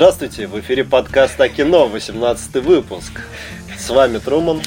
Здравствуйте, 0.00 0.46
в 0.46 0.58
эфире 0.58 0.82
подкаст 0.82 1.38
о 1.42 1.50
кино, 1.50 1.86
18 1.86 2.54
выпуск. 2.64 3.20
С 3.78 3.90
вами 3.90 4.16
Труман, 4.16 4.62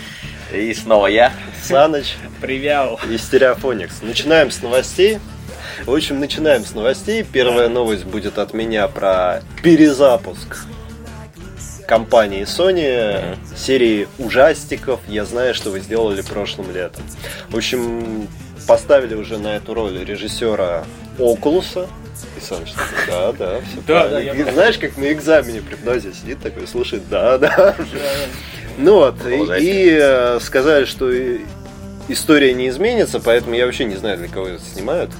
И 0.53 0.71
снова 0.75 1.07
я. 1.07 1.33
Саныч 1.63 2.17
Привял. 2.39 2.99
и 3.09 3.17
Стереофоникс. 3.17 4.03
Начинаем 4.03 4.51
с 4.51 4.61
новостей. 4.61 5.17
В 5.85 5.91
общем, 5.91 6.19
начинаем 6.19 6.63
с 6.63 6.75
новостей. 6.75 7.23
Первая 7.23 7.67
новость 7.67 8.05
будет 8.05 8.37
от 8.37 8.53
меня 8.53 8.87
про 8.87 9.41
перезапуск 9.63 10.67
компании 11.87 12.43
Sony 12.43 13.35
серии 13.57 14.07
ужастиков. 14.19 14.99
Я 15.07 15.25
знаю, 15.25 15.55
что 15.55 15.71
вы 15.71 15.79
сделали 15.79 16.21
прошлым 16.21 16.71
летом. 16.71 17.01
В 17.49 17.57
общем, 17.57 18.27
поставили 18.67 19.15
уже 19.15 19.39
на 19.39 19.55
эту 19.55 19.73
роль 19.73 19.97
режиссера 19.97 20.85
Окулуса. 21.17 21.87
И 22.37 22.41
Саныч 22.41 22.71
такой, 22.71 22.97
да, 23.07 23.31
да, 23.33 23.61
все 23.61 23.81
Да, 23.87 24.07
да, 24.07 24.19
я 24.19 24.51
знаешь, 24.51 24.77
как 24.77 24.97
на 24.97 25.11
экзамене 25.11 25.61
преподаватель 25.61 26.13
сидит 26.13 26.41
такой, 26.41 26.67
слушает, 26.67 27.03
да, 27.09 27.37
да. 27.37 27.75
Ну 28.77 28.95
вот, 28.95 29.15
и, 29.25 29.97
э, 30.01 30.39
сказали, 30.41 30.85
что 30.85 31.11
история 32.07 32.53
не 32.53 32.69
изменится, 32.69 33.19
поэтому 33.19 33.55
я 33.55 33.65
вообще 33.65 33.85
не 33.85 33.95
знаю, 33.95 34.17
для 34.17 34.27
кого 34.27 34.47
это 34.47 34.63
снимают. 34.63 35.11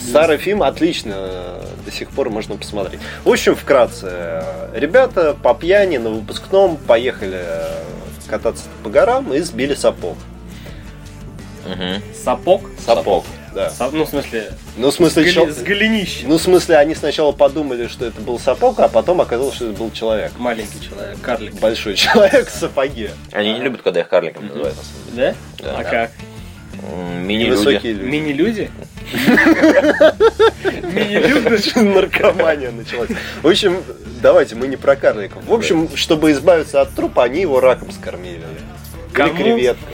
Старый 0.00 0.36
фильм 0.36 0.62
отлично, 0.62 1.14
э, 1.16 1.66
до 1.84 1.90
сих 1.90 2.10
пор 2.10 2.30
можно 2.30 2.56
посмотреть. 2.56 3.00
В 3.24 3.30
общем, 3.30 3.56
вкратце, 3.56 4.08
э, 4.10 4.70
ребята 4.74 5.34
по 5.40 5.54
пьяни 5.54 5.96
на 5.96 6.10
выпускном 6.10 6.76
поехали 6.76 7.44
кататься 8.28 8.64
по 8.82 8.90
горам 8.90 9.32
и 9.32 9.40
сбили 9.40 9.74
сапог. 9.74 10.16
Мгм. 11.66 12.02
Сапог. 12.14 12.62
Сапог. 12.84 13.24
Да. 13.56 13.68
Са- 13.70 13.90
Ну, 13.90 14.04
в 14.04 14.08
смысле, 14.10 14.52
Ну, 14.76 14.90
в 14.90 14.92
с, 14.92 14.96
смысле, 14.96 15.22
голи- 15.24 15.32
чел- 15.32 15.50
с 15.50 15.62
голенищем. 15.62 16.28
ну, 16.28 16.36
в 16.36 16.42
смысле, 16.42 16.76
они 16.76 16.94
сначала 16.94 17.32
подумали, 17.32 17.86
что 17.88 18.04
это 18.04 18.20
был 18.20 18.38
сапог, 18.38 18.78
а 18.80 18.88
потом 18.88 19.22
оказалось, 19.22 19.54
что 19.54 19.70
это 19.70 19.78
был 19.78 19.90
человек. 19.92 20.32
Маленький 20.36 20.78
человек, 20.86 21.18
карлик. 21.22 21.54
Большой 21.54 21.94
человек 21.96 22.48
в 22.48 22.54
сапоге. 22.54 23.12
Они 23.32 23.54
не 23.54 23.60
любят, 23.60 23.80
когда 23.80 24.00
их 24.00 24.08
карликом 24.08 24.46
называют. 24.48 24.76
на 24.76 24.82
самом 24.82 25.16
деле. 25.16 25.34
Да? 25.58 25.64
Да. 25.64 25.74
а 25.78 25.82
Да. 25.82 25.90
как? 25.90 26.10
Мини-люди. 27.24 27.86
люди. 27.86 28.02
Мини-люди? 28.02 28.70
Мини-люди? 30.64 31.78
Наркомания 31.78 32.70
началась. 32.70 33.08
В 33.42 33.48
общем, 33.48 33.82
давайте, 34.22 34.54
мы 34.54 34.66
не 34.68 34.76
про 34.76 34.96
карликов. 34.96 35.42
В 35.46 35.52
общем, 35.54 35.88
чтобы 35.96 36.32
избавиться 36.32 36.80
от 36.82 36.94
трупа, 36.94 37.24
они 37.24 37.40
его 37.40 37.60
раком 37.60 37.90
скормили. 37.90 38.42
Или 39.16 39.28
креветком. 39.30 39.88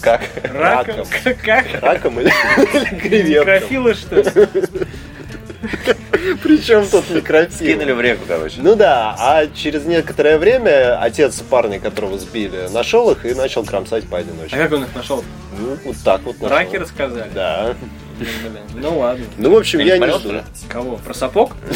Как? 0.00 0.22
Раком? 0.52 1.06
Как? 1.44 1.66
Раком 1.82 2.20
или, 2.20 2.32
или 2.74 2.98
креветком. 3.00 3.54
Некрофилы, 3.54 3.94
что 3.94 4.16
ли? 4.16 4.48
Причем 6.42 6.86
тут 6.88 7.10
некрофил. 7.10 7.52
Скинули 7.52 7.92
в 7.92 8.00
реку, 8.00 8.22
короче. 8.26 8.56
Ну 8.60 8.76
да, 8.76 9.14
а 9.18 9.46
через 9.54 9.84
некоторое 9.84 10.38
время 10.38 11.00
отец 11.00 11.40
парня, 11.40 11.78
которого 11.78 12.18
сбили, 12.18 12.68
нашел 12.72 13.10
их 13.10 13.24
и 13.26 13.34
начал 13.34 13.64
кромсать 13.64 14.04
А 14.04 14.10
поодиночке. 14.10 14.56
как 14.56 14.72
он 14.72 14.84
их 14.84 14.94
нашел? 14.94 15.24
Ну, 15.58 15.76
вот 15.84 15.96
так 16.04 16.22
вот 16.22 16.40
нашел. 16.40 16.56
Раки 16.56 16.76
рассказали? 16.76 17.30
Да. 17.34 17.74
Ну 18.74 18.98
ладно. 18.98 19.24
Ну, 19.38 19.50
в 19.50 19.56
общем, 19.56 19.80
я 19.80 19.98
не 19.98 20.06
ли? 20.06 20.42
Кого? 20.68 20.96
Про 20.96 21.14
сапог? 21.14 21.56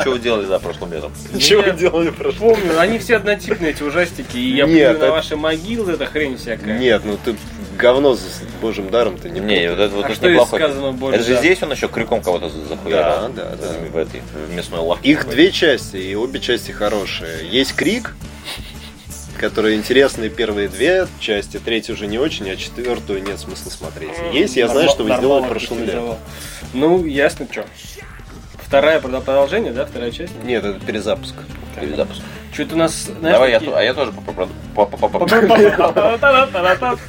Что 0.00 0.10
вы 0.10 0.18
делали 0.18 0.46
за 0.46 0.58
прошлым 0.58 0.92
летом? 0.92 1.12
Чего 1.38 1.62
делали 1.62 2.10
в 2.10 2.16
прошлом? 2.16 2.54
Помню, 2.54 2.78
они 2.80 2.98
все 2.98 3.16
однотипные, 3.16 3.70
эти 3.72 3.82
ужастики, 3.82 4.36
и 4.36 4.56
я 4.56 4.66
Нет, 4.66 4.96
плюю 4.98 5.10
на 5.10 5.12
ваши 5.12 5.36
могилы, 5.36 5.92
это 5.92 6.06
хрень 6.06 6.36
всякая. 6.36 6.78
Нет, 6.78 7.02
ну 7.04 7.18
ты 7.22 7.36
говно 7.78 8.14
за 8.14 8.26
божьим 8.60 8.90
даром 8.90 9.18
ты 9.18 9.30
не 9.30 9.40
Не, 9.40 9.70
вот 9.70 9.78
это 9.78 9.94
вот 9.94 10.06
А 10.06 10.14
что 10.14 10.30
неплохой. 10.30 10.60
Божьего? 10.92 11.10
Это 11.20 11.24
же 11.24 11.36
здесь 11.36 11.62
он 11.62 11.72
еще 11.72 11.88
крюком 11.88 12.22
кого-то 12.22 12.48
за- 12.48 12.64
захуярил. 12.64 13.28
Да, 13.28 13.28
да, 13.28 13.56
да. 13.56 13.72
В 13.90 13.96
этой 13.96 14.22
в 14.48 14.54
мясной 14.54 14.80
лавке. 14.80 15.08
Их 15.08 15.28
две 15.28 15.50
части, 15.52 15.96
и 15.96 16.14
обе 16.14 16.40
части 16.40 16.70
хорошие. 16.70 17.48
Есть 17.48 17.74
Крик, 17.74 18.14
которые 19.36 19.76
интересные 19.76 20.30
первые 20.30 20.68
две 20.68 21.06
части, 21.20 21.58
третью 21.58 21.94
уже 21.94 22.06
не 22.06 22.18
очень, 22.18 22.50
а 22.50 22.56
четвертую 22.56 23.22
нет 23.22 23.38
смысла 23.38 23.70
смотреть. 23.70 24.12
Есть, 24.32 24.56
я 24.56 24.68
знаю, 24.68 24.88
что 24.88 25.04
вы 25.04 25.14
сделали 25.14 25.48
прошлым 25.48 25.84
летом. 25.84 26.16
Ну, 26.72 27.04
ясно, 27.04 27.46
что. 27.50 27.64
Вторая 28.66 29.00
продо- 29.00 29.20
продолжение, 29.20 29.72
да, 29.72 29.86
вторая 29.86 30.10
часть? 30.10 30.32
Нет, 30.42 30.64
это 30.64 30.84
перезапуск. 30.84 31.34
Перезапуск. 31.80 32.20
Что-то 32.52 32.74
у 32.74 32.78
нас, 32.78 33.08
Давай 33.20 33.50
я, 33.50 33.60
а 33.76 33.82
я 33.82 33.92
тоже 33.92 34.10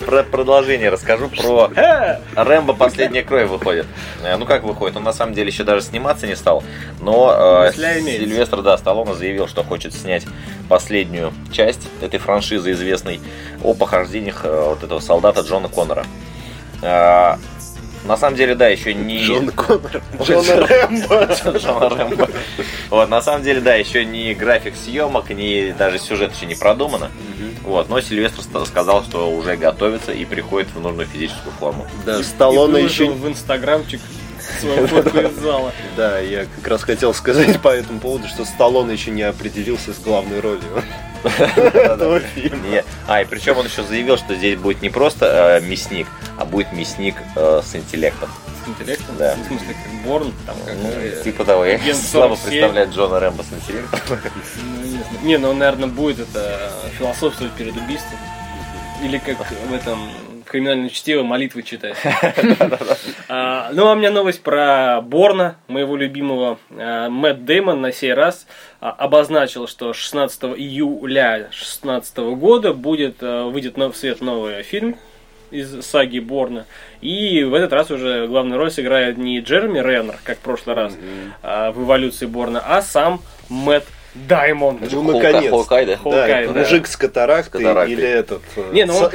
про 0.06 0.24
продолжение 0.24 0.90
расскажу 0.90 1.30
про 1.30 1.72
Рэмбо 2.36 2.74
«Последняя 2.74 3.24
кровь» 3.24 3.48
выходит. 3.50 3.86
Э, 4.24 4.36
Ну 4.36 4.46
как 4.46 4.64
выходит? 4.64 4.98
Он 4.98 5.04
на 5.04 5.14
самом 5.14 5.34
деле 5.34 5.48
еще 5.48 5.64
даже 5.64 5.82
сниматься 5.84 6.28
не 6.28 6.36
стал. 6.36 6.64
Но 7.00 7.64
э. 7.66 7.72
Сильвестр, 8.20 8.62
да, 8.62 8.78
Сталлоне 8.78 9.16
заявил, 9.16 9.48
что 9.48 9.64
хочет 9.64 9.94
снять 9.94 10.26
последнюю 10.68 11.32
часть 11.52 11.88
этой 12.02 12.20
франшизы 12.20 12.74
известной 12.74 13.22
о 13.64 13.74
похождениях 13.74 14.42
э, 14.44 14.64
вот 14.70 14.84
этого 14.84 15.00
солдата 15.00 15.42
Джона 15.42 15.70
Коннора. 15.70 16.06
На 18.08 18.16
самом 18.16 18.38
деле, 18.38 18.56
да, 18.56 18.68
еще 18.68 18.94
не... 18.94 19.26
Джон 19.26 19.52
Коннор. 19.56 20.02
Джон 20.22 20.44
Джон 20.44 20.64
Рэмбо. 20.64 21.30
Джона 21.58 21.90
Рэмбо. 21.90 22.30
Вот, 22.90 23.10
на 23.10 23.22
самом 23.22 23.44
деле, 23.44 23.60
да, 23.60 23.76
еще 23.76 24.06
ни 24.06 24.34
график 24.34 24.76
съемок, 24.76 25.30
ни 25.30 25.74
даже 25.78 26.00
сюжет 26.00 26.34
еще 26.34 26.46
не 26.46 26.56
продумано. 26.56 27.12
Вот, 27.64 27.90
но 27.90 28.00
Сильвестр 28.00 28.42
сказал, 28.66 29.04
что 29.04 29.30
уже 29.30 29.58
готовится 29.58 30.14
и 30.14 30.24
приходит 30.24 30.70
в 30.74 30.80
нужную 30.80 31.08
физическую 31.08 31.54
форму. 31.60 31.86
Да, 32.06 32.24
Сталлоне 32.24 32.82
еще... 32.84 33.10
в 33.10 33.28
инстаграмчик 33.28 34.00
свою 34.62 34.88
фотку 34.88 35.18
из 35.18 35.34
зала. 35.40 35.74
Да, 35.98 36.20
я 36.20 36.46
как 36.46 36.68
раз 36.68 36.84
хотел 36.84 37.14
сказать 37.14 37.60
по 37.62 37.68
этому 37.68 38.00
поводу, 38.00 38.28
что 38.30 38.46
Сталлоне 38.46 38.94
еще 38.94 39.12
не 39.12 39.24
определился 39.24 39.94
с 39.94 40.00
главной 40.00 40.40
ролью. 40.40 40.62
Не- 40.76 41.07
А, 43.08 43.22
и 43.22 43.26
причем 43.26 43.58
он 43.58 43.66
еще 43.66 43.84
заявил, 43.84 44.18
что 44.18 44.36
здесь 44.36 44.58
будет 44.58 44.82
не 44.82 44.90
просто 44.90 45.60
э, 45.62 45.66
мясник, 45.66 46.08
а 46.38 46.46
будет 46.46 46.74
мясник 46.74 47.16
э, 47.36 47.62
с 47.64 47.76
интеллектом. 47.76 48.30
С 48.66 48.70
интеллектом? 48.70 49.16
Да. 49.18 49.36
В 49.36 49.48
смысле, 49.48 49.68
как 49.68 50.04
Борн, 50.04 50.34
там, 50.46 50.56
как... 50.66 50.76
Ну, 50.76 50.90
э, 50.90 51.22
типа 51.24 51.46
того, 51.46 51.66
я 51.66 51.78
слабо 51.96 52.36
47. 52.36 52.50
представляю 52.50 52.92
Джона 52.92 53.20
Рэмбо 53.20 53.44
с 53.44 53.54
интеллектом. 53.54 54.00
не, 55.24 55.38
ну 55.38 55.50
он, 55.50 55.58
наверное, 55.60 55.88
будет 55.88 56.20
это 56.20 56.72
философствовать 56.98 57.54
перед 57.54 57.76
убийством. 57.76 58.20
Или 59.04 59.20
как 59.20 59.38
в 59.70 59.74
этом 59.74 60.10
в 60.58 60.60
криминальном 60.60 60.90
чтиво 60.90 61.24
молитвы 61.24 61.64
читать. 61.64 61.96
А, 63.30 63.72
Ну, 63.74 63.88
а 63.88 63.94
у 63.94 63.96
меня 63.96 64.10
новость 64.10 64.42
про 64.42 65.02
Борна, 65.02 65.58
моего 65.68 65.96
любимого. 65.96 66.58
А, 66.72 67.10
Мэтт 67.10 67.44
Дэймон 67.44 67.82
на 67.82 67.92
сей 67.92 68.14
раз 68.14 68.48
а, 68.80 68.92
обозначил, 68.92 69.68
что 69.68 69.94
16 69.94 70.44
июля 70.58 71.50
2016 71.50 72.18
года 72.18 72.74
будет, 72.74 73.22
выйдет 73.22 73.78
в 73.78 73.94
свет 73.94 74.22
новый 74.22 74.64
фильм 74.64 74.98
из 75.52 75.86
саги 75.86 76.20
Борна. 76.20 76.66
И 77.02 77.44
в 77.44 77.54
этот 77.54 77.74
раз 77.74 77.92
уже 77.92 78.28
главную 78.28 78.58
роль 78.58 78.72
сыграет 78.72 79.18
не 79.18 79.40
Джереми 79.42 79.80
Реннер, 79.80 80.18
как 80.24 80.38
в 80.38 80.42
прошлый 80.42 80.76
раз 80.76 80.94
в 81.44 81.84
эволюции 81.84 82.26
Борна, 82.26 82.62
а 82.66 82.82
сам 82.82 83.22
Мэтт 83.50 83.86
Даймонд. 84.28 84.92
Ну, 84.92 85.04
наконец. 85.04 85.50
Холкай, 85.52 85.86
да? 85.86 85.98
Да, 86.04 86.28
да. 86.28 86.60
мужик 86.60 86.88
с 86.88 86.98
катарактой, 86.98 87.62
С 87.62 87.64
катарактой. 87.64 87.94
или 87.94 88.08
этот 88.08 88.42
э, 88.56 88.70
Не, 88.74 88.86
ну 88.86 88.98
он- 88.98 89.12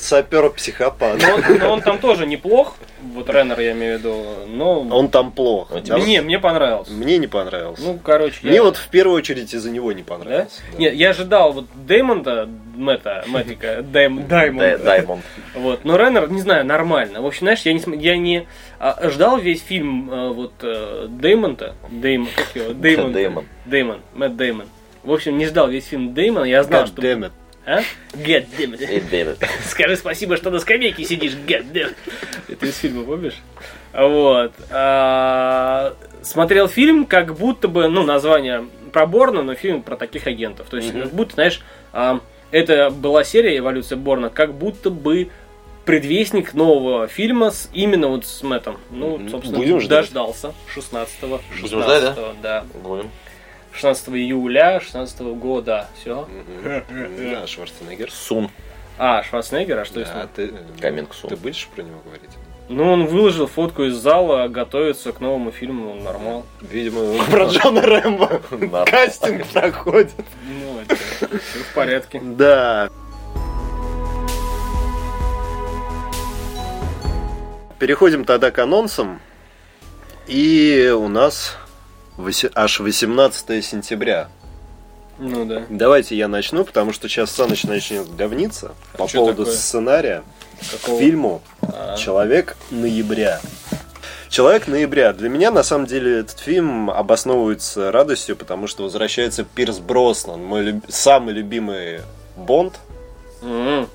сапер-психопат. 0.00 1.20
Но 1.22 1.34
он, 1.34 1.58
но 1.58 1.72
он 1.72 1.80
там 1.82 1.98
тоже 1.98 2.26
неплох, 2.26 2.74
вот 3.14 3.30
Реннер 3.30 3.58
я 3.60 3.72
имею 3.72 3.96
в 3.96 4.00
виду, 4.00 4.24
но... 4.48 4.80
Он 4.90 5.08
там 5.08 5.30
плох. 5.32 5.68
Ну, 5.70 5.80
тебе- 5.80 6.00
Не, 6.00 6.20
мне 6.20 6.38
понравился. 6.38 6.92
Мне 6.92 7.18
не 7.18 7.26
понравился. 7.26 7.82
Ну, 7.82 7.98
короче, 8.02 8.38
Мне 8.42 8.56
я- 8.56 8.62
вот 8.62 8.76
в 8.76 8.88
первую 8.88 9.16
очередь 9.16 9.52
из-за 9.54 9.70
него 9.70 9.92
не 9.92 10.02
Да? 10.02 10.14
понравился. 10.14 10.60
Да. 10.72 10.78
Нет, 10.78 10.94
я 10.94 11.10
ожидал 11.10 11.52
вот 11.52 11.66
Дэймонда, 11.74 12.48
Мэтта, 12.76 13.24
Мэттика, 13.26 13.82
Даймонда. 13.92 14.28
Дай- 14.28 14.78
Даймонд. 14.78 15.24
Вот. 15.54 15.84
Но 15.84 15.96
Реннер, 15.96 16.30
не 16.30 16.40
знаю, 16.40 16.64
нормально. 16.66 17.20
В 17.22 17.26
общем, 17.26 17.40
знаешь, 17.40 17.60
я 17.62 17.72
не, 17.72 17.82
я 17.96 18.16
не 18.16 18.46
а, 18.78 19.08
ждал 19.10 19.38
весь 19.38 19.62
фильм 19.62 20.08
а, 20.12 20.32
вот 20.32 20.52
э, 20.62 21.06
Дэймонта. 21.08 21.74
Дэймон, 21.90 22.28
как 22.36 22.54
его? 22.54 22.72
Дэймон. 22.74 23.12
Дэймон. 23.12 23.44
Дэймон. 23.66 24.00
Мэтт 24.14 24.36
Дэймон. 24.36 24.66
В 25.04 25.12
общем, 25.12 25.38
не 25.38 25.46
ждал 25.46 25.68
весь 25.68 25.86
фильм 25.86 26.12
Дэймона. 26.14 26.44
Я 26.44 26.62
знал, 26.64 26.86
что... 26.86 27.00
it. 27.00 27.30
А? 27.68 27.80
God 28.14 28.46
damn 28.56 28.78
it. 28.78 28.90
И 28.90 29.00
Дэвид. 29.00 29.36
Скажи 29.66 29.96
спасибо, 29.96 30.38
что 30.38 30.50
на 30.50 30.58
скамейке 30.58 31.04
сидишь, 31.04 31.34
God 31.34 31.70
damn 31.70 31.90
it. 31.90 31.96
Это 32.48 32.66
из 32.66 32.76
фильма, 32.78 33.04
помнишь? 33.04 33.36
Вот. 33.92 34.52
А, 34.70 35.94
Смотрел 36.22 36.66
фильм, 36.68 37.04
как 37.04 37.36
будто 37.36 37.68
бы, 37.68 37.88
ну, 37.88 38.04
название 38.04 38.66
про 38.92 39.06
Борна, 39.06 39.42
но 39.42 39.54
фильм 39.54 39.82
про 39.82 39.96
таких 39.96 40.26
агентов. 40.26 40.68
То 40.70 40.78
есть, 40.78 40.92
как 40.92 41.10
будто, 41.12 41.34
знаешь, 41.34 41.60
а, 41.92 42.20
это 42.50 42.88
была 42.90 43.22
серия 43.22 43.58
«Эволюция 43.58 43.96
Борна», 43.96 44.30
как 44.30 44.54
будто 44.54 44.88
бы 44.90 45.28
предвестник 45.84 46.54
нового 46.54 47.06
фильма 47.06 47.50
с 47.50 47.68
именно 47.72 48.08
вот 48.08 48.24
с 48.26 48.42
Мэттом. 48.42 48.78
Ну, 48.90 49.28
собственно, 49.30 49.58
Будем 49.58 49.80
ждать. 49.80 50.04
дождался 50.06 50.54
16-го. 50.74 51.40
Будем 51.62 51.82
ждать, 51.82 52.02
да? 52.02 52.10
16-го, 52.12 52.34
да? 52.42 52.64
Будем. 52.82 53.10
16 53.78 54.08
июля 54.08 54.80
16 54.80 55.20
года. 55.38 55.88
Все. 56.00 56.28
Да, 56.64 57.46
Шварценеггер. 57.46 58.10
Сун. 58.10 58.50
А, 58.98 59.22
Шварценеггер, 59.22 59.78
а 59.78 59.84
что 59.84 60.04
Да, 60.04 60.28
ты, 60.34 60.46
Coming 60.80 61.08
soon. 61.10 61.28
ты 61.28 61.36
будешь 61.36 61.68
про 61.68 61.82
него 61.82 62.00
говорить? 62.04 62.30
Ну, 62.68 62.92
он 62.92 63.06
выложил 63.06 63.46
фотку 63.46 63.84
из 63.84 63.94
зала, 63.94 64.48
готовится 64.48 65.12
к 65.12 65.20
новому 65.20 65.52
фильму, 65.52 65.94
нормал. 65.94 66.44
Видимо, 66.60 67.24
про 67.30 67.44
Джона 67.46 67.80
Рэмбо 67.82 68.42
кастинг 68.84 69.46
проходит. 69.46 70.10
Ну, 70.44 70.80
это 70.80 70.96
всё 70.96 71.26
в 71.62 71.74
порядке. 71.74 72.20
Да. 72.20 72.90
Переходим 77.78 78.24
тогда 78.24 78.50
к 78.50 78.58
анонсам. 78.58 79.20
И 80.26 80.92
у 80.94 81.06
нас 81.08 81.56
аж 82.54 82.80
18 82.80 83.64
сентября. 83.64 84.28
Ну 85.18 85.44
да. 85.44 85.64
Давайте 85.68 86.16
я 86.16 86.28
начну, 86.28 86.64
потому 86.64 86.92
что 86.92 87.08
сейчас 87.08 87.30
Саныч 87.32 87.64
начнет 87.64 88.14
говниться 88.14 88.72
по 88.96 89.06
чё 89.08 89.18
поводу 89.20 89.44
такое? 89.44 89.56
сценария 89.56 90.22
Какого? 90.70 90.96
к 90.96 91.00
фильму 91.00 91.42
А. 91.62 91.96
«Человек 91.96 92.56
ноября». 92.70 93.40
«Человек 94.28 94.68
ноября». 94.68 95.12
Для 95.14 95.28
меня, 95.28 95.50
на 95.50 95.62
самом 95.62 95.86
деле, 95.86 96.20
этот 96.20 96.38
фильм 96.38 96.90
обосновывается 96.90 97.90
радостью, 97.90 98.36
потому 98.36 98.66
что 98.66 98.82
возвращается 98.84 99.42
Пирс 99.42 99.78
Броснан, 99.78 100.44
мой 100.44 100.62
люб- 100.64 100.84
самый 100.88 101.32
любимый 101.34 102.00
Бонд. 102.36 102.78
М. 103.42 103.88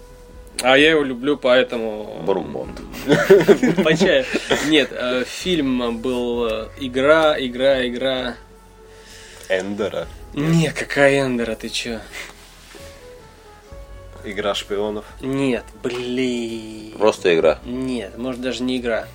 А 0.61 0.77
я 0.77 0.91
его 0.91 1.03
люблю, 1.03 1.37
поэтому... 1.37 2.21
Брук 2.25 2.47
Бонд. 2.47 2.81
По 3.83 3.95
чаю. 3.95 4.25
Нет, 4.67 4.89
э, 4.91 5.23
фильм 5.25 5.97
был 5.97 6.47
э, 6.47 6.67
игра, 6.79 7.35
игра, 7.37 7.85
игра. 7.87 8.35
Эндера. 9.49 10.07
Не, 10.33 10.71
какая 10.71 11.25
Эндера, 11.25 11.55
ты 11.55 11.69
чё? 11.69 11.99
Игра 14.23 14.55
шпионов. 14.55 15.05
Нет, 15.21 15.65
блин. 15.83 16.93
Просто 16.97 17.35
игра. 17.35 17.59
Нет, 17.65 18.17
может 18.17 18.41
даже 18.41 18.63
не 18.63 18.77
игра. 18.77 19.07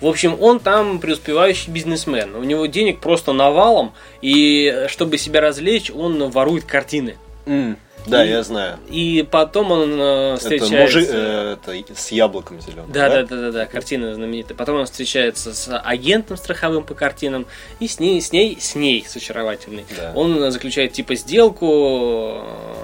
В 0.00 0.06
общем, 0.06 0.36
он 0.40 0.58
там 0.58 0.98
преуспевающий 0.98 1.72
бизнесмен. 1.72 2.34
У 2.34 2.42
него 2.42 2.66
денег 2.66 3.00
просто 3.00 3.32
навалом, 3.32 3.92
и 4.22 4.66
э, 4.66 4.88
чтобы 4.88 5.18
себя 5.18 5.40
развлечь, 5.40 5.90
он 5.90 6.30
ворует 6.30 6.64
картины. 6.64 7.16
Да, 8.06 8.24
И- 8.24 8.28
я 8.30 8.42
знаю. 8.42 8.78
И 8.88 9.26
потом 9.28 9.70
он 9.70 9.92
э, 9.98 10.32
Это 10.34 10.40
встречается... 10.40 10.76
мужик, 10.98 11.08
э, 11.10 11.56
это 11.66 11.94
с 11.94 12.12
яблоком 12.12 12.60
зеленым. 12.60 12.92
Да, 12.92 13.08
да, 13.08 13.22
да, 13.22 13.36
да, 13.36 13.52
да, 13.52 13.66
картина 13.66 14.14
знаменитая. 14.14 14.56
Потом 14.56 14.76
он 14.76 14.84
встречается 14.84 15.54
с 15.54 15.76
агентом 15.78 16.36
страховым 16.36 16.84
по 16.84 16.94
картинам 16.94 17.46
и 17.80 17.88
с 17.88 17.98
ней, 18.00 18.20
с 18.20 18.32
ней, 18.32 18.58
с 18.60 18.74
ней, 18.74 19.04
с 19.06 19.16
очаровательной. 19.16 19.86
Да. 19.96 20.12
Он 20.14 20.50
заключает 20.50 20.92
типа 20.92 21.14
сделку, 21.14 21.66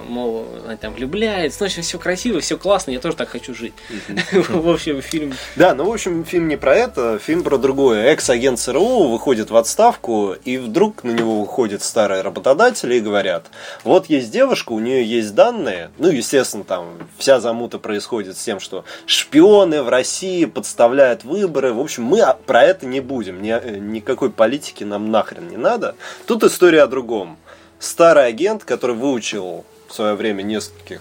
мол, 0.08 0.46
она 0.64 0.76
там 0.76 0.94
влюбляется. 0.94 1.58
Ну, 1.61 1.66
в 1.66 1.70
общем, 1.70 1.82
все 1.82 1.99
красиво, 1.99 2.40
все 2.40 2.56
классно, 2.56 2.90
я 2.90 3.00
тоже 3.00 3.16
так 3.16 3.28
хочу 3.28 3.55
жить. 3.55 3.75
В 4.32 4.69
общем, 4.69 5.02
фильм. 5.02 5.34
Да, 5.56 5.75
ну, 5.75 5.84
в 5.84 5.93
общем, 5.93 6.25
фильм 6.25 6.49
не 6.49 6.56
про 6.56 6.75
это, 6.75 7.19
фильм 7.19 7.43
про 7.43 7.58
другое. 7.58 8.05
Экс-агент 8.06 8.58
ЦРУ 8.58 9.08
выходит 9.08 9.50
в 9.50 9.56
отставку, 9.56 10.34
и 10.44 10.56
вдруг 10.56 11.05
на 11.05 11.11
него 11.11 11.40
выходят 11.40 11.82
старые 11.82 12.23
работодатели 12.23 12.96
и 12.96 13.00
говорят, 13.00 13.46
вот 13.84 14.06
есть 14.06 14.31
девушка, 14.31 14.73
у 14.73 14.78
нее 14.78 15.05
есть 15.10 15.34
данные, 15.34 15.90
ну, 15.98 16.08
естественно, 16.08 16.64
там 16.64 16.98
вся 17.18 17.40
замута 17.40 17.78
происходит 17.78 18.36
с 18.36 18.42
тем, 18.42 18.60
что 18.60 18.84
шпионы 19.06 19.82
в 19.82 19.88
России 19.88 20.44
подставляют 20.44 21.24
выборы, 21.24 21.72
в 21.72 21.80
общем, 21.80 22.04
мы 22.04 22.24
про 22.46 22.62
это 22.62 22.86
не 22.86 23.00
будем, 23.00 23.42
Ни- 23.42 23.50
э, 23.50 23.78
никакой 23.78 24.30
политики 24.30 24.84
нам 24.84 25.10
нахрен 25.10 25.48
не 25.48 25.56
надо. 25.56 25.96
Тут 26.26 26.44
история 26.44 26.82
о 26.82 26.86
другом. 26.86 27.38
Старый 27.78 28.26
агент, 28.26 28.64
который 28.64 28.94
выучил 28.94 29.64
в 29.88 29.94
свое 29.94 30.14
время 30.14 30.42
нескольких 30.42 31.00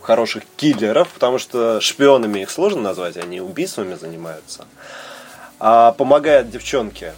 хороших 0.00 0.44
киллеров, 0.56 1.08
потому 1.08 1.38
что 1.38 1.80
шпионами 1.80 2.40
их 2.40 2.50
сложно 2.50 2.82
назвать, 2.82 3.16
они 3.16 3.40
убийствами 3.40 3.94
занимаются. 3.94 4.66
А 5.58 5.92
помогает 5.92 6.50
девчонке, 6.50 7.12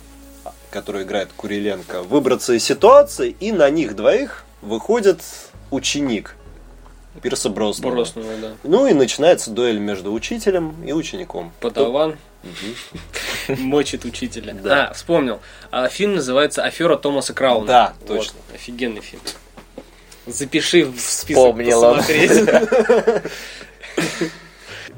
которая 0.71 1.05
играет 1.05 1.29
Куриленко, 1.37 2.03
выбраться 2.03 2.55
из 2.55 2.65
ситуации, 2.65 3.37
и 3.39 3.53
на 3.53 3.71
них 3.71 3.95
двоих 3.95 4.45
выходит 4.63 5.21
ученик 5.73 6.37
Пирса 7.21 7.51
Броснана. 7.51 7.95
Броснова, 7.95 8.37
да. 8.41 8.53
Ну 8.63 8.87
и 8.87 8.95
начинается 8.95 9.51
дуэль 9.51 9.79
между 9.79 10.13
учителем 10.13 10.75
и 10.85 10.93
учеником. 10.93 11.53
Подаван 11.61 12.17
мочит 13.49 14.05
учителя. 14.05 14.55
Да. 14.55 14.89
А, 14.89 14.93
вспомнил. 14.95 15.41
А, 15.71 15.89
фильм 15.89 16.15
называется 16.15 16.63
«Афера 16.63 16.97
Томаса 16.97 17.35
Крауна». 17.35 17.67
Да, 17.67 17.95
Вот, 18.01 18.09
точно. 18.09 18.39
офигенный 18.55 19.01
фильм. 19.01 19.23
Запиши 20.27 20.85
в 20.85 21.01
список 21.01 21.43
Помнил 21.43 21.81
посмотреть. 21.83 22.31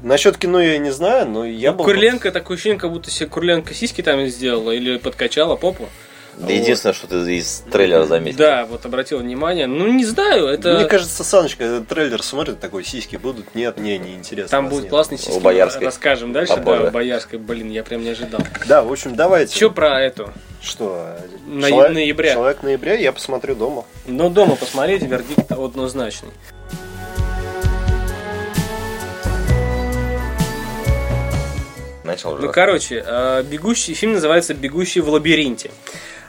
Насчет 0.03 0.37
кино 0.37 0.61
я 0.61 0.77
не 0.77 0.91
знаю, 0.91 1.27
но 1.27 1.45
я 1.45 1.71
был... 1.71 1.83
Курленко, 1.83 2.31
такое 2.31 2.55
ощущение, 2.55 2.79
как 2.79 2.91
будто 2.91 3.09
себе 3.09 3.27
Курленко 3.27 3.73
сиськи 3.73 4.03
там 4.03 4.23
сделала 4.27 4.71
или 4.71 4.97
подкачала 4.97 5.55
попу. 5.55 5.89
Да 6.37 6.51
единственное, 6.51 6.93
что 6.93 7.07
ты 7.07 7.37
из 7.37 7.63
трейлера 7.71 8.05
заметил. 8.05 8.37
Да, 8.39 8.65
вот 8.65 8.85
обратил 8.85 9.19
внимание. 9.19 9.67
Ну, 9.67 9.87
не 9.87 10.05
знаю, 10.05 10.47
это... 10.47 10.75
Мне 10.75 10.85
кажется, 10.85 11.23
Саночка 11.23 11.63
этот 11.63 11.87
трейлер 11.87 12.21
смотрит, 12.21 12.59
такой, 12.59 12.83
сиськи 12.83 13.15
будут? 13.15 13.55
Нет, 13.55 13.77
не, 13.77 13.97
не 13.97 14.15
интересно. 14.15 14.49
Там 14.49 14.67
будет 14.69 14.83
нет. 14.83 14.89
классный 14.89 15.17
сиськи. 15.17 15.31
У 15.31 15.39
Боярской. 15.39 15.85
Расскажем 15.85 16.33
дальше, 16.33 16.55
Попозже. 16.55 16.83
да, 16.83 16.89
у 16.89 16.91
Боярской. 16.91 17.39
Блин, 17.39 17.69
я 17.71 17.83
прям 17.83 18.03
не 18.03 18.09
ожидал. 18.09 18.41
Да, 18.67 18.83
в 18.83 18.91
общем, 18.91 19.15
давайте. 19.15 19.55
Че 19.55 19.69
про 19.71 20.01
эту? 20.01 20.31
Что? 20.61 21.15
На- 21.47 21.69
Человек- 21.69 21.93
ноября. 21.93 22.33
Человек 22.33 22.63
ноября 22.63 22.93
я 22.95 23.11
посмотрю 23.13 23.55
дома. 23.55 23.85
Ну, 24.05 24.29
дома 24.29 24.55
посмотреть, 24.55 25.03
вердикт 25.03 25.51
однозначный. 25.51 26.31
Начал 32.03 32.33
уже. 32.33 32.43
Ну, 32.43 32.51
короче, 32.51 33.03
э, 33.05 33.43
бегущий 33.43 33.93
фильм 33.95 34.13
называется 34.13 34.53
"Бегущий 34.53 35.01
в 35.01 35.09
лабиринте". 35.09 35.71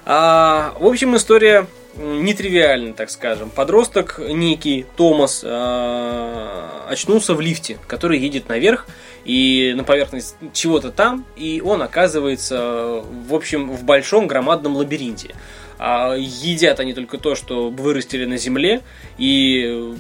А, 0.09 0.77
в 0.79 0.87
общем, 0.87 1.17
история 1.17 1.67
м, 1.97 2.25
нетривиальная, 2.25 2.93
так 2.93 3.11
скажем. 3.11 3.51
Подросток 3.51 4.21
некий 4.21 4.87
Томас 4.97 5.43
э, 5.43 6.69
очнулся 6.89 7.35
в 7.35 7.41
лифте, 7.41 7.79
который 7.89 8.21
едет 8.21 8.49
наверх 8.49 8.87
и 9.25 9.75
на 9.77 9.83
поверхность 9.83 10.37
чего-то 10.53 10.93
там, 10.93 11.27
и 11.35 11.61
он 11.61 11.83
оказывается, 11.83 13.03
в 13.29 13.35
общем, 13.35 13.73
в 13.73 13.83
большом 13.83 14.29
громадном 14.29 14.77
лабиринте. 14.77 15.35
А, 15.79 16.15
едят 16.15 16.79
они 16.79 16.95
только 16.95 17.19
то, 17.19 17.35
что 17.35 17.69
вырастили 17.69 18.27
на 18.27 18.37
земле, 18.37 18.83
и 19.19 19.93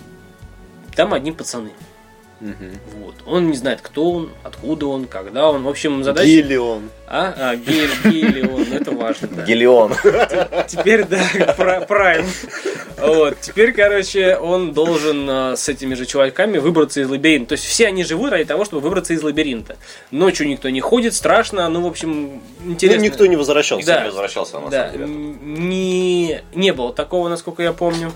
там 0.94 1.14
одни 1.14 1.32
пацаны. 1.32 1.72
Вот. 2.40 3.14
Он 3.26 3.48
не 3.50 3.56
знает, 3.56 3.80
кто 3.82 4.10
он, 4.10 4.30
откуда 4.42 4.86
он, 4.86 5.06
когда 5.06 5.48
он. 5.50 5.62
В 5.62 5.68
общем, 5.68 6.04
задача... 6.04 6.26
Гиллион. 6.26 6.90
А, 7.08 7.34
а 7.36 7.56
Гель, 7.56 7.90
Гелион, 8.04 8.72
это 8.72 8.90
важно, 8.90 9.28
да. 9.28 9.42
Гелион. 9.44 9.94
Теперь, 10.66 11.04
да, 11.04 11.20
пра- 11.56 11.80
Прайм. 11.86 12.26
Вот, 12.98 13.40
теперь, 13.40 13.72
короче, 13.72 14.36
он 14.36 14.72
должен 14.72 15.28
а, 15.30 15.56
с 15.56 15.68
этими 15.68 15.94
же 15.94 16.04
чуваками 16.04 16.58
выбраться 16.58 17.00
из 17.00 17.08
лабиринта. 17.08 17.50
То 17.50 17.52
есть 17.52 17.64
все 17.64 17.86
они 17.86 18.04
живут 18.04 18.30
ради 18.32 18.44
того, 18.44 18.64
чтобы 18.64 18.82
выбраться 18.82 19.14
из 19.14 19.22
лабиринта. 19.22 19.76
Ночью 20.10 20.48
никто 20.48 20.68
не 20.68 20.80
ходит, 20.80 21.14
страшно, 21.14 21.68
ну, 21.68 21.82
в 21.82 21.86
общем, 21.86 22.42
интересно. 22.64 22.98
Ну, 23.00 23.04
никто 23.06 23.26
не 23.26 23.36
возвращался. 23.36 23.86
Да. 23.86 24.00
Не 24.00 24.06
возвращался 24.08 24.58
на 24.58 24.68
Да, 24.68 24.90
самом 24.92 24.92
деле. 24.92 25.06
не, 25.68 26.40
не 26.54 26.72
было 26.72 26.92
такого, 26.92 27.28
насколько 27.28 27.62
я 27.62 27.72
помню. 27.72 28.12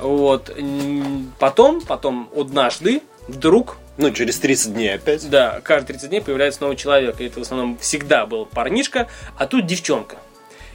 Вот. 0.00 0.54
Потом, 1.38 1.80
потом, 1.80 2.28
однажды, 2.36 3.02
вдруг 3.28 3.76
Ну, 3.96 4.10
через 4.10 4.38
30 4.38 4.74
дней 4.74 4.94
опять. 4.94 5.28
да, 5.28 5.60
каждые 5.62 5.98
30 5.98 6.08
дней 6.10 6.20
появляется 6.20 6.62
новый 6.62 6.76
человек. 6.76 7.20
И 7.20 7.24
это 7.24 7.38
в 7.40 7.42
основном 7.42 7.78
всегда 7.78 8.26
был 8.26 8.46
парнишка, 8.46 9.08
а 9.36 9.46
тут 9.46 9.66
девчонка. 9.66 10.16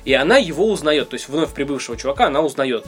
И 0.05 0.13
она 0.13 0.37
его 0.37 0.69
узнает, 0.69 1.09
то 1.09 1.15
есть 1.15 1.27
вновь 1.27 1.51
прибывшего 1.51 1.97
чувака 1.97 2.27
она 2.27 2.41
узнает. 2.41 2.85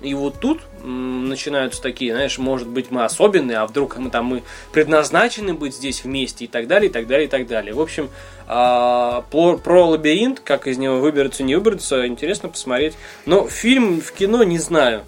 И 0.00 0.14
вот 0.14 0.40
тут 0.40 0.60
начинаются 0.82 1.80
такие, 1.80 2.12
знаешь, 2.12 2.38
может 2.38 2.68
быть 2.68 2.90
мы 2.90 3.04
особенные, 3.04 3.58
а 3.58 3.66
вдруг 3.66 3.96
мы 3.96 4.10
там 4.10 4.26
мы 4.26 4.42
предназначены 4.72 5.54
быть 5.54 5.74
здесь 5.74 6.04
вместе 6.04 6.44
и 6.44 6.48
так 6.48 6.66
далее, 6.66 6.90
и 6.90 6.92
так 6.92 7.06
далее, 7.06 7.26
и 7.26 7.30
так 7.30 7.46
далее. 7.46 7.74
В 7.74 7.80
общем, 7.80 8.10
а, 8.46 9.24
про, 9.30 9.86
лабиринт, 9.86 10.40
как 10.40 10.66
из 10.66 10.76
него 10.76 10.98
выберется, 10.98 11.42
не 11.42 11.54
выберется, 11.54 12.06
интересно 12.06 12.48
посмотреть. 12.50 12.94
Но 13.24 13.48
фильм 13.48 14.00
в 14.00 14.12
кино 14.12 14.42
не 14.42 14.58
знаю. 14.58 15.04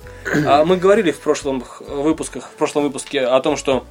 А, 0.47 0.64
мы 0.64 0.76
говорили 0.76 1.11
в 1.11 1.19
прошлом 1.19 1.62
выпусках, 1.81 2.50
в 2.50 2.55
прошлом 2.57 2.85
выпуске 2.85 3.21
о 3.21 3.40
том, 3.40 3.57
что 3.57 3.85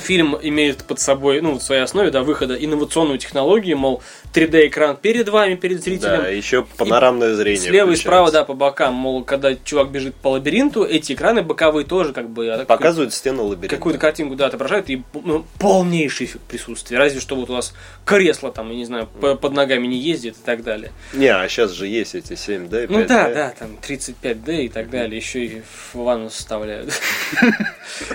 фильм 0.00 0.36
имеет 0.40 0.84
под 0.84 1.00
собой, 1.00 1.40
ну, 1.40 1.54
в 1.58 1.62
своей 1.62 1.82
основе, 1.82 2.10
да, 2.10 2.22
выхода 2.22 2.54
инновационную 2.54 3.18
технологию, 3.18 3.76
мол, 3.76 4.02
3D-экран 4.32 4.96
перед 4.96 5.28
вами, 5.28 5.54
перед 5.54 5.82
зрителем. 5.82 6.22
Да, 6.22 6.28
еще 6.28 6.64
панорамное 6.76 7.34
зрение. 7.34 7.60
Слева 7.60 7.90
и 7.90 7.96
справа, 7.96 8.30
да, 8.30 8.44
по 8.44 8.54
бокам, 8.54 8.94
мол, 8.94 9.24
когда 9.24 9.54
чувак 9.54 9.90
бежит 9.90 10.14
по 10.14 10.28
лабиринту, 10.28 10.84
эти 10.84 11.12
экраны 11.12 11.42
боковые 11.42 11.86
тоже 11.86 12.12
как 12.12 12.28
бы 12.30 12.48
а, 12.48 12.64
Показывают 12.64 13.12
стену 13.14 13.44
лабиринта. 13.44 13.76
какую-то 13.76 13.98
картинку, 14.00 14.34
да, 14.36 14.46
отображают, 14.46 14.90
и 14.90 15.02
ну, 15.12 15.44
полнейший 15.58 16.26
эффект 16.26 16.44
присутствия. 16.44 16.98
Разве 16.98 17.20
что 17.20 17.36
вот 17.36 17.50
у 17.50 17.54
вас 17.54 17.74
кресло 18.04 18.50
там, 18.52 18.70
я 18.70 18.76
не 18.76 18.84
знаю, 18.84 19.06
по- 19.20 19.34
под 19.34 19.52
ногами 19.52 19.86
не 19.86 19.98
ездит 19.98 20.34
и 20.36 20.44
так 20.44 20.62
далее. 20.62 20.92
Не, 21.12 21.28
а 21.28 21.48
сейчас 21.48 21.72
же 21.72 21.86
есть 21.86 22.14
эти 22.14 22.32
7D, 22.32 22.68
5D. 22.68 22.86
Ну 22.90 23.04
да, 23.06 23.30
да, 23.30 23.54
там 23.58 23.76
35D 23.80 24.64
и 24.64 24.68
так 24.68 24.90
далее, 24.90 25.16
еще 25.16 25.44
и 25.44 25.62
в 25.92 25.96
ванну 25.96 26.30
составляют. 26.30 26.92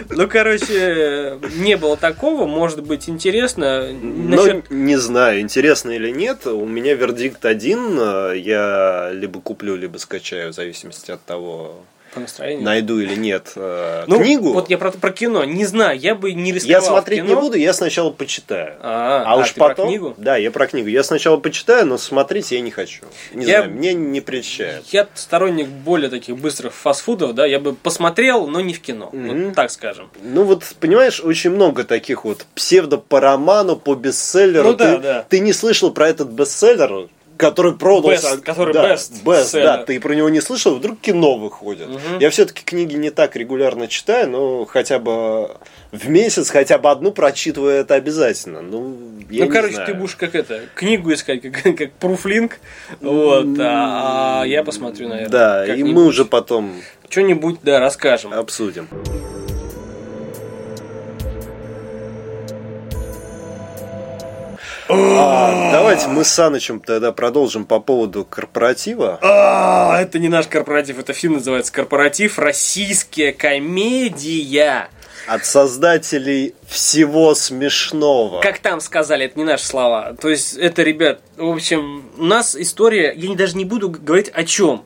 Ну, 0.10 0.28
короче, 0.28 1.38
не 1.56 1.78
было 1.78 1.98
такого, 1.98 2.46
может 2.46 2.84
быть 2.84 3.10
интересно. 3.10 3.90
Ну, 3.92 4.64
не 4.70 4.98
знаю, 4.98 5.42
интересно 5.42 5.92
или 5.92 6.10
нет. 6.10 6.48
У 6.48 6.66
меня 6.66 6.94
вердикт 6.96 7.46
один. 7.46 7.98
Я 8.34 9.12
либо 9.14 9.42
куплю, 9.42 9.76
либо 9.76 9.98
скачаю, 9.98 10.52
в 10.52 10.56
зависимости 10.56 11.12
от 11.12 11.24
того, 11.24 11.76
по 12.10 12.20
настроению. 12.20 12.64
Найду 12.64 13.00
или 13.00 13.16
нет 13.16 13.54
э, 13.56 14.06
ну, 14.08 14.20
книгу. 14.20 14.54
Вот 14.54 14.70
я 14.70 14.78
про, 14.78 14.92
про 14.92 15.12
кино 15.12 15.44
не 15.44 15.66
знаю, 15.66 16.00
я 16.00 16.16
бы 16.16 16.34
не 16.34 16.52
рисковал. 16.52 16.82
Я 16.82 16.88
смотреть 16.88 17.24
не 17.24 17.36
буду, 17.36 17.58
я 17.58 17.74
сначала 17.74 18.12
почитаю. 18.12 18.76
А, 18.82 19.24
а, 19.26 19.34
а 19.34 19.38
уж 19.38 19.54
потом. 19.54 19.76
Про 19.76 19.86
книгу? 19.86 20.14
Да, 20.18 20.38
я 20.38 20.52
про 20.52 20.68
книгу. 20.68 20.88
Я 20.88 21.04
сначала 21.04 21.38
почитаю, 21.38 21.86
но 21.86 21.98
смотреть 21.98 22.52
я 22.52 22.62
не 22.62 22.72
хочу. 22.72 23.06
Не 23.34 23.46
я, 23.46 23.62
знаю, 23.62 23.76
мне 23.76 23.94
не 23.94 24.22
прельщает. 24.22 24.86
Я 24.88 25.08
сторонник 25.14 25.68
более 25.68 26.10
таких 26.10 26.38
быстрых 26.38 26.74
фастфудов, 26.74 27.34
да, 27.34 27.46
я 27.46 27.60
бы 27.60 27.74
посмотрел, 27.74 28.48
но 28.48 28.62
не 28.62 28.74
в 28.74 28.82
кино. 28.82 29.10
Mm-hmm. 29.12 29.46
Вот 29.46 29.56
так 29.56 29.72
скажем. 29.72 30.10
Ну 30.22 30.44
вот, 30.44 30.64
понимаешь, 30.80 31.22
очень 31.22 31.52
много 31.52 31.84
таких 31.84 32.26
вот 32.26 32.46
псевдо 32.56 32.98
по 32.98 33.20
роману, 33.20 33.76
по 33.76 33.96
бестселлеру. 33.96 34.70
Ну, 34.70 34.76
да, 34.76 34.96
ты, 34.96 35.02
да. 35.02 35.26
ты 35.30 35.40
не 35.40 35.54
слышал 35.54 35.92
про 35.92 36.10
этот 36.10 36.30
бестселлер, 36.30 37.10
который 37.40 37.74
продался. 37.74 38.36
Best, 38.36 38.42
который 38.42 38.74
да, 38.74 38.94
best. 38.94 39.24
best 39.24 39.54
да, 39.54 39.78
ты 39.78 40.00
про 40.02 40.14
него 40.14 40.28
не 40.30 40.42
слышал, 40.42 40.76
вдруг 40.76 41.00
кино 41.00 41.38
выходит. 41.38 41.88
Угу. 41.88 42.20
Я 42.20 42.30
все-таки 42.30 42.64
книги 42.64 42.96
не 42.96 43.12
так 43.12 43.36
регулярно 43.38 43.88
читаю, 43.88 44.30
но 44.30 44.66
хотя 44.66 45.00
бы 45.00 45.56
в 45.92 46.10
месяц 46.10 46.50
хотя 46.50 46.78
бы 46.78 46.92
одну 46.92 47.12
прочитываю 47.12 47.76
это 47.76 47.96
обязательно. 47.96 48.62
Ну, 48.62 48.98
я 49.30 49.46
ну 49.46 49.52
короче, 49.52 49.76
знаю. 49.76 49.88
ты 49.88 49.94
будешь 49.94 50.16
как 50.16 50.36
это, 50.36 50.64
книгу 50.76 51.14
искать, 51.14 51.42
как, 51.42 51.64
как 51.78 51.94
пруфлинг, 51.94 52.60
вот, 53.00 53.58
а, 53.60 54.42
а 54.42 54.46
я 54.46 54.64
посмотрю, 54.64 55.08
наверное. 55.08 55.30
Да, 55.30 55.66
и 55.66 55.82
мы 55.82 56.06
уже 56.06 56.26
потом 56.26 56.74
что-нибудь, 57.10 57.60
да, 57.64 57.80
расскажем. 57.80 58.34
Обсудим. 58.34 58.90
А, 64.92 65.72
давайте 65.72 66.08
мы 66.08 66.24
с 66.24 66.30
Санычем 66.30 66.80
тогда 66.80 67.12
продолжим 67.12 67.66
по 67.66 67.80
поводу 67.80 68.26
корпоратива. 68.26 69.20
А, 69.22 70.02
это 70.02 70.18
не 70.18 70.30
наш 70.30 70.48
корпоратив, 70.48 70.98
это 70.98 71.14
фильм 71.14 71.34
называется 71.34 71.72
«Корпоратив. 71.72 72.40
Российская 72.40 73.32
комедия». 73.32 74.90
От 75.28 75.46
создателей 75.46 76.56
всего 76.68 77.36
смешного. 77.36 78.42
Как 78.42 78.58
там 78.58 78.82
сказали, 78.82 79.26
это 79.26 79.38
не 79.38 79.46
наши 79.46 79.66
слова. 79.66 80.16
То 80.20 80.30
есть, 80.30 80.58
это, 80.58 80.82
ребят, 80.82 81.22
в 81.38 81.52
общем, 81.52 82.10
у 82.18 82.24
нас 82.24 82.56
история, 82.56 83.14
я 83.16 83.36
даже 83.36 83.58
не 83.58 83.66
буду 83.66 83.92
говорить 83.92 84.30
о 84.30 84.44
чем. 84.44 84.84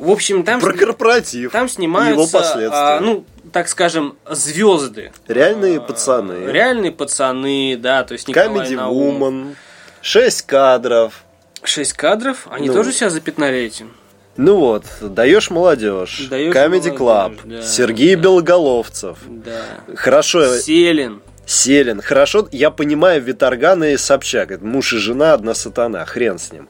В 0.00 0.10
общем, 0.10 0.42
там... 0.42 0.60
Про 0.60 0.72
корпоратив. 0.72 1.52
Там 1.52 1.68
снимаются, 1.68 2.20
его 2.20 2.26
последствия. 2.26 2.70
А, 2.72 3.00
ну, 3.00 3.24
так 3.52 3.68
скажем, 3.68 4.16
звезды. 4.28 5.12
Реальные 5.28 5.80
пацаны. 5.80 6.50
Реальные 6.50 6.92
пацаны, 6.92 7.76
да, 7.78 8.04
то 8.04 8.12
есть 8.12 8.28
Николай 8.28 8.68
Comedy 8.68 8.76
Woman. 8.76 9.56
Шесть 10.00 10.42
кадров. 10.42 11.24
Шесть 11.62 11.94
кадров? 11.94 12.46
Они 12.50 12.68
ну. 12.68 12.74
тоже 12.74 12.92
себя 12.92 13.10
запятнали 13.10 13.58
этим? 13.58 13.92
Ну 14.36 14.56
вот, 14.56 14.84
даешь 15.00 15.50
молодежь. 15.50 16.26
Даешь 16.28 16.54
Comedy 16.54 16.96
Club. 16.96 17.40
Да, 17.44 17.62
Сергей 17.62 18.16
да. 18.16 18.22
Белоголовцев. 18.22 19.18
Да. 19.26 19.62
Хорошо. 19.94 20.58
Селин. 20.58 21.22
Селин. 21.46 22.00
Хорошо, 22.00 22.48
я 22.50 22.70
понимаю 22.70 23.22
Виторгана 23.22 23.92
и 23.92 23.96
Собчак. 23.96 24.50
Это 24.50 24.64
муж 24.64 24.92
и 24.92 24.98
жена, 24.98 25.34
одна 25.34 25.54
сатана. 25.54 26.04
Хрен 26.04 26.38
с 26.38 26.52
ним. 26.52 26.68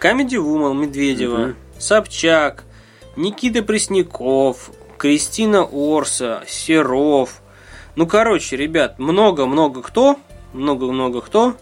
Comedy 0.00 0.36
Woman 0.36 0.74
Медведева. 0.74 1.40
Угу. 1.40 1.54
Собчак. 1.78 2.64
Никита 3.16 3.62
Пресняков. 3.62 4.70
Кристина 4.98 5.62
Орса, 5.62 6.42
Серов. 6.46 7.40
Ну, 7.94 8.06
короче, 8.06 8.56
ребят, 8.56 8.98
много-много 8.98 9.82
кто, 9.82 10.18
много-много 10.52 11.20
кто. 11.20 11.54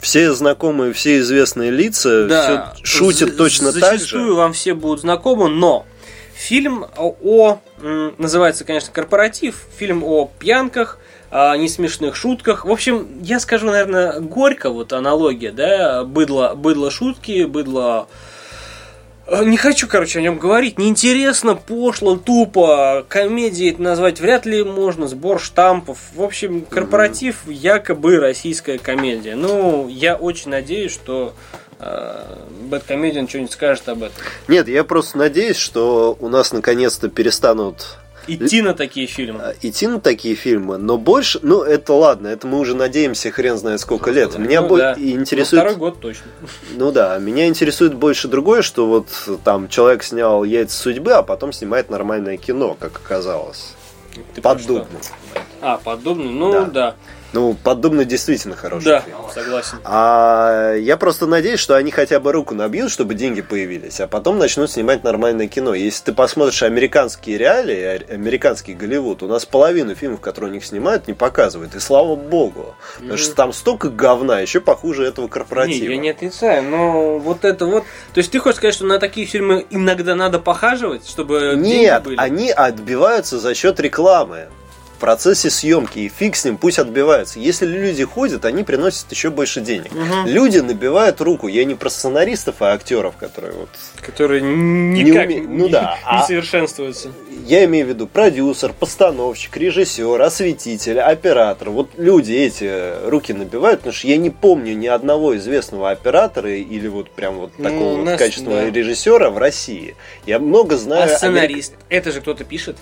Все 0.00 0.32
знакомые, 0.32 0.92
все 0.92 1.18
известные 1.18 1.70
лица, 1.70 2.26
да, 2.26 2.72
все 2.74 2.84
шутят 2.84 3.36
точно 3.36 3.72
так 3.72 3.92
же. 3.92 3.98
Зачастую 3.98 4.34
вам 4.34 4.52
все 4.52 4.74
будут 4.74 5.02
знакомы, 5.02 5.48
но 5.48 5.86
фильм 6.34 6.86
о, 6.96 7.60
называется, 8.18 8.64
конечно, 8.64 8.92
«Корпоратив», 8.92 9.64
фильм 9.76 10.02
о 10.02 10.28
пьянках, 10.40 10.98
о 11.30 11.56
несмешных 11.56 12.16
шутках. 12.16 12.64
В 12.64 12.70
общем, 12.72 13.06
я 13.22 13.38
скажу, 13.38 13.66
наверное, 13.66 14.18
горько, 14.18 14.70
вот 14.70 14.92
аналогия, 14.92 15.52
да, 15.52 16.02
быдло, 16.02 16.54
быдло 16.56 16.90
шутки, 16.90 17.44
быдло 17.44 18.08
не 19.40 19.56
хочу, 19.56 19.88
короче, 19.88 20.18
о 20.18 20.22
нем 20.22 20.38
говорить. 20.38 20.78
Неинтересно, 20.78 21.54
пошло, 21.54 22.16
тупо. 22.16 23.04
Комедией 23.08 23.72
это 23.72 23.82
назвать 23.82 24.20
вряд 24.20 24.46
ли 24.46 24.62
можно. 24.62 25.08
Сбор 25.08 25.40
штампов. 25.40 25.98
В 26.14 26.22
общем, 26.22 26.66
корпоратив 26.68 27.46
якобы 27.46 28.18
российская 28.18 28.78
комедия. 28.78 29.34
Ну, 29.34 29.88
я 29.88 30.16
очень 30.16 30.50
надеюсь, 30.50 30.92
что 30.92 31.34
Бэткомедиан 31.78 33.28
что-нибудь 33.28 33.52
скажет 33.52 33.88
об 33.88 34.04
этом. 34.04 34.16
Нет, 34.48 34.68
я 34.68 34.84
просто 34.84 35.18
надеюсь, 35.18 35.56
что 35.56 36.16
у 36.20 36.28
нас 36.28 36.52
наконец-то 36.52 37.08
перестанут 37.08 37.98
Идти 38.26 38.62
на 38.62 38.74
такие 38.74 39.06
фильмы. 39.06 39.40
А, 39.42 39.54
идти 39.60 39.86
на 39.86 40.00
такие 40.00 40.34
фильмы, 40.34 40.78
но 40.78 40.96
больше, 40.98 41.40
ну 41.42 41.62
это 41.62 41.92
ладно, 41.92 42.28
это 42.28 42.46
мы 42.46 42.58
уже 42.58 42.76
надеемся 42.76 43.30
хрен 43.30 43.56
знает 43.56 43.80
сколько 43.80 44.10
ну, 44.10 44.16
лет. 44.16 44.38
Меня 44.38 44.62
ну, 44.62 44.68
бо... 44.68 44.78
да. 44.78 44.94
интересует. 44.96 45.64
Ну, 45.64 45.70
второй 45.70 45.76
год 45.76 46.00
точно. 46.00 46.26
Ну 46.76 46.92
да, 46.92 47.18
меня 47.18 47.46
интересует 47.46 47.94
больше 47.94 48.28
другое, 48.28 48.62
что 48.62 48.86
вот 48.86 49.08
там 49.44 49.68
человек 49.68 50.02
снял 50.02 50.44
яйца 50.44 50.76
судьбы, 50.76 51.12
а 51.12 51.22
потом 51.22 51.52
снимает 51.52 51.90
нормальное 51.90 52.36
кино, 52.36 52.76
как 52.78 52.96
оказалось. 52.96 53.74
Ты 54.34 54.42
подобный. 54.42 54.86
А, 55.62 55.78
подобный, 55.78 56.30
ну 56.30 56.52
да. 56.52 56.64
да. 56.64 56.94
Ну, 57.32 57.54
подобный 57.54 58.04
действительно 58.04 58.56
хороший 58.56 58.84
да, 58.84 59.00
фильм. 59.00 59.16
согласен. 59.32 59.78
А 59.84 60.74
я 60.74 60.98
просто 60.98 61.26
надеюсь, 61.26 61.60
что 61.60 61.76
они 61.76 61.90
хотя 61.90 62.20
бы 62.20 62.30
руку 62.30 62.54
набьют, 62.54 62.90
чтобы 62.90 63.14
деньги 63.14 63.40
появились, 63.40 64.00
а 64.00 64.06
потом 64.06 64.38
начнут 64.38 64.70
снимать 64.70 65.02
нормальное 65.02 65.46
кино. 65.48 65.72
Если 65.72 66.04
ты 66.04 66.12
посмотришь 66.12 66.62
американские 66.62 67.38
реалии, 67.38 68.12
американский 68.12 68.74
Голливуд, 68.74 69.22
у 69.22 69.28
нас 69.28 69.46
половину 69.46 69.94
фильмов, 69.94 70.20
которые 70.20 70.50
у 70.50 70.54
них 70.54 70.64
снимают, 70.64 71.08
не 71.08 71.14
показывают. 71.14 71.74
И 71.74 71.80
слава 71.80 72.16
богу. 72.16 72.74
Потому 72.98 73.16
что 73.16 73.34
там 73.34 73.52
столько 73.54 73.88
говна, 73.88 74.40
еще 74.40 74.60
похуже 74.60 75.04
этого 75.04 75.28
корпоратива. 75.28 75.84
Не, 75.84 75.94
я 75.94 75.96
не 75.96 76.10
отрицаю, 76.10 76.62
но 76.64 77.18
вот 77.18 77.46
это 77.46 77.64
вот... 77.64 77.84
То 78.12 78.18
есть 78.18 78.30
ты 78.30 78.40
хочешь 78.40 78.58
сказать, 78.58 78.74
что 78.74 78.84
на 78.84 78.98
такие 78.98 79.26
фильмы 79.26 79.64
иногда 79.70 80.14
надо 80.14 80.38
похаживать, 80.38 81.08
чтобы 81.08 81.54
Нет, 81.56 82.02
были? 82.02 82.16
они 82.18 82.50
отбиваются 82.50 83.38
за 83.38 83.54
счет 83.54 83.80
рекламы 83.80 84.48
процессе 85.02 85.50
съемки, 85.50 85.98
и 85.98 86.08
фиг 86.08 86.36
с 86.36 86.44
ним, 86.44 86.56
пусть 86.56 86.78
отбиваются. 86.78 87.40
Если 87.40 87.66
люди 87.66 88.04
ходят, 88.04 88.44
они 88.44 88.62
приносят 88.62 89.10
еще 89.10 89.30
больше 89.30 89.60
денег. 89.60 89.90
Угу. 89.90 90.28
Люди 90.28 90.58
набивают 90.58 91.20
руку. 91.20 91.48
Я 91.48 91.64
не 91.64 91.74
про 91.74 91.90
сценаристов, 91.90 92.62
а 92.62 92.72
актеров, 92.72 93.16
которые 93.16 93.52
вот... 93.52 93.68
Которые 94.00 94.42
никак 94.42 95.28
не, 95.28 95.40
уме... 95.40 95.48
ну, 95.48 95.68
да, 95.68 95.98
не 96.04 96.18
а... 96.18 96.22
совершенствуются. 96.22 97.10
Я 97.44 97.64
имею 97.64 97.86
в 97.86 97.88
виду 97.88 98.06
продюсер, 98.06 98.72
постановщик, 98.72 99.56
режиссер, 99.56 100.22
осветитель, 100.22 101.00
оператор. 101.00 101.70
Вот 101.70 101.90
люди 101.96 102.34
эти 102.34 103.08
руки 103.08 103.32
набивают, 103.32 103.80
потому 103.80 103.94
что 103.94 104.06
я 104.06 104.16
не 104.16 104.30
помню 104.30 104.74
ни 104.74 104.86
одного 104.86 105.36
известного 105.36 105.90
оператора 105.90 106.54
или 106.54 106.86
вот 106.86 107.10
прям 107.10 107.38
вот 107.38 107.50
ну, 107.58 107.64
такого 107.64 107.96
ну, 107.96 108.04
вот 108.04 108.18
качественного 108.20 108.62
да. 108.62 108.70
режиссера 108.70 109.30
в 109.30 109.38
России. 109.38 109.96
Я 110.26 110.38
много 110.38 110.76
знаю... 110.76 111.12
А 111.12 111.16
сценарист? 111.16 111.72
Америк... 111.72 111.86
Это 111.88 112.12
же 112.12 112.20
кто-то 112.20 112.44
пишет? 112.44 112.76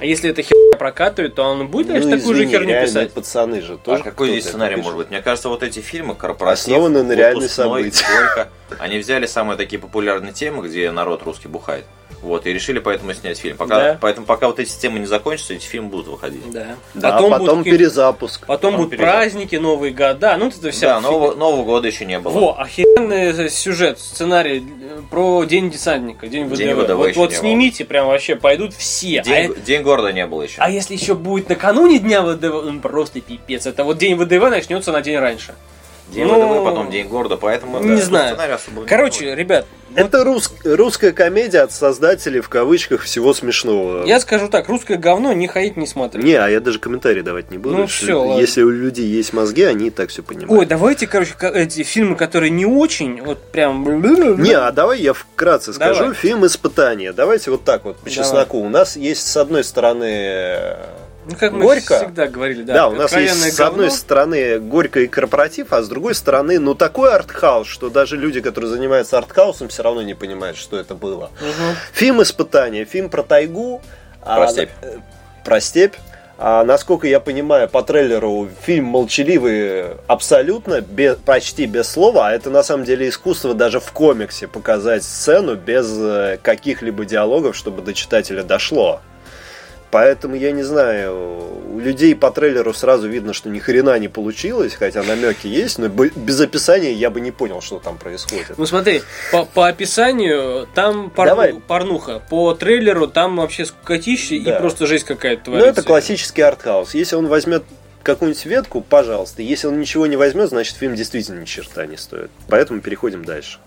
А 0.00 0.04
если 0.04 0.30
эта 0.30 0.42
херня 0.42 0.76
прокатывает, 0.78 1.34
то 1.34 1.42
он 1.42 1.68
будет, 1.68 1.88
конечно, 1.88 2.10
ну, 2.10 2.16
такую 2.18 2.34
извини, 2.36 2.52
же 2.52 2.58
херню 2.58 2.82
писать. 2.82 3.12
пацаны 3.12 3.60
же 3.60 3.78
тоже. 3.78 4.00
А 4.00 4.04
какой 4.04 4.30
здесь 4.30 4.44
сценарий 4.44 4.76
может 4.76 4.96
быть? 4.96 5.10
Мне 5.10 5.22
кажется, 5.22 5.48
вот 5.48 5.62
эти 5.62 5.80
фильмы 5.80 6.14
корпоративные, 6.14 6.76
основаны 6.76 7.02
на 7.02 7.12
реальных 7.12 7.50
событиях. 7.50 8.48
Они 8.78 8.98
взяли 8.98 9.26
самые 9.26 9.56
такие 9.56 9.80
популярные 9.80 10.32
темы, 10.32 10.66
где 10.66 10.90
народ 10.92 11.22
русский 11.24 11.48
бухает. 11.48 11.84
Вот, 12.22 12.46
и 12.46 12.52
решили 12.52 12.78
поэтому 12.78 13.12
снять 13.14 13.38
фильм. 13.38 13.56
Пока, 13.56 13.78
да. 13.78 13.98
Поэтому 14.00 14.26
пока 14.26 14.48
вот 14.48 14.58
эти 14.58 14.76
темы 14.76 14.98
не 14.98 15.06
закончатся, 15.06 15.54
эти 15.54 15.66
фильмы 15.66 15.88
будут 15.88 16.08
выходить. 16.08 16.50
Да. 16.50 16.76
да 16.94 17.12
потом 17.12 17.34
а 17.34 17.38
потом 17.38 17.58
будут, 17.58 17.72
перезапуск. 17.72 18.40
Потом, 18.46 18.56
потом 18.56 18.76
будут 18.76 18.90
перезапуск. 18.90 19.14
праздники, 19.14 19.56
Новые 19.56 19.92
года. 19.92 20.36
Ну, 20.36 20.48
это 20.48 20.70
вся 20.70 20.94
да, 20.94 21.00
нового, 21.00 21.34
Нового 21.34 21.64
года 21.64 21.86
еще 21.86 22.04
не 22.04 22.18
было. 22.18 22.32
Во, 22.32 22.60
охеренный 22.60 23.48
сюжет, 23.50 23.98
сценарий 23.98 24.64
э, 24.82 25.00
про 25.10 25.44
День 25.44 25.70
десантника, 25.70 26.26
День 26.26 26.46
ВДВ. 26.46 26.56
День 26.56 26.74
ВДВ 26.74 26.94
вот 26.96 27.16
вот 27.16 27.32
снимите, 27.32 27.84
было. 27.84 27.88
прям 27.88 28.06
вообще 28.08 28.36
пойдут 28.36 28.74
все. 28.74 29.22
День, 29.22 29.52
а 29.56 29.60
день 29.60 29.82
города 29.82 30.12
не 30.12 30.26
было 30.26 30.42
еще. 30.42 30.60
А 30.60 30.70
если 30.70 30.94
еще 30.94 31.14
будет 31.14 31.48
накануне 31.48 31.98
Дня 31.98 32.22
ВДВ, 32.22 32.64
ну, 32.64 32.80
просто 32.80 33.20
пипец. 33.20 33.66
Это 33.66 33.84
вот 33.84 33.98
День 33.98 34.16
ВДВ 34.16 34.50
начнется 34.50 34.92
на 34.92 35.02
день 35.02 35.18
раньше. 35.18 35.54
День 36.12 36.26
ну, 36.26 36.58
ВДВ, 36.58 36.64
потом 36.64 36.90
День 36.90 37.06
города, 37.06 37.36
поэтому... 37.36 37.80
Не 37.80 37.96
да, 37.96 38.02
знаю. 38.02 38.38
Короче, 38.86 39.34
ребят... 39.34 39.66
Это 39.94 40.22
рус... 40.22 40.52
русская 40.64 41.12
комедия 41.12 41.60
от 41.60 41.72
создателей, 41.72 42.40
в 42.40 42.48
кавычках, 42.48 43.02
всего 43.02 43.34
смешного. 43.34 44.06
Я 44.06 44.20
скажу 44.20 44.48
так, 44.48 44.68
русское 44.68 44.96
говно 44.96 45.32
не 45.32 45.48
ходить, 45.48 45.76
не 45.76 45.86
смотреть. 45.86 46.24
Не, 46.24 46.34
а 46.34 46.48
я 46.48 46.60
даже 46.60 46.78
комментарий 46.78 47.22
давать 47.22 47.50
не 47.50 47.58
буду. 47.58 47.76
Ну 47.76 47.86
все, 47.86 48.38
Если 48.38 48.62
у 48.62 48.70
людей 48.70 49.06
есть 49.06 49.32
мозги, 49.32 49.62
они 49.62 49.88
и 49.88 49.90
так 49.90 50.10
все 50.10 50.22
понимают. 50.22 50.50
Ой, 50.50 50.66
давайте, 50.66 51.06
короче, 51.06 51.34
эти 51.40 51.82
фильмы, 51.82 52.16
которые 52.16 52.50
не 52.50 52.66
очень, 52.66 53.22
вот 53.22 53.42
прям... 53.50 54.02
Не, 54.40 54.52
а 54.52 54.70
давай 54.72 55.00
я 55.00 55.14
вкратце 55.14 55.72
скажу. 55.72 56.00
Давай. 56.00 56.14
Фильм 56.14 56.46
«Испытание». 56.46 57.12
Давайте 57.12 57.50
вот 57.50 57.64
так 57.64 57.84
вот, 57.84 57.96
по 57.98 58.10
чесноку. 58.10 58.58
У 58.58 58.68
нас 58.68 58.96
есть, 58.96 59.26
с 59.26 59.36
одной 59.36 59.64
стороны, 59.64 60.76
Ну, 61.28 61.34
как 61.38 61.52
мы 61.52 61.62
горько. 61.62 61.98
всегда 61.98 62.26
говорили, 62.26 62.62
да. 62.62 62.72
Да, 62.74 62.88
у 62.88 62.92
нас 62.92 63.12
есть 63.12 63.54
с 63.54 63.60
одной 63.60 63.86
говно. 63.86 63.96
стороны 63.96 64.58
горько 64.58 65.00
и 65.00 65.06
корпоратив, 65.06 65.72
а 65.72 65.82
с 65.82 65.88
другой 65.88 66.14
стороны, 66.14 66.58
ну 66.58 66.74
такой 66.74 67.12
артхаус, 67.12 67.68
что 67.68 67.90
даже 67.90 68.16
люди, 68.16 68.40
которые 68.40 68.70
занимаются 68.70 69.18
артхаусом, 69.18 69.68
все 69.68 69.82
равно 69.82 70.02
не 70.02 70.14
понимают, 70.14 70.56
что 70.56 70.78
это 70.78 70.94
было. 70.94 71.30
Мгм. 71.40 71.76
Фильм 71.92 72.22
«Испытание», 72.22 72.84
фильм 72.84 73.10
про 73.10 73.22
тайгу. 73.22 73.82
Про 74.24 74.44
а, 74.44 74.48
степь. 74.48 74.70
э, 74.82 74.98
Про 75.44 75.60
степь. 75.60 75.94
А, 76.40 76.64
насколько 76.64 77.06
я 77.08 77.18
понимаю, 77.18 77.68
по 77.68 77.82
трейлеру 77.82 78.48
фильм 78.62 78.84
молчаливый 78.84 79.96
абсолютно, 80.06 80.80
без, 80.80 81.16
почти 81.16 81.66
без 81.66 81.88
слова. 81.88 82.28
А 82.28 82.32
это 82.32 82.48
на 82.50 82.62
самом 82.62 82.84
деле 82.84 83.08
искусство 83.08 83.54
даже 83.54 83.80
в 83.80 83.90
комиксе 83.92 84.46
показать 84.46 85.02
сцену 85.02 85.56
без 85.56 85.88
э, 85.98 86.38
каких-либо 86.40 87.04
диалогов, 87.04 87.56
чтобы 87.56 87.82
до 87.82 87.92
читателя 87.92 88.44
дошло. 88.44 89.00
Поэтому 89.90 90.36
я 90.36 90.52
не 90.52 90.62
знаю, 90.62 91.14
у 91.74 91.78
людей 91.80 92.14
по 92.14 92.30
трейлеру 92.30 92.74
сразу 92.74 93.08
видно, 93.08 93.32
что 93.32 93.48
ни 93.48 93.58
хрена 93.58 93.98
не 93.98 94.08
получилось, 94.08 94.74
хотя 94.74 95.02
намеки 95.02 95.46
есть, 95.46 95.78
но 95.78 95.88
без 95.88 96.40
описания 96.40 96.92
я 96.92 97.08
бы 97.08 97.20
не 97.20 97.30
понял, 97.30 97.60
что 97.62 97.78
там 97.78 97.96
происходит. 97.96 98.52
Ну 98.58 98.66
смотри, 98.66 99.02
по, 99.32 99.44
по 99.46 99.66
описанию 99.68 100.68
там 100.74 101.10
порну- 101.14 101.26
Давай. 101.28 101.54
порнуха, 101.54 102.20
по 102.28 102.52
трейлеру 102.54 103.06
там 103.06 103.36
вообще 103.36 103.64
скукотище 103.64 104.40
Да. 104.40 104.56
и 104.56 104.60
просто 104.60 104.86
жесть 104.86 105.04
какая-то 105.04 105.42
Ну, 105.50 105.56
творится. 105.58 105.70
это 105.70 105.82
классический 105.82 106.42
артхаус. 106.42 106.94
Если 106.94 107.16
он 107.16 107.26
возьмет 107.26 107.64
какую-нибудь 108.02 108.44
ветку, 108.46 108.80
пожалуйста. 108.80 109.42
Если 109.42 109.66
он 109.66 109.78
ничего 109.80 110.06
не 110.06 110.16
возьмет, 110.16 110.48
значит 110.50 110.76
фильм 110.76 110.94
действительно 110.94 111.40
ни 111.40 111.44
черта 111.46 111.86
не 111.86 111.96
стоит. 111.96 112.30
Поэтому 112.48 112.80
переходим 112.80 113.24
дальше. 113.24 113.58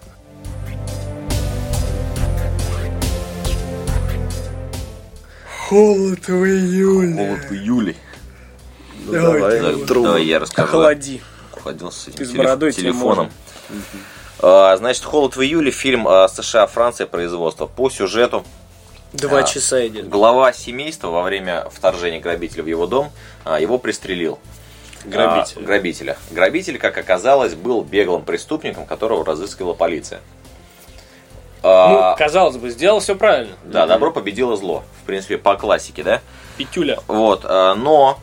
Холод 5.72 6.28
в 6.28 6.32
июле. 6.46 7.16
Холод 7.16 7.46
в 7.46 7.54
июле. 7.54 7.96
Ну, 9.06 9.12
давай, 9.13 9.62
Да, 9.62 9.86
трубу. 9.86 10.06
давай 10.08 10.25
я 10.25 10.40
расскажу. 10.40 10.68
Охлади. 10.68 11.22
Ходил 11.63 11.94
с 11.94 12.10
этим 12.10 12.18
Ты 12.18 12.25
с 12.25 12.32
бородой 12.34 12.74
тебе 12.74 12.92
телефоном. 12.92 13.32
А, 14.40 14.75
Значит, 14.75 15.06
«Холод 15.06 15.38
в 15.38 15.42
июле» 15.42 15.72
фильм 15.72 16.10
а, 16.10 16.28
США-Франция 16.28 17.08
производства. 17.08 17.68
По 17.68 17.90
сюжету 17.90 18.44
Два 19.13 19.40
А, 19.40 19.44
часа 19.44 19.88
идет. 19.88 20.10
глава 20.10 20.51
семейства 20.51 21.08
во 21.08 21.24
время 21.24 21.66
вторжения 21.72 22.20
грабителя 22.20 22.63
в 22.63 22.68
его 22.68 22.86
дом 22.86 23.10
а, 23.46 23.58
его 23.62 23.78
пристрелил. 23.78 24.40
Грабителя. 25.06 25.62
А, 25.62 25.66
грабителя. 25.66 26.18
Грабитель, 26.32 26.80
как 26.80 26.98
оказалось, 26.98 27.54
был 27.56 27.82
беглым 27.82 28.24
преступником, 28.25 28.86
которого 28.86 29.24
разыскивала 29.24 29.74
полиция. 29.74 30.20
А, 31.63 32.12
Ну, 32.12 32.18
казалось 32.18 32.58
бы, 32.58 32.70
сделал 32.70 33.00
все 33.00 33.15
правильно. 33.15 33.56
да, 33.63 33.86
добро 33.88 34.12
победило 34.12 34.56
зло. 34.58 34.84
В 35.03 35.06
принципе, 35.06 35.38
по 35.38 35.56
классике, 35.56 36.03
да? 36.03 36.22
Петюля. 36.58 37.00
Вот, 37.08 37.41
а, 37.46 37.75
но 37.75 38.20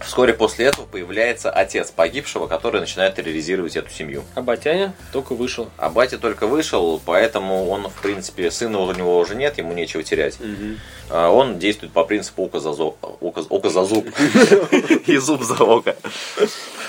вскоре 0.00 0.34
после 0.34 0.66
этого 0.66 0.84
появляется 0.84 1.50
отец 1.50 1.90
погибшего, 1.90 2.46
который 2.46 2.80
начинает 2.80 3.14
терроризировать 3.14 3.76
эту 3.76 3.88
семью. 3.90 4.24
А 4.34 4.42
Батяня 4.42 4.92
только 5.12 5.34
вышел. 5.34 5.68
А 5.78 5.88
батя 5.88 6.18
только 6.18 6.46
вышел, 6.46 7.00
поэтому 7.04 7.68
он, 7.70 7.88
в 7.88 8.02
принципе, 8.02 8.50
сына 8.50 8.80
у 8.80 8.92
него 8.92 9.16
уже 9.18 9.34
нет, 9.34 9.56
ему 9.56 9.72
нечего 9.72 10.02
терять. 10.02 10.36
А 11.10 11.30
Он 11.30 11.58
действует 11.58 11.92
по 11.92 12.04
принципу 12.04 12.44
око 12.44 12.60
за, 12.60 12.72
зо- 12.72 12.96
око, 13.20 13.40
око 13.48 13.70
за 13.70 13.84
зуб 13.84 14.06
и 15.06 15.16
зуб 15.16 15.42
за 15.42 15.62
око. 15.64 15.96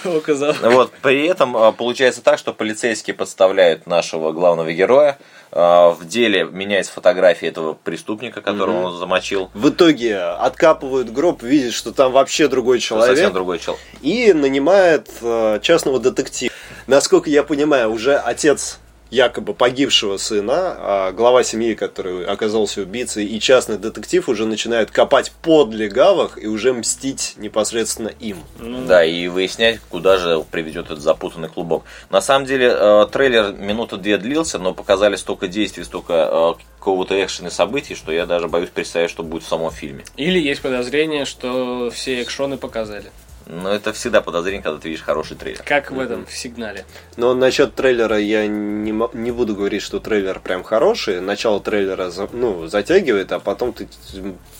Оказалось. 0.04 0.60
Вот, 0.62 0.92
при 1.02 1.26
этом 1.28 1.74
получается 1.76 2.22
так, 2.22 2.38
что 2.38 2.54
полицейские 2.54 3.14
подставляют 3.16 3.88
нашего 3.88 4.32
главного 4.32 4.72
героя. 4.74 5.18
А, 5.58 5.92
В 5.92 6.06
деле 6.06 6.44
меняется 6.44 6.92
фотография 6.92 7.48
этого 7.48 7.74
преступника, 7.74 8.42
которого 8.42 8.88
он 8.88 8.98
замочил. 9.00 9.50
В 9.54 9.70
итоге 9.70 10.18
откапывают 10.18 11.10
гроб, 11.10 11.42
видят, 11.42 11.74
что 11.74 11.94
там 11.94 12.12
вообще 12.12 12.50
другой 12.50 12.80
Это 12.80 12.88
Совсем 12.88 13.16
человек, 13.16 13.34
другой 13.34 13.60
чел. 13.60 13.78
и 14.02 14.34
нанимает 14.34 15.10
э, 15.22 15.60
частного 15.62 16.00
детектива. 16.00 16.54
Насколько 16.88 17.30
я 17.30 17.44
понимаю, 17.44 17.90
уже 17.92 18.18
отец 18.18 18.80
якобы 19.10 19.54
погибшего 19.54 20.18
сына, 20.18 20.76
а 20.78 21.12
глава 21.12 21.44
семьи, 21.44 21.74
который 21.74 22.26
оказался 22.26 22.82
убийцей, 22.82 23.26
и 23.26 23.40
частный 23.40 23.78
детектив 23.78 24.28
уже 24.30 24.46
начинают 24.46 24.92
копать 24.92 25.32
под 25.42 25.74
легавых 25.74 26.42
и 26.42 26.48
уже 26.48 26.74
мстить 26.74 27.36
непосредственно 27.38 28.10
им. 28.20 28.40
Ну, 28.60 28.86
Да, 28.86 29.04
и 29.04 29.28
выяснять, 29.28 29.80
куда 29.90 30.18
же 30.18 30.44
приведет 30.50 30.86
этот 30.86 31.02
запутанный 31.02 31.50
клубок. 31.50 31.84
На 32.10 32.22
самом 32.22 32.46
деле, 32.46 32.74
э, 32.76 33.08
трейлер 33.12 33.54
минуты 33.54 33.98
две 33.98 34.18
длился, 34.18 34.60
но 34.60 34.74
показали 34.74 35.16
столько 35.16 35.48
действий, 35.48 35.84
столько 35.84 36.14
э, 36.60 36.64
какого-то 36.80 37.24
экшена 37.24 37.50
событий, 37.50 37.96
что 37.96 38.12
я 38.12 38.26
даже 38.28 38.48
боюсь 38.48 38.70
представить, 38.70 39.10
что 39.10 39.24
будет 39.24 39.44
в 39.44 39.48
самом 39.48 39.72
фильме. 39.72 40.04
Или 40.18 40.40
есть 40.40 40.62
подозрение, 40.62 41.26
что 41.26 41.90
все 41.92 42.22
экшоны 42.22 42.58
показали. 42.58 43.12
Но 43.48 43.72
это 43.72 43.94
всегда 43.94 44.22
подозрение, 44.22 44.64
когда 44.64 44.80
ты 44.80 44.90
видишь 44.90 45.04
хороший 45.04 45.38
трейлер. 45.38 45.62
Как 45.64 45.92
в 45.92 46.00
этом, 46.00 46.26
в 46.26 46.36
сигнале. 46.36 46.84
Но 47.16 47.36
насчет 47.36 47.76
трейлера 47.76 48.18
я 48.18 48.48
не, 48.48 48.92
не 49.14 49.32
буду 49.32 49.56
говорить, 49.56 49.84
что 49.84 50.00
трейлер 50.00 50.40
прям 50.40 50.64
хороший. 50.64 51.22
Начало 51.22 51.60
трейлера 51.62 52.12
ну, 52.34 52.66
затягивает, 52.66 53.32
а 53.32 53.40
потом 53.40 53.72
ты 53.74 53.88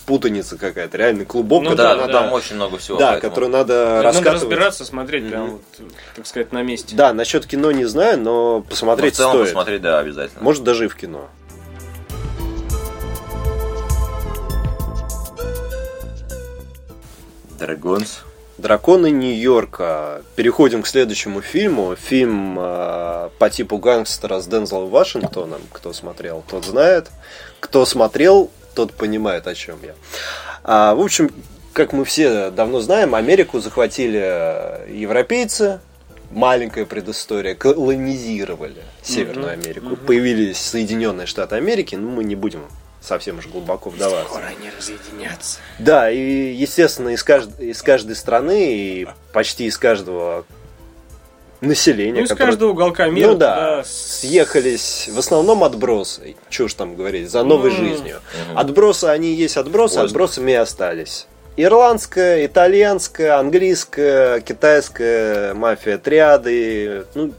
путаница 0.06 0.56
какая-то, 0.56 0.96
реальный 0.98 1.24
клубок, 1.24 1.64
Ну 1.64 1.70
который 1.70 1.86
да, 1.88 1.96
надо- 1.96 2.12
там 2.12 2.32
очень 2.32 2.54
много 2.54 2.78
всего. 2.78 2.96
да, 2.98 3.12
поэтому- 3.12 3.30
который 3.34 3.48
надо 3.48 3.74
Надо 3.86 4.02
раскатывать. 4.02 4.42
разбираться, 4.42 4.84
смотреть 4.84 5.28
прям, 5.30 5.50
вот, 5.50 5.62
так 6.14 6.26
сказать, 6.26 6.52
на 6.52 6.62
месте. 6.62 6.94
Да, 6.94 7.12
насчет 7.12 7.44
кино 7.44 7.72
не 7.72 7.86
знаю, 7.86 8.18
но 8.20 8.58
Но 8.58 8.62
посмотреть 8.62 9.14
в 9.14 9.16
целом 9.16 9.32
стоит. 9.32 9.46
посмотреть, 9.46 9.82
да, 9.82 9.98
обязательно. 9.98 10.42
Может 10.44 10.62
даже 10.62 10.84
и 10.84 10.88
в 10.88 10.94
кино. 10.94 11.28
Драгонс. 17.58 18.22
Драконы 18.58 19.10
Нью-Йорка. 19.10 20.22
Переходим 20.34 20.82
к 20.82 20.86
следующему 20.86 21.42
фильму. 21.42 21.94
Фильм 21.94 22.56
э, 22.58 23.28
по 23.38 23.50
типу 23.50 23.76
гангстера 23.78 24.40
с 24.40 24.46
Дензелом 24.46 24.88
Вашингтоном. 24.88 25.60
Кто 25.72 25.92
смотрел, 25.92 26.42
тот 26.48 26.64
знает. 26.64 27.10
Кто 27.60 27.84
смотрел, 27.84 28.50
тот 28.74 28.92
понимает, 28.94 29.46
о 29.46 29.54
чем 29.54 29.76
я. 29.82 29.94
А, 30.64 30.94
в 30.94 31.00
общем, 31.00 31.30
как 31.74 31.92
мы 31.92 32.06
все 32.06 32.50
давно 32.50 32.80
знаем, 32.80 33.14
Америку 33.14 33.60
захватили 33.60 34.20
э, 34.22 34.90
европейцы. 34.90 35.80
Маленькая 36.30 36.86
предыстория. 36.86 37.54
Колонизировали 37.54 38.82
Северную 39.02 39.52
Америку. 39.52 39.86
мгм. 39.88 39.96
Появились 39.96 40.56
Соединенные 40.56 41.26
Штаты 41.26 41.56
Америки. 41.56 41.94
Но 41.94 42.08
мы 42.10 42.24
не 42.24 42.34
будем 42.34 42.62
совсем 43.06 43.38
уж 43.38 43.46
глубоко 43.46 43.90
вдаваться. 43.90 44.28
Скоро 44.28 44.44
они 44.46 44.70
разъединятся. 44.76 45.58
Да, 45.78 46.10
и, 46.10 46.52
естественно, 46.52 47.10
из, 47.10 47.24
кажд- 47.24 47.62
из 47.62 47.80
каждой 47.82 48.16
страны 48.16 48.74
и 48.74 49.08
почти 49.32 49.66
из 49.66 49.78
каждого 49.78 50.44
населения, 51.60 52.20
Ну, 52.20 52.24
из 52.24 52.28
которое- 52.28 52.46
каждого 52.50 52.70
уголка 52.72 53.06
мира. 53.08 53.28
ну 53.28 53.34
да, 53.36 53.82
с- 53.84 54.20
съехались 54.20 55.08
в 55.12 55.18
основном 55.18 55.64
отбросы, 55.64 56.36
чего 56.50 56.68
ж 56.68 56.74
там 56.74 56.96
говорить, 56.96 57.30
за 57.30 57.42
новой 57.44 57.70
Ну, 57.70 57.76
жизнью. 57.76 58.20
Мгм. 58.48 58.58
Отбросы, 58.58 59.04
они 59.04 59.32
есть 59.34 59.56
отбросы, 59.56 59.98
Ой. 60.00 60.04
отбросами 60.06 60.52
и 60.52 60.54
остались. 60.54 61.26
Ирландская, 61.56 62.44
итальянская, 62.44 63.38
английская, 63.38 64.40
китайская 64.40 65.54
мафия, 65.54 65.94
отряды, 65.94 67.06
ну, 67.14 67.32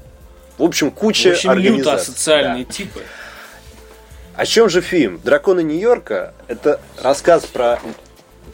в 0.58 0.64
общем, 0.64 0.90
В 0.90 0.96
куча 0.96 1.32
общем, 1.34 1.52
люто 1.52 1.68
организаций. 1.70 2.14
социальные 2.14 2.66
Да. 2.66 2.72
типы. 2.74 3.02
О 4.38 4.46
чем 4.46 4.70
же 4.70 4.82
фильм? 4.82 5.20
Драконы 5.24 5.64
Нью-Йорка– 5.64 6.34
это 6.48 6.80
рассказ 7.02 7.46
про 7.46 7.80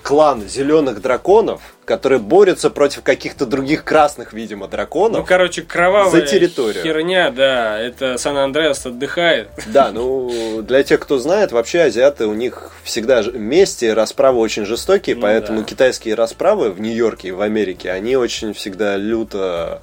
клан 0.02 0.48
зеленых 0.48 1.02
драконов, 1.02 1.62
которые 1.86 2.20
борются 2.20 2.70
против 2.70 3.04
каких-то 3.04 3.46
других 3.46 3.84
красных, 3.84 4.32
видимо, 4.34 4.66
Ну, 4.66 4.72
драконов. 4.72 5.26
короче, 5.26 5.62
кровавая 5.62 6.10
За 6.12 6.22
территорию. 6.22 6.84
херня, 6.84 7.32
да, 7.32 7.80
это 7.80 8.18
Сан-Андреас 8.18 8.86
отдыхает. 8.86 9.50
Да, 9.68 9.92
ну, 9.92 10.62
для 10.62 10.84
тех, 10.84 11.00
кто 11.02 11.20
знает, 11.20 11.52
вообще 11.52 11.82
азиаты, 11.84 12.28
у 12.28 12.34
них 12.34 12.72
всегда 12.84 13.22
мести, 13.22 13.86
расправы 13.86 14.40
очень 14.40 14.66
жестокие, 14.66 15.16
Ну 15.18 15.22
поэтому 15.22 15.60
да. 15.60 15.66
китайские 15.66 16.16
расправы 16.16 16.72
в 16.72 16.80
Нью-Йорке 16.82 17.30
и 17.30 17.32
в 17.32 17.42
Америке, 17.42 17.92
они 17.92 18.16
очень 18.18 18.54
всегда 18.54 18.96
люто 18.98 19.82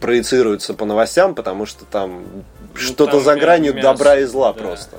проецируются 0.00 0.74
по 0.74 0.84
новостям, 0.84 1.34
потому 1.34 1.64
что 1.64 1.84
там 1.84 2.24
что-то 2.74 3.04
Ну, 3.04 3.10
там 3.12 3.20
за 3.22 3.36
гранью 3.36 3.72
мясо, 3.74 3.88
добра 3.88 4.16
и 4.16 4.24
зла 4.24 4.52
да. 4.52 4.58
просто. 4.62 4.96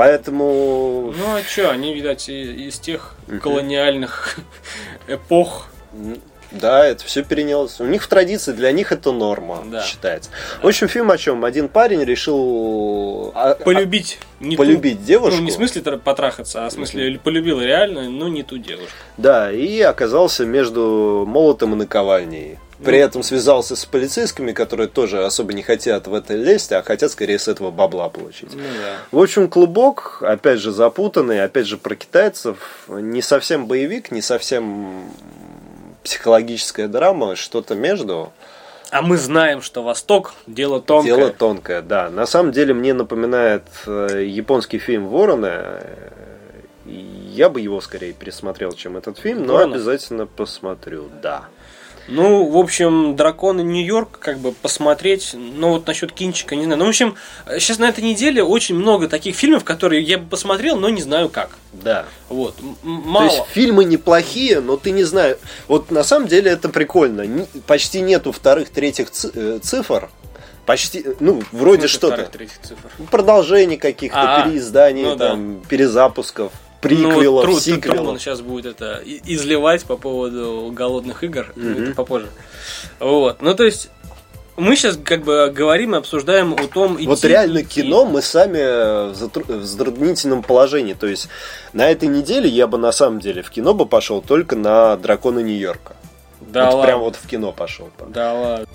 Поэтому 0.00 1.12
Ну 1.14 1.36
а 1.36 1.42
что, 1.42 1.70
они, 1.70 1.92
видать, 1.94 2.26
из 2.30 2.78
тех 2.78 3.16
колониальных 3.42 4.38
эпох. 5.08 5.66
Да, 6.50 6.86
это 6.86 7.04
все 7.04 7.22
перенялось. 7.22 7.78
У 7.80 7.84
них 7.84 8.02
в 8.02 8.08
традиции, 8.08 8.52
для 8.52 8.72
них 8.72 8.92
это 8.92 9.12
норма 9.12 9.62
Да. 9.66 9.82
считается. 9.82 10.30
В 10.62 10.66
общем, 10.66 10.88
фильм 10.88 11.10
о 11.10 11.18
чем? 11.18 11.44
Один 11.44 11.68
парень 11.68 12.02
решил 12.02 13.30
а- 13.34 13.54
Полюбить 13.56 14.18
не 14.40 14.54
а- 14.54 14.58
полюбить 14.58 15.00
ту, 15.00 15.04
девушку. 15.04 15.36
Ну, 15.38 15.44
не 15.44 15.50
в 15.50 15.54
смысле 15.54 15.82
тр- 15.82 15.98
потрахаться, 15.98 16.64
а 16.64 16.70
в 16.70 16.72
смысле 16.72 17.20
полюбил 17.22 17.60
реально, 17.60 18.08
но 18.08 18.26
не 18.28 18.42
ту 18.42 18.56
девушку. 18.56 18.90
Да, 19.18 19.52
и 19.52 19.80
оказался 19.82 20.46
между 20.46 21.24
молотом 21.28 21.74
и 21.74 21.76
наковальней. 21.76 22.58
При 22.84 22.98
этом 22.98 23.22
связался 23.22 23.76
с 23.76 23.84
полицейскими, 23.84 24.52
которые 24.52 24.88
тоже 24.88 25.24
особо 25.24 25.52
не 25.52 25.62
хотят 25.62 26.06
в 26.06 26.14
это 26.14 26.34
лезть, 26.34 26.72
а 26.72 26.82
хотят 26.82 27.10
скорее 27.10 27.38
с 27.38 27.46
этого 27.48 27.70
бабла 27.70 28.08
получить. 28.08 28.54
Ну 28.54 28.62
да. 28.62 28.96
В 29.10 29.20
общем, 29.22 29.48
клубок, 29.48 30.22
опять 30.22 30.58
же, 30.60 30.72
запутанный, 30.72 31.42
опять 31.44 31.66
же, 31.66 31.76
про 31.76 31.94
китайцев. 31.94 32.86
Не 32.88 33.22
совсем 33.22 33.66
боевик, 33.66 34.10
не 34.10 34.22
совсем 34.22 35.10
психологическая 36.04 36.88
драма, 36.88 37.36
что-то 37.36 37.74
между. 37.74 38.32
А 38.90 39.02
мы 39.02 39.18
знаем, 39.18 39.62
что 39.62 39.82
Восток 39.82 40.34
дело 40.46 40.80
тонкое. 40.80 41.16
Дело 41.16 41.30
тонкое, 41.30 41.82
да. 41.82 42.10
На 42.10 42.26
самом 42.26 42.50
деле 42.50 42.74
мне 42.74 42.92
напоминает 42.94 43.62
э, 43.86 44.24
японский 44.26 44.78
фильм 44.78 45.06
«Вороны». 45.08 45.46
Э, 45.46 46.08
Я 46.86 47.48
бы 47.50 47.60
его 47.60 47.80
скорее 47.80 48.12
пересмотрел, 48.12 48.72
чем 48.72 48.96
этот 48.96 49.18
фильм, 49.18 49.46
но 49.46 49.52
«Вороны»? 49.54 49.74
обязательно 49.74 50.26
посмотрю, 50.26 51.08
да. 51.22 51.44
Ну, 52.08 52.46
в 52.50 52.56
общем, 52.56 53.14
драконы 53.14 53.60
Нью-Йорк, 53.60 54.18
как 54.18 54.38
бы 54.38 54.52
посмотреть. 54.52 55.30
Ну, 55.34 55.70
вот 55.70 55.86
насчет 55.86 56.10
кинчика, 56.12 56.56
не 56.56 56.64
знаю. 56.64 56.78
Ну, 56.80 56.86
в 56.86 56.88
общем, 56.88 57.14
сейчас 57.58 57.78
на 57.78 57.88
этой 57.88 58.02
неделе 58.02 58.42
очень 58.42 58.74
много 58.74 59.06
таких 59.08 59.36
фильмов, 59.36 59.62
которые 59.64 60.02
я 60.02 60.18
бы 60.18 60.26
посмотрел, 60.28 60.76
но 60.76 60.88
не 60.88 61.02
знаю 61.02 61.28
как. 61.28 61.50
Да. 61.72 62.06
Вот. 62.28 62.56
М- 62.60 62.74
То 62.82 62.88
Мало. 63.08 63.24
есть 63.26 63.42
фильмы 63.52 63.84
неплохие, 63.84 64.60
но 64.60 64.76
ты 64.76 64.90
не 64.90 65.04
знаешь. 65.04 65.36
Вот 65.68 65.90
на 65.92 66.02
самом 66.02 66.26
деле 66.26 66.50
это 66.50 66.68
прикольно. 66.68 67.46
Почти 67.66 68.00
нету 68.00 68.32
вторых, 68.32 68.70
третьих 68.70 69.08
э, 69.34 69.58
цифр. 69.62 70.10
Почти, 70.66 71.04
ну, 71.20 71.42
вроде 71.52 71.86
что-то. 71.88 72.14
вторых, 72.16 72.30
третьих 72.32 72.60
цифр. 72.60 72.88
Продолжений 73.10 73.76
каких-то, 73.76 74.36
А, 74.36 74.42
переизданий, 74.42 75.02
ну 75.04 75.16
да. 75.16 75.30
там, 75.30 75.62
перезапусков, 75.68 76.52
Ну, 76.52 76.69
приквелов, 76.80 77.44
Тру- 77.44 77.60
сиквелов. 77.60 77.96
Труман 77.98 78.18
сейчас 78.18 78.40
будет 78.40 78.66
это 78.66 79.00
изливать 79.04 79.84
по 79.84 79.96
поводу 79.96 80.70
голодных 80.72 81.22
игр. 81.24 81.52
Это 81.56 81.94
попозже. 81.94 82.28
Вот. 82.98 83.42
Ну, 83.42 83.54
то 83.54 83.64
есть, 83.64 83.90
мы 84.56 84.76
сейчас 84.76 84.98
как 85.02 85.22
бы 85.24 85.50
говорим 85.54 85.94
и 85.94 85.98
обсуждаем 85.98 86.52
о 86.54 86.66
том, 86.66 86.98
Вот 87.06 87.18
идти- 87.18 87.28
реально 87.28 87.62
идти. 87.62 87.82
кино 87.82 88.04
мы 88.04 88.20
сами 88.20 89.10
в 89.10 89.14
затру- 89.14 89.50
в 89.58 89.64
затруднительном 89.64 90.42
положении. 90.42 90.92
То 90.94 91.06
есть 91.06 91.28
на 91.72 91.88
этой 91.90 92.08
неделе 92.08 92.48
я 92.48 92.66
бы 92.66 92.76
на 92.76 92.92
самом 92.92 93.20
деле 93.20 93.42
в 93.42 93.50
кино 93.50 93.72
бы 93.74 93.86
пошел 93.86 94.20
только 94.20 94.56
на 94.56 94.96
Драконы 94.96 95.40
Нью-Йорка. 95.42 95.96
Да 96.40 96.66
вот 96.66 96.74
ладно. 96.74 96.86
прям 96.86 97.00
вот 97.00 97.16
в 97.16 97.26
кино 97.26 97.52
пошел. 97.52 97.86
бы. 97.98 98.06
Да 98.12 98.32
ладно. 98.34 98.66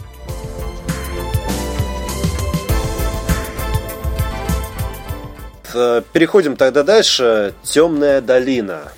Переходим 6.14 6.56
тогда 6.56 6.84
дальше. 6.84 7.54
Темная 7.64 8.22
долина. 8.22 8.92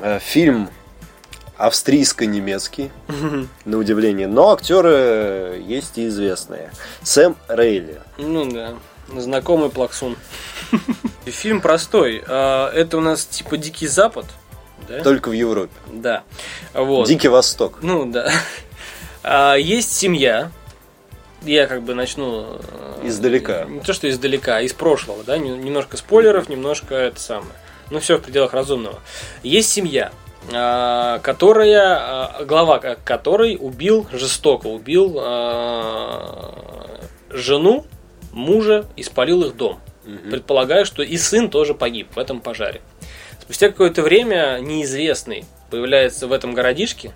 Э, 0.00 0.18
Фильм 0.20 0.70
австрийско-немецкий, 1.56 2.90
на 3.64 3.78
удивление. 3.78 4.28
Но 4.28 4.50
актеры 4.52 5.60
есть 5.66 5.98
и 5.98 6.06
известные. 6.06 6.70
Сэм 7.02 7.36
Рейли. 7.48 8.00
Ну 8.16 8.50
да. 8.50 8.74
Знакомый 9.16 9.70
плаксун. 9.70 10.16
Фильм 11.24 11.60
простой. 11.60 12.22
А, 12.28 12.70
Это 12.72 12.98
у 12.98 13.00
нас 13.00 13.24
типа 13.24 13.56
Дикий 13.56 13.88
Запад. 13.88 14.26
Да? 14.88 15.02
Только 15.02 15.30
в 15.30 15.32
Европе. 15.32 15.72
Да. 15.92 16.22
Вот. 16.74 17.08
Дикий 17.08 17.28
Восток. 17.28 17.78
Ну 17.82 18.06
да. 18.06 19.56
Есть 19.56 19.96
семья. 19.96 20.52
Я 21.42 21.66
как 21.66 21.82
бы 21.82 21.94
начну... 21.94 22.58
э, 23.02 23.06
Издалека. 23.06 23.64
Не 23.64 23.80
то, 23.80 23.92
что 23.92 24.08
издалека, 24.08 24.56
а 24.56 24.60
из 24.62 24.72
прошлого, 24.72 25.22
да? 25.24 25.38
Нем- 25.38 25.62
Немножко 25.64 25.96
спойлеров, 25.96 26.48
немножко 26.48 26.94
это 26.94 27.20
самое. 27.20 27.52
Ну, 27.90 28.00
все 28.00 28.18
в 28.18 28.22
пределах 28.22 28.52
разумного. 28.54 28.98
Есть 29.42 29.70
семья, 29.70 30.10
а, 30.52 31.20
которая, 31.20 31.96
а, 31.96 32.44
глава 32.44 32.78
ко- 32.80 32.98
которой 33.04 33.56
убил, 33.58 34.06
жестоко 34.12 34.66
убил 34.66 35.16
а, 35.20 37.00
жену, 37.30 37.86
мужа 38.32 38.86
и 38.96 39.02
спалил 39.02 39.42
их 39.44 39.56
дом. 39.56 39.78
Предполагаю, 40.30 40.86
что 40.86 41.02
и 41.02 41.16
сын 41.16 41.50
тоже 41.50 41.74
погиб 41.74 42.08
в 42.14 42.18
этом 42.18 42.40
пожаре. 42.40 42.80
Спустя 43.40 43.68
какое-то 43.68 44.02
время 44.02 44.58
неизвестный 44.60 45.44
появляется 45.70 46.26
в 46.26 46.32
этом 46.32 46.54
городишке 46.54 47.12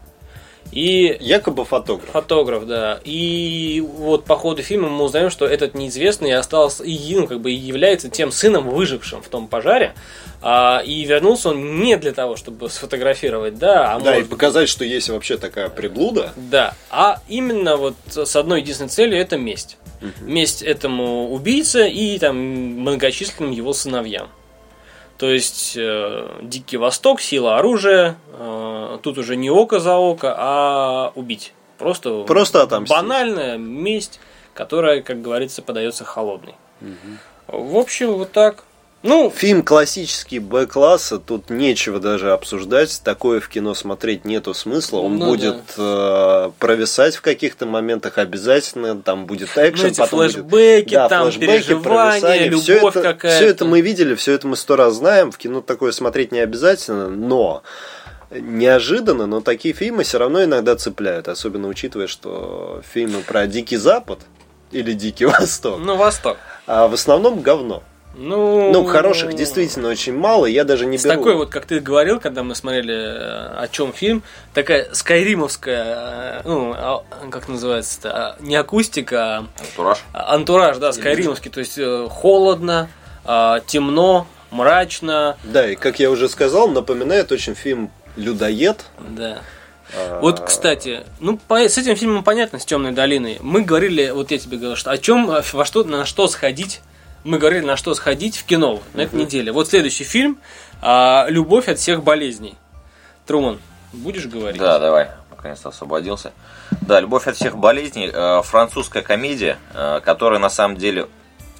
и 0.72 1.16
Якобы 1.20 1.64
фотограф. 1.64 2.10
Фотограф, 2.10 2.66
да. 2.66 2.98
И 3.04 3.84
вот 3.86 4.24
по 4.24 4.36
ходу 4.36 4.62
фильма 4.62 4.88
мы 4.88 5.04
узнаем, 5.04 5.30
что 5.30 5.46
этот 5.46 5.74
неизвестный 5.74 6.32
остался 6.32 6.82
и 6.82 7.14
ну, 7.14 7.26
как 7.26 7.40
бы 7.40 7.52
и 7.52 7.54
является 7.54 8.08
тем 8.08 8.32
сыном, 8.32 8.68
выжившим 8.70 9.22
в 9.22 9.28
том 9.28 9.46
пожаре. 9.48 9.94
А, 10.40 10.82
и 10.84 11.04
вернулся 11.04 11.50
он 11.50 11.78
не 11.80 11.96
для 11.96 12.12
того, 12.12 12.36
чтобы 12.36 12.68
сфотографировать, 12.68 13.58
да, 13.58 13.94
а 13.94 14.00
Да, 14.00 14.12
и 14.12 14.14
может- 14.14 14.30
показать, 14.30 14.68
что 14.68 14.84
есть 14.84 15.08
вообще 15.08 15.36
такая 15.36 15.68
приблуда. 15.68 16.32
да, 16.36 16.74
а 16.90 17.20
именно 17.28 17.76
вот 17.76 17.94
с 18.10 18.34
одной 18.34 18.60
единственной 18.62 18.88
целью 18.88 19.18
это 19.18 19.36
месть. 19.38 19.76
Месть 20.20 20.62
этому 20.62 21.30
убийце 21.32 21.88
и 21.88 22.18
там 22.18 22.36
многочисленным 22.36 23.52
его 23.52 23.72
сыновьям. 23.72 24.28
То 25.18 25.30
есть 25.30 25.74
э, 25.76 26.28
Дикий 26.42 26.76
Восток, 26.76 27.20
сила 27.20 27.58
оружия, 27.58 28.16
э, 28.32 28.98
тут 29.02 29.18
уже 29.18 29.36
не 29.36 29.50
око 29.50 29.78
за 29.78 29.96
око, 29.96 30.34
а 30.36 31.12
убить. 31.14 31.52
Просто, 31.78 32.22
Просто 32.24 32.62
отомстить. 32.62 32.96
банальная 32.96 33.56
месть, 33.58 34.20
которая, 34.54 35.02
как 35.02 35.20
говорится, 35.22 35.62
подается 35.62 36.04
холодной. 36.04 36.54
В 37.48 37.76
общем, 37.76 38.12
вот 38.12 38.32
так. 38.32 38.64
Ну, 39.02 39.32
Фильм 39.34 39.64
классический 39.64 40.38
Б-класса, 40.38 41.18
тут 41.18 41.50
нечего 41.50 41.98
даже 41.98 42.32
обсуждать. 42.32 43.00
Такое 43.02 43.40
в 43.40 43.48
кино 43.48 43.74
смотреть 43.74 44.24
нету 44.24 44.54
смысла. 44.54 44.98
Он 44.98 45.16
Ну 45.18 45.26
будет 45.26 45.56
э, 45.76 46.50
провисать 46.60 47.16
в 47.16 47.20
каких-то 47.20 47.66
моментах 47.66 48.18
обязательно. 48.18 49.00
Там 49.02 49.26
будет 49.26 49.48
экшен, 49.56 49.86
Ну, 49.86 49.90
эти 49.90 49.98
потом 49.98 50.18
будет- 50.20 50.32
флешбеки, 50.34 50.94
Да, 50.94 51.08
там 51.08 51.24
флешбеки, 51.24 51.48
переживания, 51.48 52.44
любовь 52.48 52.62
Всё 52.62 52.88
это, 52.88 53.02
какая-то. 53.02 53.36
Все 53.36 53.46
это 53.48 53.64
мы 53.64 53.80
видели, 53.80 54.14
все 54.14 54.32
это 54.34 54.46
мы 54.46 54.56
сто 54.56 54.76
раз 54.76 54.94
знаем. 54.94 55.32
В 55.32 55.36
кино 55.38 55.62
такое 55.62 55.90
смотреть 55.90 56.30
не 56.30 56.38
обязательно, 56.38 57.08
но 57.08 57.64
неожиданно, 58.30 59.26
но 59.26 59.40
такие 59.40 59.74
фильмы 59.74 60.04
все 60.04 60.18
равно 60.18 60.44
иногда 60.44 60.76
цепляют. 60.76 61.26
Особенно 61.28 61.66
учитывая, 61.68 62.06
что 62.06 62.82
фильмы 62.92 63.22
про 63.26 63.46
Дикий 63.48 63.76
Запад 63.76 64.20
или 64.70 64.92
Дикий 64.92 65.24
Восток, 65.26 65.80
ну, 65.80 65.96
Восток. 65.96 66.36
а 66.66 66.86
в 66.86 66.94
основном 66.94 67.40
говно. 67.40 67.82
Ну, 68.14 68.70
Ну, 68.72 68.84
хороших 68.84 69.34
действительно 69.34 69.88
очень 69.88 70.14
мало, 70.14 70.44
я 70.46 70.64
даже 70.64 70.84
не 70.86 70.98
С 70.98 71.04
беру. 71.04 71.16
такой 71.16 71.34
вот, 71.34 71.48
как 71.50 71.64
ты 71.64 71.80
говорил, 71.80 72.20
когда 72.20 72.42
мы 72.42 72.54
смотрели 72.54 72.94
э, 72.94 73.54
о 73.56 73.68
чем 73.70 73.92
фильм, 73.92 74.22
такая 74.52 74.88
скайримовская, 74.92 75.84
э, 75.84 76.42
ну, 76.44 76.74
а, 76.76 77.04
как 77.30 77.48
называется-то, 77.48 78.10
а, 78.10 78.36
не 78.40 78.54
акустика, 78.56 79.46
Антураж. 79.58 79.98
а 80.12 80.34
антураж, 80.34 80.76
да, 80.76 80.92
скайримовский, 80.92 81.50
то 81.50 81.60
есть 81.60 81.78
э, 81.78 82.06
холодно, 82.10 82.88
а, 83.24 83.60
темно, 83.60 84.26
мрачно, 84.50 85.36
Да, 85.44 85.70
и 85.70 85.74
как 85.74 85.98
я 85.98 86.10
уже 86.10 86.28
сказал, 86.28 86.68
напоминает 86.68 87.32
очень 87.32 87.54
фильм 87.54 87.90
«Людоед». 88.16 88.84
да. 88.98 89.38
Вот, 90.22 90.40
кстати, 90.40 91.02
ну 91.20 91.36
по- 91.36 91.58
с 91.68 91.76
этим 91.76 91.96
фильмом 91.96 92.24
понятно, 92.24 92.58
с 92.58 92.64
Темной 92.64 92.92
долиной. 92.92 93.36
Мы 93.42 93.60
говорили, 93.60 94.08
вот 94.10 94.30
я 94.30 94.38
тебе 94.38 94.56
говорил, 94.56 94.74
что 94.76 94.90
о 94.90 94.96
чем, 94.96 95.26
во 95.26 95.64
что, 95.66 95.84
на 95.84 96.06
что 96.06 96.28
сходить. 96.28 96.80
Мы 97.24 97.38
говорили, 97.38 97.64
на 97.64 97.76
что 97.76 97.94
сходить 97.94 98.36
в 98.36 98.44
кино 98.44 98.82
на 98.94 99.02
этой 99.02 99.14
неделе. 99.20 99.52
Вот 99.52 99.68
следующий 99.68 100.04
фильм 100.04 100.38
а, 100.80 101.26
Любовь 101.28 101.68
от 101.68 101.78
всех 101.78 102.02
болезней. 102.02 102.56
Труман, 103.26 103.60
будешь 103.92 104.26
говорить? 104.26 104.60
Да, 104.60 104.78
давай. 104.80 105.10
Наконец-то 105.30 105.68
освободился. 105.70 106.32
Да, 106.82 107.00
«Любовь 107.00 107.26
от 107.26 107.36
всех 107.36 107.56
болезней» 107.56 108.10
э, 108.12 108.42
французская 108.42 109.02
комедия, 109.02 109.58
э, 109.74 110.00
которая 110.04 110.38
на 110.38 110.48
самом 110.50 110.76
деле 110.76 111.08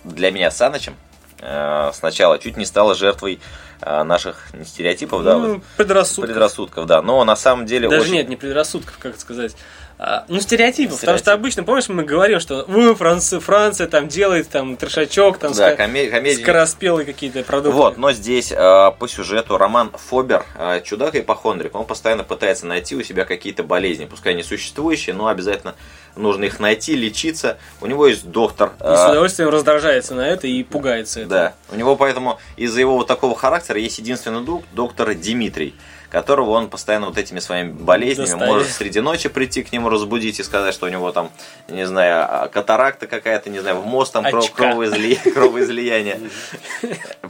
для 0.05 0.31
меня 0.31 0.51
с 0.51 0.57
Санычем 0.57 0.95
э, 1.41 1.91
сначала 1.93 2.39
чуть 2.39 2.57
не 2.57 2.65
стала 2.65 2.95
жертвой 2.95 3.41
наших 3.85 4.47
стереотипов, 4.65 5.25
да, 5.25 5.37
Ну, 5.37 5.55
вот, 5.55 5.63
предрассудков. 5.77 6.27
предрассудков, 6.27 6.87
да. 6.87 7.03
Но 7.03 7.25
на 7.25 7.35
самом 7.35 7.67
деле 7.67 7.89
Даже 7.89 8.03
очень- 8.03 8.13
нет, 8.15 8.29
не 8.29 8.37
предрассудков, 8.37 8.97
как 8.99 9.19
сказать. 9.19 9.57
А, 10.05 10.25
ну, 10.27 10.41
стереотипов. 10.41 10.99
Потому 11.01 11.17
Стереотип. 11.19 11.23
что 11.23 11.33
обычно, 11.33 11.63
помнишь, 11.63 11.89
мы 11.89 12.03
говорим, 12.03 12.41
что 12.41 12.65
«Ой, 12.67 12.93
Франция, 12.97 13.39
Франция 13.39 13.87
там 13.87 14.09
делает 14.09 14.49
там 14.49 14.77
трешачок, 14.77 15.39
там 15.39 15.53
Да, 15.53 15.75
ска- 15.75 15.77
коме- 15.77 16.35
скороспелые 16.35 17.07
какие-то 17.07 17.45
продукты. 17.45 17.77
Вот, 17.77 17.99
но 17.99 18.11
здесь 18.11 18.51
э, 18.51 18.57
по 18.99 19.07
сюжету 19.07 19.59
Роман 19.59 19.93
Фобер, 19.93 20.45
э, 20.59 20.81
чудак 20.83 21.15
и 21.15 21.21
ипохондрик, 21.21 21.77
он 21.77 21.87
постоянно 21.87 22.25
пытается 22.25 22.67
найти 22.67 22.97
у 22.97 23.05
себя 23.05 23.25
какие-то 23.25 23.63
болезни, 23.63 24.07
пускай 24.07 24.35
не 24.35 24.43
существующие, 24.43 25.15
но 25.15 25.29
обязательно 25.29 25.77
нужно 26.17 26.47
их 26.47 26.59
найти, 26.59 26.97
лечиться. 26.97 27.59
У 27.81 27.87
него 27.87 28.09
есть 28.09 28.29
доктор. 28.29 28.73
И 28.81 28.83
с 28.83 29.09
удовольствием 29.09 29.51
раздражается 29.51 30.17
на 30.17 30.27
это 30.27 30.49
и 30.49 30.65
пугается 30.65 31.21
этого. 31.21 31.33
Да. 31.33 31.55
У 31.71 31.77
него 31.77 31.95
поэтому 31.95 32.41
из-за 32.57 32.81
его 32.81 32.97
вот 32.97 33.07
такого 33.07 33.37
характера 33.37 33.79
есть 33.79 34.01
единственный 34.01 34.45
друг, 34.45 34.65
доктор 34.73 35.15
Дмитрий, 35.15 35.77
которого 36.13 36.51
он 36.51 36.69
постоянно 36.69 37.07
вот 37.07 37.17
этими 37.17 37.41
своими 37.41 37.73
болезнями 37.73 38.29
Доставит. 38.29 38.47
может 38.53 38.69
среди 38.69 39.01
ночи 39.01 39.31
прийти 39.31 39.63
к 39.63 39.73
нему 39.73 39.89
разбудить 39.89 40.39
и 40.39 40.43
сказать, 40.43 40.75
что 40.75 40.85
у 40.85 40.91
него 40.91 41.11
там, 41.11 41.31
не 41.69 41.87
знаю, 41.87 42.27
а, 42.29 42.49
катаракта 42.49 43.07
какая-то, 43.07 43.49
не 43.49 43.61
знаю, 43.61 43.81
в 43.81 43.87
мозг 43.87 44.13
там 44.13 44.27
кров- 44.27 44.53
кровоизлияние. 45.33 46.21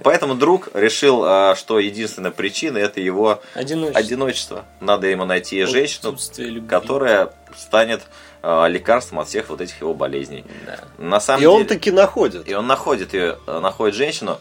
Поэтому 0.03 0.35
друг 0.35 0.69
решил, 0.75 1.23
а, 1.25 1.55
что 1.55 1.79
единственная 1.79 2.33
причина 2.33 2.79
это 2.79 3.01
его 3.01 3.41
Одиночество. 3.55 4.65
Надо 4.81 5.07
ему 5.07 5.27
найти 5.27 5.65
женщину, 5.65 6.17
которая 6.69 7.33
станет 7.57 8.03
э, 8.43 8.69
лекарством 8.69 9.21
от 9.21 9.29
всех 9.29 9.51
вот 9.51 9.61
этих 9.61 9.81
его 9.81 9.95
болезней. 9.95 10.45
Да. 10.67 10.79
На 10.99 11.21
самом 11.21 11.39
И 11.39 11.43
деле, 11.43 11.53
он 11.53 11.67
таки 11.67 11.93
находит 11.93 12.49
и 12.49 12.55
он 12.55 12.67
находит 12.67 13.15
ее, 13.15 13.39
находит 13.47 13.95
женщину. 13.95 14.41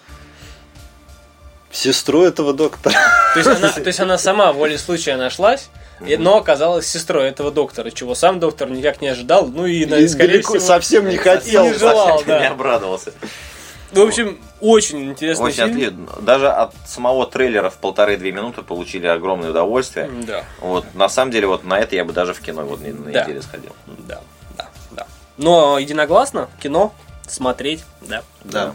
Сестру 1.72 2.24
этого 2.24 2.54
доктора. 2.54 2.96
То 3.34 3.40
есть, 3.40 3.50
она, 3.50 3.70
то 3.72 3.88
есть 3.88 4.00
она 4.00 4.18
сама 4.20 4.52
волей 4.54 4.78
случая 4.78 5.16
нашлась, 5.18 5.70
и- 6.06 6.18
но 6.18 6.38
оказалась 6.38 6.88
сестрой 6.88 7.28
этого 7.30 7.52
доктора, 7.52 7.92
чего 7.92 8.16
сам 8.16 8.40
доктор 8.40 8.70
никак 8.70 9.02
не 9.02 9.08
ожидал. 9.10 9.48
Ну 9.48 9.66
и, 9.66 9.84
И 9.84 10.08
скорее 10.08 10.28
далеко 10.34 10.54
всего... 10.56 10.66
совсем 10.68 11.08
не 11.08 11.18
хотел. 11.18 11.64
не 11.66 11.74
желал, 11.74 12.20
совсем 12.20 12.36
не 12.36 12.40
да. 12.48 12.50
обрадовался. 12.50 13.14
В 13.92 14.00
общем, 14.00 14.40
очень 14.62 15.10
интересный 15.10 15.48
Очень 15.48 15.74
фильм. 15.74 16.08
ответ- 16.10 16.24
Даже 16.24 16.50
от 16.50 16.74
самого 16.88 17.26
трейлера 17.28 17.70
в 17.70 17.76
полторы-две 17.78 18.32
минуты 18.32 18.62
получили 18.62 19.06
огромное 19.06 19.50
удовольствие. 19.50 20.10
Да, 20.26 20.46
Вот, 20.62 20.86
на 20.94 21.10
самом 21.10 21.32
деле, 21.32 21.48
вот 21.48 21.66
на 21.66 21.78
это 21.78 21.96
я 21.98 22.06
бы 22.06 22.14
даже 22.14 22.34
в 22.34 22.40
кино 22.40 22.64
вот 22.64 22.80
на 22.80 23.12
Да. 23.12 23.24
неделе 23.24 23.42
сходил. 23.42 23.76
да, 24.08 24.22
да, 24.58 24.70
да. 24.92 25.08
Но 25.38 25.78
единогласно 25.78 26.48
кино 26.64 26.94
смотреть, 27.28 27.84
да. 28.02 28.24
Да. 28.46 28.74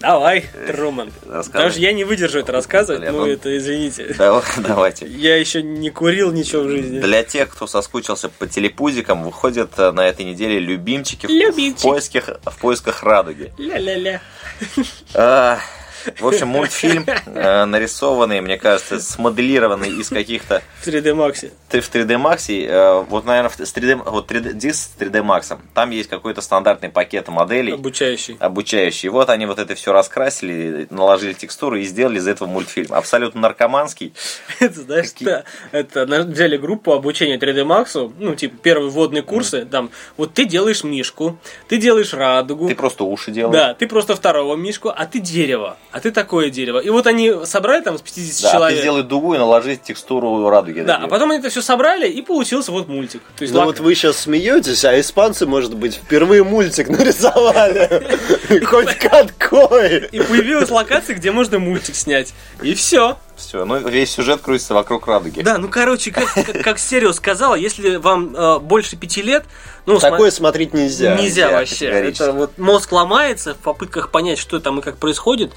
Давай, 0.00 0.46
Труман. 0.66 1.12
Рассказывай. 1.28 1.70
Что 1.70 1.80
я 1.80 1.92
не 1.92 2.02
выдержу 2.02 2.40
это 2.40 2.50
рассказывать, 2.50 3.08
ну 3.12 3.24
это 3.24 3.56
извините. 3.56 4.12
Да, 4.18 4.42
Давайте. 4.56 5.06
Я 5.06 5.36
еще 5.36 5.62
не 5.62 5.90
курил 5.90 6.32
ничего 6.32 6.62
в 6.64 6.68
жизни. 6.70 6.98
Для 6.98 7.22
тех, 7.22 7.48
кто 7.50 7.68
соскучился 7.68 8.28
по 8.28 8.48
телепузикам, 8.48 9.22
выходят 9.22 9.70
э, 9.78 9.92
на 9.92 10.00
этой 10.08 10.24
неделе 10.24 10.58
любимчики 10.58 11.26
в- 11.26 11.30
Любимчик. 11.30 11.78
в 11.84 11.88
поисках, 11.88 12.30
в 12.44 12.58
поисках 12.58 13.04
радуги. 13.04 13.52
Ля-ля-ля. 13.58 14.20
В 16.18 16.26
общем, 16.26 16.48
мультфильм 16.48 17.04
э, 17.26 17.64
нарисованный, 17.64 18.40
мне 18.40 18.56
кажется, 18.58 19.00
смоделированный 19.00 19.90
из 19.90 20.08
каких-то 20.08 20.62
В 20.80 20.86
3D 20.88 21.14
Max. 21.14 21.50
ты 21.68 21.80
в 21.80 21.90
3D 21.90 22.16
Max, 22.20 22.46
э, 22.50 23.04
вот, 23.08 23.24
наверное, 23.24 23.50
с 23.50 23.74
3D, 23.74 24.02
вот 24.10 24.30
3D, 24.30 24.52
диск 24.54 24.90
с 24.98 25.00
3D 25.02 25.22
Max, 25.22 25.58
там 25.74 25.90
есть 25.90 26.08
какой-то 26.08 26.40
стандартный 26.40 26.88
пакет 26.88 27.28
моделей, 27.28 27.72
Обучающий. 27.72 28.36
обучающий. 28.40 29.08
Вот 29.08 29.30
они 29.30 29.46
вот 29.46 29.58
это 29.58 29.74
все 29.74 29.92
раскрасили, 29.92 30.86
наложили 30.90 31.32
текстуру 31.32 31.76
и 31.76 31.84
сделали 31.84 32.18
из 32.18 32.26
этого 32.28 32.48
мультфильм. 32.48 32.92
Абсолютно 32.92 33.40
наркоманский. 33.40 34.12
Это, 34.60 34.80
знаешь, 34.82 35.08
да, 35.20 35.44
это 35.72 36.04
взяли 36.04 36.56
группу 36.56 36.92
обучения 36.92 37.36
3D 37.38 37.64
Max, 37.64 38.12
ну, 38.18 38.34
типа, 38.34 38.56
первые 38.62 38.90
вводные 38.90 39.22
курсы, 39.22 39.64
там, 39.64 39.90
вот 40.16 40.34
ты 40.34 40.44
делаешь 40.44 40.84
мишку, 40.84 41.38
ты 41.68 41.78
делаешь 41.78 42.12
радугу, 42.12 42.68
Ты 42.68 42.74
просто 42.74 43.04
уши 43.04 43.30
делаешь. 43.30 43.56
да, 43.56 43.74
ты 43.74 43.86
просто 43.86 44.14
второго 44.16 44.56
мишку, 44.56 44.88
а 44.94 45.06
ты 45.06 45.18
дерево, 45.20 45.76
а 45.92 46.00
ты 46.00 46.10
такое 46.10 46.50
дерево. 46.50 46.78
И 46.78 46.88
вот 46.90 47.06
они 47.06 47.32
собрали 47.44 47.82
там 47.82 47.98
с 47.98 48.02
50 48.02 48.42
Да, 48.42 48.48
а 48.48 48.50
ты 48.52 48.56
человек. 48.56 48.80
сделай 48.80 49.02
дугу 49.02 49.34
и 49.34 49.38
наложи 49.38 49.76
текстуру 49.76 50.48
радуги. 50.48 50.80
Да, 50.80 50.96
а 50.96 51.08
потом 51.08 51.30
они 51.30 51.40
это 51.40 51.50
все 51.50 51.62
собрали, 51.62 52.08
и 52.08 52.22
получился 52.22 52.72
вот 52.72 52.88
мультик. 52.88 53.20
То 53.36 53.42
есть 53.42 53.52
Ну 53.54 53.60
лак- 53.60 53.66
вот 53.66 53.80
вы 53.80 53.94
сейчас 53.94 54.16
смеетесь, 54.18 54.84
а 54.84 54.98
испанцы, 54.98 55.46
может 55.46 55.74
быть, 55.74 55.94
впервые 55.96 56.44
мультик 56.44 56.88
нарисовали. 57.36 58.02
Хоть 58.64 58.94
какой. 58.96 60.08
И 60.12 60.20
появилась 60.20 60.70
локация, 60.70 61.14
где 61.16 61.30
можно 61.30 61.58
мультик 61.58 61.94
снять. 61.94 62.32
И 62.62 62.74
все. 62.74 63.18
Все, 63.36 63.64
ну 63.64 63.78
весь 63.88 64.10
сюжет 64.12 64.40
крутится 64.40 64.74
вокруг 64.74 65.06
радуги. 65.06 65.40
Да, 65.42 65.58
ну 65.58 65.68
короче, 65.68 66.10
как, 66.10 66.32
как, 66.32 66.52
как 66.64 66.78
Стерео 66.78 67.12
сказала, 67.12 67.54
если 67.54 67.96
вам 67.96 68.34
э, 68.36 68.58
больше 68.58 68.96
пяти 68.96 69.22
лет, 69.22 69.44
ну, 69.84 69.98
Такое 69.98 70.30
сма- 70.30 70.34
смотреть 70.34 70.74
нельзя. 70.74 71.16
нельзя, 71.16 71.22
нельзя, 71.22 71.50
вообще. 71.50 71.86
Это 71.86 72.32
вот 72.32 72.56
мозг 72.58 72.92
ломается 72.92 73.54
в 73.54 73.58
попытках 73.58 74.10
понять, 74.10 74.38
что 74.38 74.60
там 74.60 74.78
и 74.78 74.82
как 74.82 74.96
происходит, 74.98 75.52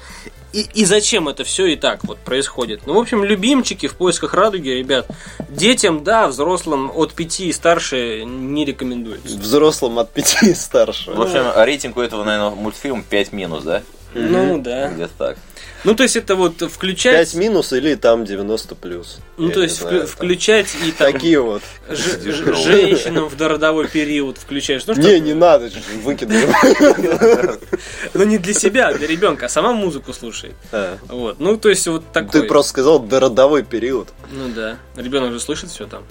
и, 0.52 0.66
и 0.74 0.84
зачем 0.84 1.28
это 1.28 1.44
все 1.44 1.66
и 1.66 1.76
так 1.76 2.02
вот 2.04 2.18
происходит. 2.18 2.86
Ну, 2.86 2.94
в 2.94 2.98
общем, 2.98 3.22
любимчики 3.22 3.86
в 3.88 3.94
поисках 3.94 4.32
радуги, 4.34 4.70
ребят, 4.70 5.06
детям, 5.48 6.02
да, 6.02 6.28
взрослым 6.28 6.90
от 6.94 7.12
пяти 7.12 7.48
и 7.48 7.52
старше 7.52 8.24
не 8.24 8.64
рекомендуется. 8.64 9.36
Взрослым 9.36 9.98
от 9.98 10.10
пяти 10.12 10.50
и 10.50 10.54
старше. 10.54 11.12
В 11.12 11.20
общем, 11.20 11.44
рейтинг 11.54 11.96
у 11.96 12.00
этого, 12.00 12.24
наверное, 12.24 12.50
мультфильма 12.50 13.02
5 13.02 13.32
минус, 13.32 13.64
да? 13.64 13.82
Ну 14.18 14.58
да. 14.62 14.88
Где-то 14.88 15.12
так. 15.18 15.38
Ну, 15.84 15.94
то 15.94 16.02
есть 16.02 16.16
это 16.16 16.34
вот 16.34 16.60
включать. 16.72 17.14
5 17.32 17.34
минус 17.34 17.72
или 17.72 17.94
там 17.94 18.24
90 18.24 18.74
плюс. 18.74 19.18
Ну, 19.36 19.48
Я 19.48 19.54
то 19.54 19.62
есть 19.62 19.78
знаю, 19.78 19.94
вклю- 19.96 19.98
там. 20.00 20.08
включать 20.08 20.66
и 20.84 20.90
там 20.90 21.12
Такие 21.12 21.40
вот. 21.40 21.62
ж- 21.88 22.56
женщинам 22.56 23.28
в 23.28 23.36
дородовой 23.36 23.86
период 23.86 24.38
включаешь. 24.38 24.84
Ну, 24.86 24.94
что, 24.94 25.02
Не, 25.02 25.20
не 25.20 25.34
надо, 25.34 25.70
выкидывай. 26.02 26.46
ну 28.14 28.24
не 28.24 28.38
для 28.38 28.54
себя, 28.54 28.88
а 28.88 28.94
для 28.94 29.06
ребенка, 29.06 29.46
а 29.46 29.48
сама 29.48 29.72
музыку 29.72 30.12
слушает. 30.12 30.54
Вот. 31.08 31.38
Ну, 31.38 31.56
то 31.56 31.68
есть 31.68 31.86
вот 31.86 32.10
такой. 32.12 32.40
Ты 32.40 32.46
просто 32.48 32.70
сказал 32.70 32.98
дородовой 32.98 33.62
период. 33.62 34.08
Ну 34.32 34.48
да. 34.48 34.78
Ребенок 34.96 35.32
же 35.32 35.40
слышит 35.40 35.70
все 35.70 35.86
там. 35.86 36.02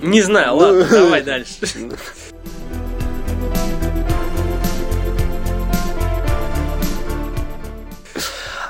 Не 0.00 0.22
знаю, 0.22 0.48
Ну, 0.52 0.56
ладно, 0.56 0.86
давай 0.90 1.22
дальше. 1.22 1.54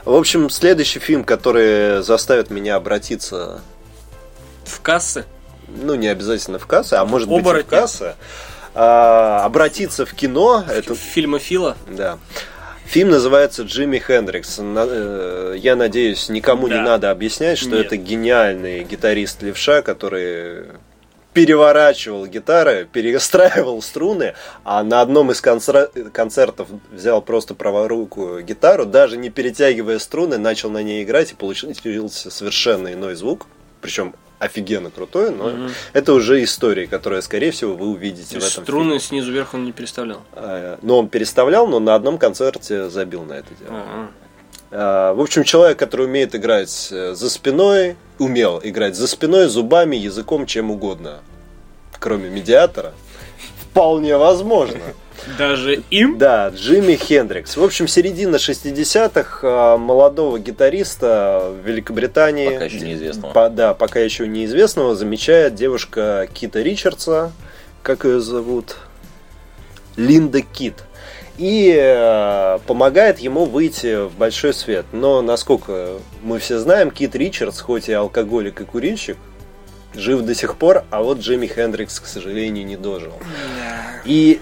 В 0.07 0.15
общем, 0.15 0.49
следующий 0.51 1.01
фильм, 1.01 1.25
который 1.25 2.01
заставит 2.03 2.49
меня 2.51 2.77
обратиться, 2.77 3.61
В 4.65 4.81
кассы. 4.81 5.25
ну, 5.69 5.95
не 5.97 6.07
обязательно 6.09 6.59
в 6.61 6.67
кассы, 6.67 6.95
а 6.95 7.05
может 7.05 7.29
быть 7.29 7.45
и 7.45 7.63
в 7.63 7.65
кассы, 7.67 8.15
а, 8.75 9.45
обратиться 9.45 10.07
в 10.07 10.15
кино, 10.15 10.65
это 10.69 10.95
Фильма 10.95 11.39
Фила. 11.41 11.77
Да. 11.91 12.19
Фильм 12.85 13.11
называется 13.11 13.65
Джимми 13.65 13.99
Хендрикс. 13.99 14.61
Э, 14.61 15.55
Я 15.59 15.75
надеюсь, 15.75 16.29
никому 16.29 16.69
Да. 16.69 16.77
не 16.77 16.81
надо 16.83 17.11
объяснять, 17.11 17.59
что 17.59 17.71
Нет. 17.71 17.87
это 17.87 17.97
гениальный 17.97 18.85
гитарист 18.85 19.43
левша, 19.43 19.83
который 19.83 20.67
переворачивал 21.37 22.27
гитары, 22.27 22.89
перестраивал 22.91 23.83
струны, 23.83 24.33
а 24.65 24.83
на 24.83 25.03
одном 25.03 25.31
из 25.33 25.43
концер- 25.43 25.91
концертов 26.11 26.69
взял 26.91 27.21
просто 27.21 27.55
праворукую 27.55 28.43
гитару, 28.43 28.87
даже 28.87 29.19
не 29.19 29.29
перетягивая 29.29 29.99
струны, 29.99 30.39
начал 30.39 30.71
на 30.71 30.83
ней 30.83 31.05
играть 31.05 31.33
и 31.33 31.35
получился 31.35 32.31
совершенно 32.31 32.91
иной 32.95 33.17
звук, 33.17 33.47
причем 33.83 34.15
офигенно 34.39 34.91
крутой, 34.91 35.31
но 35.31 35.49
Мгм. 35.51 35.71
это 35.93 36.15
уже 36.15 36.43
история, 36.43 36.87
которая, 36.87 37.21
скорее 37.21 37.51
всего, 37.51 37.75
вы 37.75 37.89
увидите 37.89 38.39
в 38.39 38.43
этом 38.45 38.65
Струны 38.65 38.85
фильме. 38.85 39.01
снизу 39.01 39.31
вверх 39.33 39.53
он 39.53 39.65
не 39.67 39.73
переставлял. 39.73 40.23
Э, 40.35 40.79
Но 40.81 40.99
он 40.99 41.09
переставлял, 41.09 41.67
но 41.67 41.81
на 41.81 41.95
одном 41.95 42.17
концерте 42.17 42.89
забил 42.89 43.25
на 43.25 43.35
это 43.35 43.49
дело. 43.61 43.71
А, 43.73 44.09
А, 44.09 44.26
В 44.71 45.21
общем, 45.21 45.45
человек, 45.45 45.79
который 45.79 46.07
умеет 46.07 46.35
играть 46.35 46.89
э, 46.91 47.15
за 47.15 47.31
спиной, 47.31 47.97
умел 48.19 48.61
играть 48.63 48.97
за 48.97 49.07
спиной, 49.07 49.49
зубами, 49.49 49.97
языком, 49.97 50.45
чем 50.47 50.71
угодно, 50.71 51.21
кроме 52.01 52.29
медиатора, 52.29 52.93
вполне 53.61 54.17
возможно. 54.17 54.79
а. 54.87 54.93
Даже 55.39 55.83
им? 55.91 56.19
Да, 56.19 56.49
Джимми 56.49 56.95
Хендрикс. 56.95 57.57
В 57.57 57.63
общем, 57.65 57.89
середина 57.89 58.37
60-х 58.37 59.41
а, 59.43 59.77
молодого 59.79 60.39
гитариста 60.39 61.53
в 61.53 61.67
Великобритании. 61.67 62.51
Пока 62.51 62.65
еще 62.67 62.81
неизвестного. 62.81 63.33
По- 63.33 63.49
да, 63.49 63.75
пока 63.75 64.01
еще 64.01 64.27
неизвестного, 64.29 64.95
замечает 64.95 65.55
девушка 65.55 66.29
Кита 66.33 66.61
Ричардса. 66.63 67.33
Как 67.83 68.05
ее 68.05 68.21
зовут? 68.21 68.77
Линда 69.97 70.43
Кит. 70.43 70.85
И 71.39 71.75
э, 71.79 72.59
помогает 72.67 73.19
ему 73.19 73.45
выйти 73.45 74.07
в 74.07 74.13
большой 74.17 74.55
свет. 74.55 74.87
Но, 74.93 75.21
насколько 75.23 75.99
мы 76.23 76.39
все 76.39 76.59
знаем, 76.59 76.91
Кит 76.91 77.15
Ричардс, 77.15 77.61
хоть 77.61 77.89
и 77.89 77.93
алкоголик 77.93 78.61
и 78.61 78.65
курильщик, 78.65 79.17
жив 79.95 80.23
до 80.23 80.35
сих 80.35 80.57
пор, 80.57 80.85
а 80.91 81.03
вот 81.03 81.19
Джимми 81.19 81.47
Хендрикс, 81.47 82.01
к 82.01 82.07
сожалению, 82.07 82.65
не 82.65 82.77
дожил. 82.77 83.13
И 84.05 84.41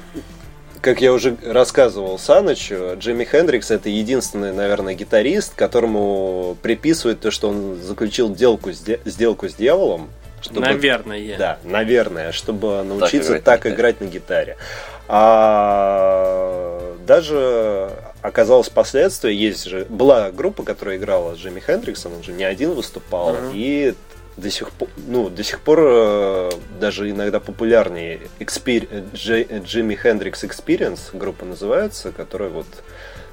как 0.80 1.00
я 1.00 1.12
уже 1.12 1.36
рассказывал 1.44 2.18
Санычу, 2.18 2.96
Джимми 2.98 3.24
Хендрикс 3.24 3.70
это 3.70 3.88
единственный, 3.88 4.52
наверное, 4.52 4.94
гитарист, 4.94 5.54
которому 5.54 6.56
приписывают 6.62 7.20
то, 7.20 7.30
что 7.30 7.48
он 7.48 7.80
заключил 7.82 8.32
делку 8.34 8.72
с, 8.72 8.80
де- 8.80 9.00
сделку 9.04 9.48
с 9.48 9.54
дьяволом. 9.54 10.10
чтобы- 10.42 10.60
Наверное. 10.60 11.36
Да, 11.38 11.58
наверное, 11.64 12.32
чтобы 12.32 12.82
научиться 12.82 13.30
играть 13.32 13.40
на 13.40 13.44
так 13.44 13.60
гитаре. 13.60 13.74
играть 13.74 14.00
на 14.02 14.04
гитаре. 14.04 14.56
А 15.08 16.94
даже 17.06 17.90
оказалось 18.22 18.68
последствия, 18.70 19.34
есть 19.34 19.64
же, 19.64 19.84
была 19.88 20.30
группа, 20.30 20.62
которая 20.62 20.96
играла 20.96 21.34
с 21.34 21.38
Джимми 21.38 21.60
Хендриксом, 21.60 22.14
он 22.14 22.22
же 22.22 22.32
не 22.32 22.44
один 22.44 22.72
выступал, 22.72 23.30
Ага. 23.30 23.50
и 23.52 23.94
до 24.36 24.50
сих 24.50 24.70
пор, 24.72 24.88
ну, 24.96 25.28
до 25.28 25.44
сих 25.44 25.60
пор 25.60 25.78
э, 25.82 26.50
даже 26.80 27.08
иногда 27.10 27.38
популярнее 27.40 28.22
Experi- 28.40 28.88
Джи- 29.12 29.62
Джимми 29.64 29.94
Хендрикс 29.94 30.42
Experience 30.44 31.16
группа 31.16 31.44
называется, 31.44 32.10
которая 32.10 32.48
вот 32.50 32.66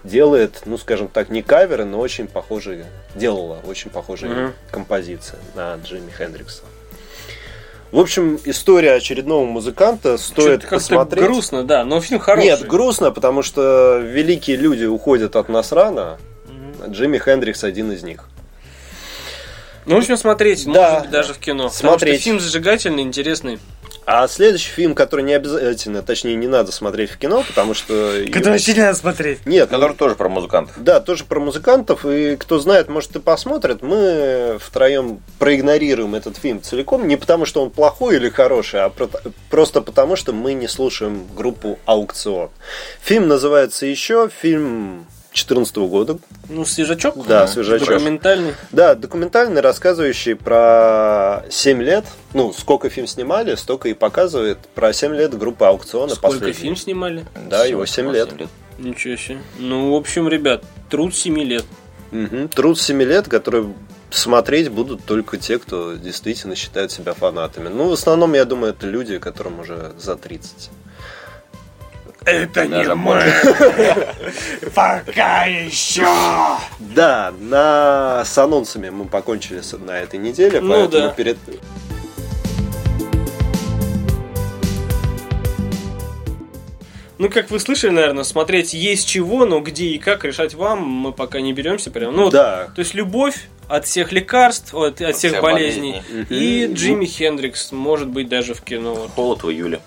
делает, 0.04 0.62
ну, 0.66 0.78
скажем 0.78 1.08
так, 1.08 1.30
не 1.30 1.42
каверы, 1.42 1.86
но 1.86 2.00
очень 2.00 2.28
похожие, 2.28 2.86
делала 3.16 3.60
очень 3.66 3.90
похожие 3.92 4.32
Мгм. 4.34 4.54
композиции 4.72 5.38
на 5.56 5.76
Джимми 5.76 6.12
Хендрикса. 6.12 6.64
В 7.92 8.00
общем, 8.00 8.40
история 8.46 8.94
очередного 8.94 9.46
музыканта 9.46 10.18
стоит 10.18 10.68
посмотреть. 10.70 11.26
грустно, 11.26 11.64
да, 11.64 11.84
но 11.84 12.00
фильм 12.00 12.22
хороший. 12.22 12.46
Нет, 12.46 12.66
грустно, 12.66 13.12
потому 13.12 13.44
что 13.44 13.98
великие 13.98 14.56
люди 14.56 14.86
уходят 14.86 15.36
от 15.36 15.50
нас 15.50 15.72
рано. 15.74 16.18
а 16.84 16.88
Джимми 16.88 17.18
Хендрикс 17.20 17.64
один 17.66 17.92
из 17.92 18.02
них. 18.04 18.24
Ну, 19.86 19.96
в 19.96 20.00
общем, 20.00 20.16
смотреть, 20.16 20.66
Да. 20.66 20.72
может 20.90 21.02
быть, 21.02 21.12
даже 21.12 21.34
в 21.34 21.40
кино. 21.40 21.70
Потому 21.70 21.92
Смотреть. 21.94 22.16
что 22.22 22.24
фильм 22.24 22.40
зажигательный, 22.40 23.04
интересный. 23.04 23.60
А 24.06 24.28
следующий 24.28 24.72
фильм, 24.72 24.96
который 24.96 25.24
не 25.24 25.34
обязательно, 25.34 26.02
точнее, 26.02 26.36
не 26.36 26.48
надо 26.48 26.72
смотреть 26.72 27.12
в 27.12 27.18
кино, 27.18 27.44
потому 27.48 27.74
что... 27.74 27.94
вообще 28.52 28.74
не 28.74 28.82
надо 28.82 28.98
смотреть. 28.98 29.46
Нет, 29.46 29.70
Который 29.70 29.96
тоже 29.96 30.16
про 30.16 30.28
музыкантов. 30.28 30.76
Да, 30.84 31.00
тоже 31.00 31.24
про 31.24 31.40
музыкантов, 31.40 32.06
и 32.06 32.36
кто 32.36 32.60
знает, 32.60 32.90
может 32.90 33.16
и 33.16 33.20
посмотрит. 33.20 33.82
Мы 33.82 34.58
втроем 34.60 35.22
проигнорируем 35.40 36.16
этот 36.16 36.38
фильм 36.38 36.62
целиком, 36.62 37.08
не 37.08 37.16
потому 37.16 37.46
что 37.46 37.62
он 37.62 37.70
плохой 37.70 38.16
или 38.16 38.30
хороший, 38.30 38.84
а 38.84 38.90
про- 38.90 39.10
просто 39.50 39.82
потому 39.82 40.16
что 40.16 40.34
мы 40.34 40.54
не 40.54 40.68
слушаем 40.68 41.28
группу 41.36 41.80
Аукцион. 41.86 42.50
Фильм 43.02 43.28
называется 43.28 43.86
еще, 43.86 44.30
фильм 44.42 45.06
2014 45.32 45.78
года. 45.78 46.18
Ну, 46.50 46.66
свежачок. 46.66 47.26
Да, 47.26 47.48
свежачок. 47.48 47.88
Документальный. 47.88 48.54
Да, 48.72 48.96
документальный, 48.96 49.62
рассказывающий 49.62 50.36
про 50.36 51.46
7 51.50 51.82
лет. 51.82 52.06
Ну, 52.34 52.52
сколько 52.52 52.90
фильм 52.90 53.08
снимали, 53.08 53.56
столько 53.56 53.88
и 53.88 53.94
показывает 53.94 54.58
про 54.76 54.92
7 54.92 55.16
лет 55.16 55.38
группы 55.38 55.64
Аукциона. 55.64 56.16
Сколько 56.16 56.36
последний. 56.36 56.62
фильм 56.62 56.76
снимали? 56.76 57.26
Да, 57.50 57.66
его 57.66 57.86
7 57.86 58.12
лет. 58.12 58.30
Ничего 58.78 59.16
себе. 59.16 59.40
Ну, 59.58 59.94
в 59.94 59.96
общем, 59.96 60.28
ребят, 60.28 60.66
труд 60.90 61.16
7 61.16 61.40
лет. 61.44 61.64
Мгм. 62.12 62.50
Труд 62.50 62.78
7 62.78 63.02
лет, 63.04 63.30
который 63.30 63.74
смотреть 64.10 64.70
будут 64.70 65.06
только 65.06 65.38
те, 65.38 65.60
кто 65.60 65.94
действительно 65.94 66.56
считает 66.56 66.92
себя 66.92 67.14
фанатами. 67.14 67.70
Ну, 67.70 67.88
в 67.88 67.94
основном, 67.94 68.34
я 68.34 68.44
думаю, 68.44 68.74
это 68.74 68.86
люди, 68.86 69.18
которым 69.18 69.62
уже 69.62 69.94
за 69.98 70.18
30. 70.18 70.72
Это 72.24 72.68
Даже 72.68 72.96
больше. 72.96 73.56
Пока 74.76 75.46
еще. 75.46 76.06
Да, 76.80 77.34
на... 77.40 78.24
с 78.26 78.38
анонсами 78.38 78.90
мы 78.92 79.06
покончили 79.06 79.62
с- 79.62 79.76
на 79.78 79.98
этой 80.00 80.20
неделе, 80.20 80.62
Ну 80.62 80.70
поэтому 80.74 81.08
да. 81.08 81.10
перед... 81.14 81.38
Ну, 87.18 87.30
как 87.30 87.52
вы 87.52 87.60
слышали, 87.60 87.92
наверное, 87.92 88.24
смотреть 88.24 88.74
есть 88.74 89.08
чего, 89.08 89.46
но 89.46 89.60
где 89.60 89.86
и 89.88 90.00
как 90.00 90.26
решать 90.26 90.56
вам, 90.56 90.84
мы 90.84 91.12
пока 91.14 91.40
не 91.40 91.54
беремся 91.54 91.92
прям. 91.92 92.16
Ну, 92.16 92.24
вот, 92.26 92.34
Да. 92.34 92.70
То 92.76 92.80
есть 92.80 92.96
любовь 92.96 93.36
от 93.68 93.86
всех 93.86 94.12
лекарств, 94.12 94.74
от, 94.74 95.02
от 95.02 95.16
всех 95.16 95.32
всех 95.34 95.42
болезней. 95.44 96.02
болезней. 96.10 96.26
И 96.64 96.66
Мгм. 96.66 96.74
Джимми 96.76 97.06
Хендрикс, 97.06 97.72
может 97.72 98.08
быть, 98.08 98.28
даже 98.28 98.56
в 98.56 98.62
кино. 98.62 98.96
Вот. 98.96 99.12
Холод 99.12 99.44
в 99.44 99.52
июле. 99.52 99.82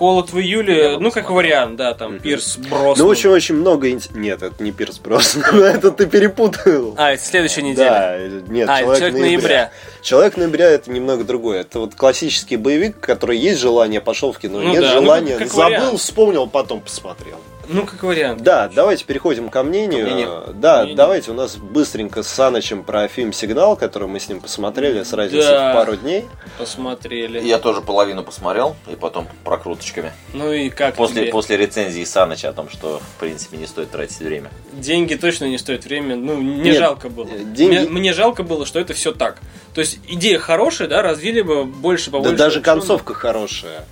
Холод 0.00 0.32
в 0.32 0.38
июле, 0.40 0.96
ну, 0.98 1.10
как 1.10 1.28
вариант, 1.28 1.76
да, 1.76 1.92
там, 1.92 2.12
Мгм. 2.14 2.20
Пирс 2.20 2.56
Броснан. 2.56 3.04
Ну, 3.04 3.06
очень-очень 3.06 3.56
много... 3.56 3.86
инт- 3.90 4.14
Нет, 4.14 4.42
это 4.42 4.62
не 4.62 4.72
Пирс 4.72 4.96
просто. 4.96 5.40
это 5.58 5.90
ты 5.90 6.06
перепутал. 6.06 6.94
А, 6.96 7.12
это 7.12 7.22
следующая 7.22 7.60
неделя. 7.60 7.90
Да, 7.90 8.18
нет, 8.50 8.66
А, 8.70 8.80
это 8.80 8.96
«Человек 8.96 9.12
ноября». 9.20 9.70
Человек 10.00 10.38
ноября 10.38 10.70
это 10.70 10.90
немного 10.90 11.24
другое. 11.24 11.60
Это 11.60 11.80
вот 11.80 11.94
классический 11.94 12.56
боевик, 12.56 12.98
который 12.98 13.36
есть 13.36 13.60
желание, 13.60 14.00
пошел 14.00 14.32
в 14.32 14.38
кино. 14.38 14.60
Ну 14.60 14.70
Нет 14.70 14.80
да, 14.80 14.94
ну, 14.94 15.02
желания, 15.02 15.32
как- 15.36 15.48
как 15.48 15.52
забыл, 15.52 15.64
вариант. 15.80 16.00
вспомнил, 16.00 16.46
потом 16.46 16.80
посмотрел. 16.80 17.36
Ну, 17.72 17.86
как 17.86 18.02
вариант. 18.02 18.42
Да, 18.42 18.68
давайте 18.74 19.04
переходим 19.04 19.48
ко 19.48 19.62
мнению. 19.62 20.04
Ко 20.06 20.10
мнению. 20.12 20.44
Да, 20.54 20.78
Мнению. 20.78 20.96
давайте 20.96 21.30
у 21.30 21.34
нас 21.34 21.54
быстренько 21.56 22.24
с 22.24 22.28
Санычем 22.28 22.82
про 22.82 23.06
фильм 23.06 23.32
«Сигнал», 23.32 23.76
который 23.76 24.08
мы 24.08 24.18
с 24.18 24.28
ним 24.28 24.40
посмотрели 24.40 25.04
с 25.04 25.12
разницей 25.12 25.48
Да. 25.52 25.70
в 25.72 25.76
пару 25.76 25.94
дней. 25.96 26.24
Посмотрели. 26.58 27.40
Я 27.40 27.58
тоже 27.58 27.80
половину 27.80 28.24
посмотрел, 28.24 28.74
и 28.90 28.96
потом 28.96 29.28
прокруточками. 29.44 30.12
Ну 30.34 30.52
и 30.52 30.68
как 30.68 30.96
После, 30.96 31.22
тебе? 31.22 31.30
после 31.32 31.56
рецензии 31.58 32.02
Саныча 32.02 32.48
о 32.48 32.52
том, 32.52 32.68
что, 32.68 32.98
в 32.98 33.20
принципе, 33.20 33.56
не 33.56 33.66
стоит 33.66 33.90
тратить 33.92 34.18
время. 34.18 34.50
Деньги 34.72 35.14
точно 35.14 35.44
не 35.44 35.56
стоят 35.58 35.84
время. 35.84 36.16
Ну, 36.16 36.36
мне 36.36 36.70
Нет, 36.72 36.78
жалко 36.78 37.08
было. 37.08 37.26
э, 37.26 37.44
деньги- 37.44 37.78
Мне, 37.78 37.88
мне 37.88 38.12
жалко 38.12 38.42
было, 38.42 38.66
что 38.66 38.80
это 38.80 38.94
все 38.94 39.12
так. 39.12 39.38
То 39.74 39.80
есть 39.80 40.00
идея 40.08 40.40
хорошая, 40.40 40.88
да, 40.88 41.02
развили 41.02 41.40
бы 41.42 41.64
больше, 41.64 42.10
побольше. 42.10 42.32
да 42.32 42.44
даже 42.44 42.60
концовка 42.60 43.14
хорошая. 43.14 43.84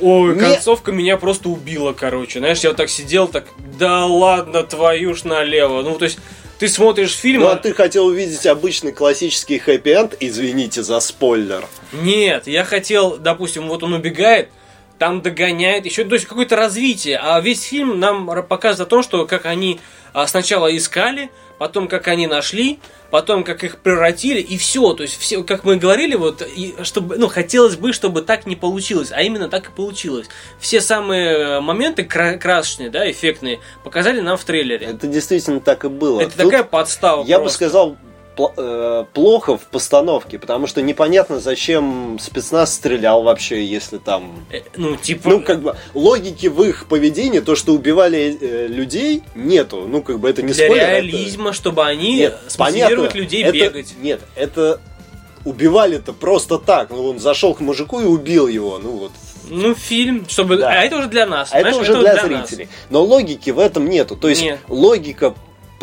Ой, 0.00 0.34
Не- 0.34 0.40
концовка 0.40 0.92
меня 0.92 1.16
просто 1.16 1.48
убила, 1.48 1.92
короче. 1.92 2.38
Знаешь, 2.40 2.60
я 2.60 2.70
вот 2.70 2.76
так 2.76 2.90
сидел, 2.90 3.28
так, 3.28 3.46
да 3.78 4.06
ладно, 4.06 4.62
твою 4.62 5.14
ж 5.14 5.24
налево. 5.24 5.82
Ну, 5.82 5.96
то 5.96 6.04
есть, 6.06 6.18
ты 6.58 6.68
смотришь 6.68 7.14
фильм, 7.14 7.42
Ну 7.42 7.48
а 7.48 7.52
а- 7.52 7.56
ты 7.56 7.72
хотел 7.74 8.06
увидеть 8.06 8.46
обычный 8.46 8.92
классический 8.92 9.58
хэппи-энд? 9.58 10.16
Извините 10.20 10.82
за 10.82 11.00
спойлер. 11.00 11.66
Нет, 11.92 12.46
я 12.46 12.64
хотел, 12.64 13.16
допустим, 13.16 13.68
вот 13.68 13.82
он 13.82 13.92
убегает, 13.94 14.48
там 14.98 15.22
догоняет, 15.22 15.86
еще, 15.86 16.04
то 16.04 16.14
есть 16.14 16.26
какое-то 16.26 16.56
развитие, 16.56 17.18
а 17.20 17.40
весь 17.40 17.62
фильм 17.62 17.98
нам 17.98 18.26
показывает 18.48 18.80
о 18.88 18.90
том, 18.90 19.02
что 19.02 19.26
как 19.26 19.46
они 19.46 19.80
а, 20.14 20.26
сначала 20.26 20.74
искали, 20.74 21.30
потом 21.58 21.88
как 21.88 22.08
они 22.08 22.26
нашли, 22.26 22.78
потом 23.10 23.44
как 23.44 23.62
их 23.64 23.78
превратили, 23.78 24.40
и 24.40 24.56
все, 24.56 24.94
то 24.94 25.02
есть 25.02 25.18
все, 25.20 25.42
как 25.44 25.64
мы 25.64 25.76
говорили, 25.76 26.14
вот, 26.14 26.40
и 26.42 26.74
чтобы, 26.82 27.16
ну, 27.18 27.28
хотелось 27.28 27.76
бы, 27.76 27.92
чтобы 27.92 28.22
так 28.22 28.46
не 28.46 28.56
получилось, 28.56 29.10
а 29.12 29.20
именно 29.22 29.48
так 29.48 29.68
и 29.68 29.72
получилось. 29.72 30.28
Все 30.58 30.80
самые 30.80 31.26
э, 31.36 31.60
моменты 31.60 32.04
кра- 32.04 32.38
красочные, 32.38 32.90
да, 32.90 33.10
эффектные, 33.10 33.60
показали 33.82 34.20
нам 34.20 34.36
в 34.36 34.44
трейлере. 34.44 34.86
Это 34.86 35.06
действительно 35.06 35.60
так 35.60 35.84
и 35.84 35.88
было. 35.88 36.20
Это 36.20 36.30
Тут 36.38 36.44
такая 36.46 36.62
подстава 36.64 37.24
Я 37.24 37.38
бы 37.38 37.44
просто. 37.44 37.56
сказал, 37.56 37.90
пл- 37.90 37.96
э, 37.96 38.13
плохо 38.34 39.56
в 39.56 39.62
постановке, 39.66 40.38
потому 40.38 40.66
что 40.66 40.82
непонятно, 40.82 41.40
зачем 41.40 42.18
спецназ 42.20 42.74
стрелял 42.74 43.22
вообще, 43.22 43.64
если 43.64 43.98
там... 43.98 44.44
Э, 44.50 44.60
Ну, 44.76 44.96
типа... 44.96 45.28
Ну, 45.28 45.40
как 45.40 45.62
бы, 45.62 45.76
логики 45.94 46.48
в 46.48 46.62
их 46.62 46.86
поведении, 46.88 47.40
то, 47.40 47.54
что 47.54 47.72
убивали 47.72 48.36
э, 48.40 48.66
людей, 48.66 49.22
нету. 49.34 49.86
Ну, 49.88 50.02
как 50.02 50.18
бы, 50.18 50.28
это 50.28 50.42
не 50.42 50.52
для 50.52 50.66
спойлер. 50.66 50.84
это- 50.84 50.92
реализма, 51.00 51.52
чтобы 51.52 51.84
они 51.84 52.16
Нет, 52.16 52.38
людей 53.14 53.42
Это- 53.44 53.52
бегать. 53.52 53.94
Нет, 54.00 54.20
это 54.34 54.80
убивали-то 55.44 56.12
просто 56.12 56.58
так. 56.58 56.90
Ну, 56.90 57.08
он 57.10 57.18
зашел 57.18 57.54
к 57.54 57.60
мужику 57.60 58.00
и 58.00 58.04
убил 58.04 58.48
его. 58.48 58.78
Ну, 58.82 58.90
вот. 58.92 59.12
Ну, 59.50 59.74
фильм, 59.74 60.26
чтобы... 60.28 60.56
Да. 60.56 60.70
А 60.70 60.74
это 60.84 60.96
уже 60.96 61.08
для 61.08 61.26
нас. 61.26 61.50
А 61.52 61.58
это 61.60 61.76
уже 61.76 61.94
для 61.98 62.14
нас. 62.14 62.24
зрителей. 62.24 62.68
Но 62.88 63.02
логики 63.02 63.50
в 63.50 63.58
этом 63.58 63.88
нету. 63.88 64.16
То 64.16 64.28
есть, 64.30 64.42
Нет. 64.42 64.58
логика 64.68 65.34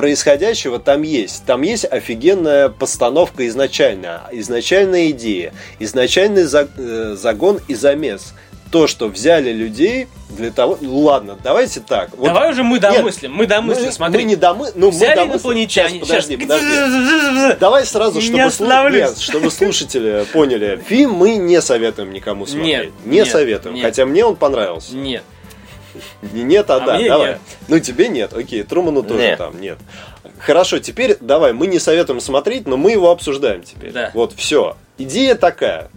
происходящего 0.02 0.80
там 0.80 1.04
есть. 1.04 1.46
Там 1.46 1.62
есть 1.62 1.86
офигенная 1.86 2.70
постановка 2.70 3.48
изначально, 3.48 4.24
изначальная 4.32 5.12
идея, 5.12 5.54
изначальный 5.78 6.46
э, 6.52 7.16
загон 7.16 7.60
и 7.68 7.76
замес. 7.76 8.34
То, 8.72 8.88
что 8.88 9.10
взяли 9.10 9.52
людей 9.52 10.08
для 10.30 10.50
того... 10.50 10.80
Ну 10.82 10.98
ладно, 11.02 11.38
давайте 11.44 11.82
так. 11.82 12.10
Вот 12.18 12.26
Давай 12.26 12.50
уже 12.50 12.64
мы 12.64 12.80
Нет, 12.80 12.94
домыслим. 12.96 13.32
мы 13.34 13.46
домыслим, 13.46 13.86
мы, 13.86 13.92
смотри. 13.92 14.24
мы 14.24 14.30
не 14.30 14.36
домы... 14.36 14.70
ну, 14.74 14.88
мы 14.88 14.92
Взяли 14.92 15.16
домыслим. 15.18 15.34
инопланетяне. 15.36 16.00
Сейчас, 16.00 16.26
подожди, 16.26 16.38
подожди. 16.38 17.58
Давай 17.60 17.86
сразу, 17.86 18.22
чтобы, 18.22 18.50
слу-. 18.50 18.90
Нет, 18.90 19.20
чтобы 19.20 19.52
слушатели 19.52 20.26
поняли. 20.34 20.82
Фильм 20.88 21.12
мы 21.12 21.36
не 21.36 21.62
советуем 21.62 22.12
никому 22.12 22.48
смотреть. 22.48 22.66
Нет, 22.66 22.92
не 23.06 23.18
нет, 23.18 23.28
советуем. 23.28 23.76
нет. 23.76 23.86
Хотя 23.86 24.06
мне 24.08 24.26
он 24.26 24.36
понравился. 24.36 24.96
Нет. 24.96 25.22
Не 26.34 26.44
нет, 26.44 26.70
а, 26.70 26.78
А 26.78 26.80
да, 26.82 26.98
мне 26.98 27.08
давай. 27.10 27.28
нет. 27.30 27.40
Ну 27.68 27.80
тебе 27.80 28.08
нет, 28.08 28.34
окей, 28.34 28.64
Труману 28.64 29.04
тоже 29.04 29.20
Нет. 29.22 29.38
там 29.38 29.60
нет. 29.60 29.78
Хорошо, 30.40 30.80
теперь 30.80 31.18
давай, 31.20 31.54
мы 31.54 31.68
не 31.68 31.80
советуем 31.80 32.20
смотреть, 32.20 32.68
но 32.68 32.78
мы 32.78 32.92
его 32.92 33.12
обсуждаем 33.12 33.64
теперь. 33.64 33.92
Да. 33.92 34.12
Вот, 34.14 34.34
все. 34.34 34.76
Идея 34.98 35.36
такая. 35.36 35.90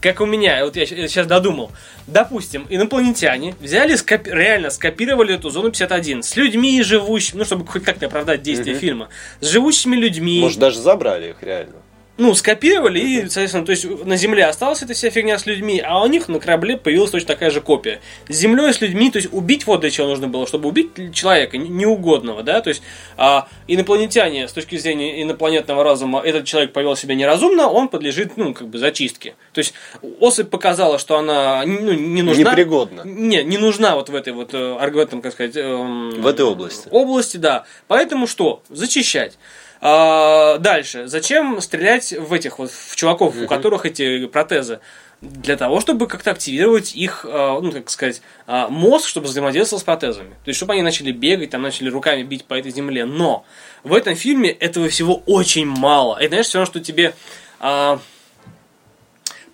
Как 0.00 0.20
у 0.22 0.26
меня, 0.26 0.64
вот 0.64 0.76
я 0.76 0.86
сейчас 0.86 1.26
додумал. 1.26 1.70
Допустим, 2.06 2.66
инопланетяне 2.70 3.54
взяли, 3.60 3.94
скопи- 3.96 4.30
реально 4.32 4.70
скопировали 4.70 5.34
эту 5.34 5.50
зону 5.50 5.70
51 5.70 6.22
с 6.22 6.36
людьми 6.36 6.82
живущими, 6.82 7.38
ну, 7.40 7.44
чтобы 7.44 7.66
хоть 7.66 7.84
как-то 7.84 8.06
оправдать 8.06 8.40
действие 8.42 8.72
Мгм. 8.76 8.80
фильма, 8.80 9.08
с 9.40 9.46
живущими 9.48 9.96
людьми. 9.96 10.40
Может, 10.40 10.58
даже 10.58 10.80
забрали 10.80 11.30
их 11.30 11.42
реально. 11.42 11.74
Ну, 12.20 12.34
скопировали, 12.34 13.00
и, 13.00 13.16
соответственно, 13.22 13.64
то 13.64 13.72
есть 13.72 13.86
на 14.04 14.16
Земле 14.16 14.44
осталась 14.44 14.82
эта 14.82 14.92
вся 14.92 15.08
фигня 15.08 15.38
с 15.38 15.46
людьми, 15.46 15.82
а 15.84 16.02
у 16.02 16.06
них 16.06 16.28
на 16.28 16.38
корабле 16.38 16.76
появилась 16.76 17.10
точно 17.10 17.28
такая 17.28 17.50
же 17.50 17.62
копия. 17.62 18.00
С 18.28 18.36
Землей, 18.36 18.74
с 18.74 18.80
людьми, 18.82 19.10
то 19.10 19.16
есть 19.16 19.32
убить 19.32 19.66
вот 19.66 19.80
для 19.80 19.90
чего 19.90 20.08
нужно 20.08 20.28
было, 20.28 20.46
чтобы 20.46 20.68
убить 20.68 21.14
человека 21.14 21.56
не- 21.56 21.70
неугодного, 21.70 22.42
да, 22.42 22.60
то 22.60 22.68
есть 22.68 22.82
а, 23.16 23.48
инопланетяне, 23.68 24.48
с 24.48 24.52
точки 24.52 24.76
зрения 24.76 25.22
инопланетного 25.22 25.82
разума, 25.82 26.20
этот 26.20 26.44
человек 26.44 26.74
повел 26.74 26.94
себя 26.94 27.14
неразумно, 27.14 27.68
он 27.68 27.88
подлежит, 27.88 28.36
ну, 28.36 28.52
как 28.52 28.68
бы 28.68 28.78
зачистке. 28.78 29.34
То 29.54 29.60
есть 29.60 29.72
особь 30.20 30.50
показала, 30.50 30.98
что 30.98 31.16
она 31.16 31.62
ну, 31.64 31.92
не 31.92 32.20
нужна. 32.20 32.50
Непригодна. 32.50 33.00
Не, 33.04 33.42
не 33.42 33.56
нужна 33.56 33.94
вот 33.94 34.10
в 34.10 34.14
этой 34.14 34.34
вот, 34.34 34.52
э, 34.52 34.90
в 34.90 34.98
этом, 34.98 35.22
как 35.22 35.32
сказать... 35.32 35.56
эм, 35.56 36.20
В 36.20 36.26
этой 36.26 36.44
области. 36.44 36.86
Области, 36.90 37.38
да. 37.38 37.64
Поэтому 37.88 38.26
что? 38.26 38.62
Зачищать. 38.68 39.38
А, 39.80 40.58
дальше. 40.58 41.08
Зачем 41.08 41.60
стрелять 41.60 42.12
в 42.12 42.32
этих 42.32 42.58
вот, 42.58 42.70
в 42.70 42.96
чуваков, 42.96 43.34
у 43.36 43.46
которых 43.46 43.86
эти 43.86 44.26
протезы? 44.26 44.80
Для 45.22 45.56
того, 45.56 45.80
чтобы 45.80 46.06
как-то 46.06 46.30
активировать 46.30 46.94
их, 46.94 47.26
а, 47.28 47.60
ну, 47.60 47.72
как 47.72 47.88
сказать, 47.90 48.22
а, 48.46 48.68
мозг, 48.68 49.08
чтобы 49.08 49.26
взаимодействовал 49.26 49.80
с 49.80 49.84
протезами. 49.84 50.30
То 50.44 50.48
есть, 50.48 50.56
чтобы 50.56 50.74
они 50.74 50.82
начали 50.82 51.12
бегать, 51.12 51.50
там, 51.50 51.62
начали 51.62 51.88
руками 51.88 52.22
бить 52.22 52.44
по 52.44 52.54
этой 52.54 52.72
земле. 52.72 53.04
Но 53.06 53.44
в 53.82 53.94
этом 53.94 54.14
фильме 54.14 54.50
этого 54.50 54.88
всего 54.88 55.22
очень 55.26 55.66
мало. 55.66 56.16
Это, 56.16 56.28
знаешь, 56.28 56.46
все 56.46 56.58
равно, 56.58 56.70
что 56.70 56.80
тебе 56.80 57.14
а, 57.58 58.00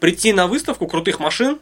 прийти 0.01 0.33
на 0.33 0.47
выставку 0.47 0.87
крутых 0.87 1.21
машин 1.21 1.61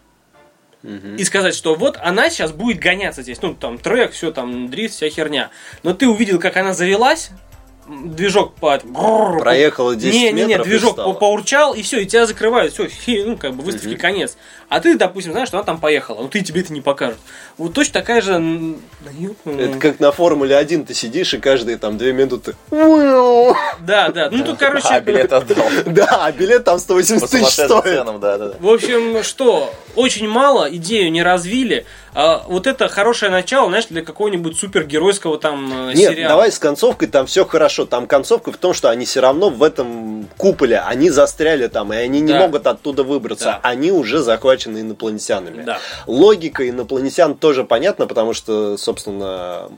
и 1.16 1.24
сказать, 1.24 1.54
что 1.54 1.74
вот 1.74 1.96
она 2.02 2.28
сейчас 2.28 2.52
будет 2.52 2.78
гоняться 2.78 3.22
здесь. 3.22 3.40
Ну, 3.40 3.54
там 3.54 3.78
трек, 3.78 4.12
все 4.12 4.30
там, 4.32 4.68
дрифт, 4.68 4.94
вся 4.94 5.08
херня. 5.08 5.50
Но 5.82 5.94
ты 5.94 6.06
увидел, 6.06 6.38
как 6.38 6.58
она 6.58 6.74
завелась, 6.74 7.30
движок 7.86 8.54
по... 8.54 8.78
Проехала 8.78 9.96
10 9.96 10.14
не, 10.14 10.32
не, 10.32 10.32
не, 10.32 10.44
метров 10.46 10.66
и 10.66 10.70
движок 10.70 10.96
по- 10.96 11.12
поурчал, 11.12 11.74
и 11.74 11.82
все, 11.82 12.00
и 12.00 12.06
тебя 12.06 12.26
закрывают. 12.26 12.72
Все, 12.72 12.88
ну, 13.26 13.36
как 13.36 13.54
бы 13.54 13.62
выставки 13.62 13.96
конец. 13.96 14.36
А 14.68 14.80
ты, 14.80 14.96
допустим, 14.96 15.32
знаешь, 15.32 15.48
что 15.48 15.58
она 15.58 15.64
там 15.64 15.78
поехала, 15.78 16.22
но 16.22 16.28
ты 16.28 16.40
тебе 16.40 16.62
это 16.62 16.72
не 16.72 16.80
покажут. 16.80 17.18
Вот 17.58 17.74
точно 17.74 17.92
такая 17.94 18.20
же... 18.22 18.76
Это 19.44 19.78
как 19.78 20.00
на 20.00 20.10
Формуле 20.10 20.56
1 20.56 20.86
ты 20.86 20.94
сидишь 20.94 21.34
и 21.34 21.38
каждые 21.38 21.76
там 21.76 21.98
2 21.98 22.08
минуты. 22.08 22.54
Да, 22.70 24.08
да. 24.08 24.28
Ну, 24.30 24.44
тут, 24.44 24.58
короче... 24.58 24.88
А 24.88 25.00
билет 25.00 25.32
отдал. 25.32 25.64
Да, 25.86 26.24
а 26.24 26.32
билет 26.32 26.64
там 26.64 26.78
180 26.78 27.20
По 27.20 27.28
тысяч 27.28 27.52
стоит. 27.52 28.04
В 28.60 28.68
общем, 28.68 29.22
что, 29.22 29.72
очень 29.94 30.28
мало, 30.28 30.68
идею 30.74 31.12
не 31.12 31.22
развили. 31.22 31.86
А 32.14 32.44
вот 32.46 32.66
это 32.66 32.88
хорошее 32.88 33.32
начало, 33.32 33.68
знаешь, 33.68 33.86
для 33.86 34.02
какого-нибудь 34.02 34.56
супергеройского 34.58 35.38
там 35.38 35.88
э, 35.88 35.94
Нет, 35.94 36.12
сериала. 36.12 36.28
давай 36.30 36.52
с 36.52 36.58
концовкой, 36.58 37.08
там 37.08 37.26
все 37.26 37.44
хорошо. 37.44 37.86
Там 37.86 38.06
концовка 38.06 38.52
в 38.52 38.56
том, 38.56 38.72
что 38.72 38.88
они 38.88 39.04
все 39.04 39.20
равно 39.20 39.50
в 39.50 39.62
этом 39.62 40.28
куполе, 40.36 40.78
они 40.80 41.10
застряли 41.10 41.66
там, 41.66 41.92
и 41.92 41.96
они 41.96 42.20
не 42.20 42.32
Да. 42.32 42.38
могут 42.40 42.66
оттуда 42.66 43.02
выбраться. 43.02 43.44
Да. 43.46 43.60
Они 43.62 43.90
уже 43.90 44.20
захвачены 44.22 44.80
инопланетянами. 44.80 45.62
Да. 45.64 45.78
Логика 46.06 46.68
инопланетян 46.68 47.34
тоже 47.34 47.64
понятна, 47.64 48.06
потому 48.06 48.32
что, 48.32 48.76
собственно, 48.76 49.68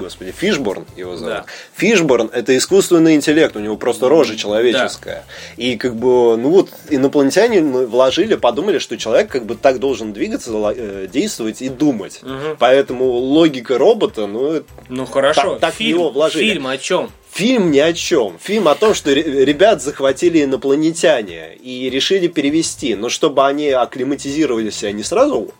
господи, 0.00 0.32
Фишборн 0.32 0.84
его 0.96 1.16
зовут. 1.16 1.32
Да. 1.34 1.44
Фишборн 1.76 2.30
это 2.32 2.56
искусственный 2.56 3.14
интеллект, 3.14 3.54
у 3.56 3.60
него 3.60 3.76
просто 3.76 4.08
рожа 4.08 4.36
человеческая. 4.36 5.24
И 5.56 5.76
как 5.76 5.94
бы, 5.96 6.36
ну 6.36 6.50
вот, 6.50 6.70
инопланетяне 6.88 7.62
вложили, 7.62 8.34
подумали, 8.34 8.78
что 8.78 8.96
человек 8.96 9.30
как 9.30 9.44
бы 9.46 9.54
так 9.54 9.78
должен 9.78 10.12
двигаться, 10.12 10.50
э, 10.76 11.06
действовать 11.12 11.62
и 11.62 11.68
думать. 11.68 12.20
Мгм. 12.22 12.56
Поэтому 12.58 13.04
логика 13.10 13.78
робота, 13.78 14.26
ну, 14.26 14.62
Ну 14.88 15.06
хорошо, 15.06 15.52
Так- 15.52 15.60
так 15.60 15.74
фильм, 15.74 15.98
него 15.98 16.10
вложили. 16.10 16.50
фильм 16.50 16.66
о 16.66 16.76
чем? 16.78 17.10
Фильм 17.32 17.70
ни 17.70 17.78
о 17.78 17.92
чем. 17.92 18.38
Фильм 18.42 18.66
о 18.66 18.74
том, 18.74 18.92
что 18.92 19.14
ре- 19.14 19.44
ребят 19.44 19.80
захватили 19.80 20.42
инопланетяне 20.42 21.54
и 21.62 21.88
решили 21.88 22.26
перевести. 22.26 22.96
Но 22.96 23.08
чтобы 23.08 23.46
они 23.46 23.68
акклиматизировались, 23.70 24.82
они 24.82 25.02
сразу 25.04 25.52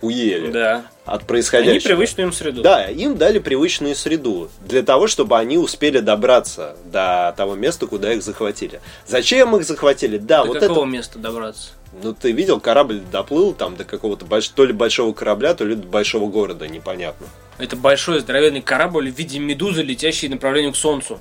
уели 0.00 0.50
Да. 0.50 0.84
от 1.04 1.20
Они 1.20 1.26
происходящего. 1.26 1.88
привычную 1.88 2.26
им 2.28 2.32
среду. 2.32 2.62
Да, 2.62 2.84
им 2.88 3.16
дали 3.16 3.38
привычную 3.38 3.94
среду 3.94 4.48
для 4.66 4.82
того, 4.82 5.06
чтобы 5.06 5.36
они 5.38 5.58
успели 5.58 5.98
добраться 6.00 6.76
до 6.84 7.34
того 7.36 7.54
места, 7.54 7.86
куда 7.86 8.12
их 8.12 8.22
захватили. 8.22 8.80
Зачем 9.06 9.56
их 9.56 9.64
захватили? 9.64 10.18
Да, 10.18 10.42
До 10.42 10.48
вот 10.48 10.58
какого 10.60 10.80
это. 10.80 10.86
места 10.86 11.18
добраться? 11.18 11.70
Ну 12.02 12.12
ты 12.14 12.32
видел, 12.32 12.60
корабль 12.60 13.00
доплыл 13.10 13.54
там 13.54 13.74
до 13.76 13.84
какого-то 13.84 14.24
больш- 14.26 14.52
то 14.54 14.64
ли 14.64 14.72
большого 14.72 15.12
корабля, 15.14 15.54
то 15.54 15.64
ли 15.64 15.74
до 15.74 15.86
большого 15.86 16.28
города, 16.30 16.68
непонятно. 16.68 17.26
Это 17.56 17.74
большой 17.76 18.20
здоровенный 18.20 18.60
корабль 18.60 19.10
в 19.10 19.16
виде 19.16 19.38
медузы, 19.38 19.82
летящий 19.82 20.28
направлению 20.28 20.72
к 20.72 20.76
Солнцу. 20.76 21.18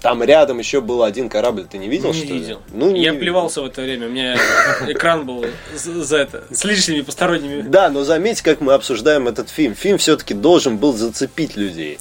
Там 0.00 0.22
рядом 0.22 0.58
еще 0.58 0.80
был 0.80 1.02
один 1.02 1.28
корабль, 1.28 1.66
ты 1.70 1.76
не 1.76 1.88
видел, 1.88 2.12
не 2.14 2.18
что 2.24 2.32
ли? 2.32 2.38
видел. 2.38 2.62
Ну, 2.72 2.90
не 2.90 3.02
Я 3.02 3.10
видел. 3.10 3.20
плевался 3.20 3.60
в 3.60 3.66
это 3.66 3.82
время. 3.82 4.06
У 4.06 4.10
меня 4.10 4.36
экран 4.88 5.26
был 5.26 5.44
за 5.74 6.16
это 6.16 6.44
с 6.50 6.64
лишними 6.64 7.02
посторонними. 7.02 7.60
Да, 7.62 7.90
но 7.90 8.02
заметь, 8.04 8.40
как 8.40 8.60
мы 8.62 8.72
обсуждаем 8.72 9.28
этот 9.28 9.50
фильм. 9.50 9.74
Фильм 9.74 9.98
все-таки 9.98 10.32
должен 10.32 10.78
был 10.78 10.94
зацепить 10.94 11.54
людей. 11.56 11.98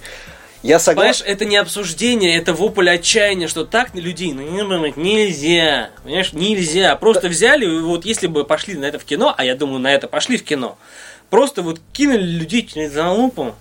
Я 0.61 0.77
Понимаешь, 0.79 1.17
согласен. 1.17 1.25
это 1.25 1.45
не 1.45 1.55
обсуждение, 1.55 2.37
это 2.37 2.53
вопль 2.53 2.89
отчаяния, 2.89 3.47
что 3.47 3.63
так 3.65 3.95
людей 3.95 4.33
ну, 4.33 4.41
не 4.41 4.61
думать 4.61 4.97
нельзя. 4.97 5.89
Понимаешь, 6.03 6.33
нельзя. 6.33 6.95
Просто 6.97 7.27
взяли, 7.29 7.65
и 7.65 7.79
вот 7.79 8.03
если 8.05 8.27
бы 8.27 8.43
пошли 8.45 8.75
на 8.75 8.85
это 8.85 8.99
в 8.99 9.05
кино, 9.05 9.33
а 9.37 9.45
я 9.45 9.55
думаю, 9.55 9.79
на 9.79 9.93
это 9.93 10.07
пошли 10.09 10.35
в 10.37 10.43
кино, 10.43 10.77
просто 11.29 11.61
вот 11.61 11.79
кинули 11.93 12.23
людей 12.23 12.65
через 12.65 12.91
залупу. 12.91 13.55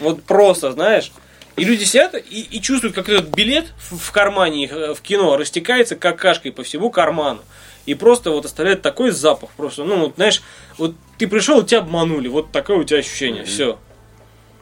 Вот 0.00 0.22
просто, 0.24 0.72
знаешь. 0.72 1.12
И 1.56 1.64
люди 1.64 1.84
сидят 1.84 2.14
и, 2.14 2.40
и 2.50 2.60
чувствуют, 2.60 2.94
как 2.94 3.08
этот 3.08 3.34
билет 3.34 3.72
в, 3.90 3.98
в 3.98 4.12
кармане 4.12 4.64
их 4.64 4.72
э, 4.72 4.94
в 4.94 5.02
кино 5.02 5.36
растекается 5.36 5.96
какашкой 5.96 6.50
по 6.52 6.62
всему 6.62 6.90
карману. 6.90 7.40
И 7.84 7.94
просто 7.94 8.30
вот 8.30 8.44
оставляет 8.46 8.80
такой 8.80 9.10
запах. 9.10 9.50
Просто, 9.50 9.84
ну, 9.84 10.06
вот, 10.06 10.14
знаешь, 10.16 10.42
вот 10.78 10.94
ты 11.18 11.26
пришел, 11.26 11.62
тебя 11.62 11.80
обманули. 11.80 12.28
Вот 12.28 12.52
такое 12.52 12.78
у 12.78 12.84
тебя 12.84 13.00
ощущение. 13.00 13.44
Все. 13.44 13.78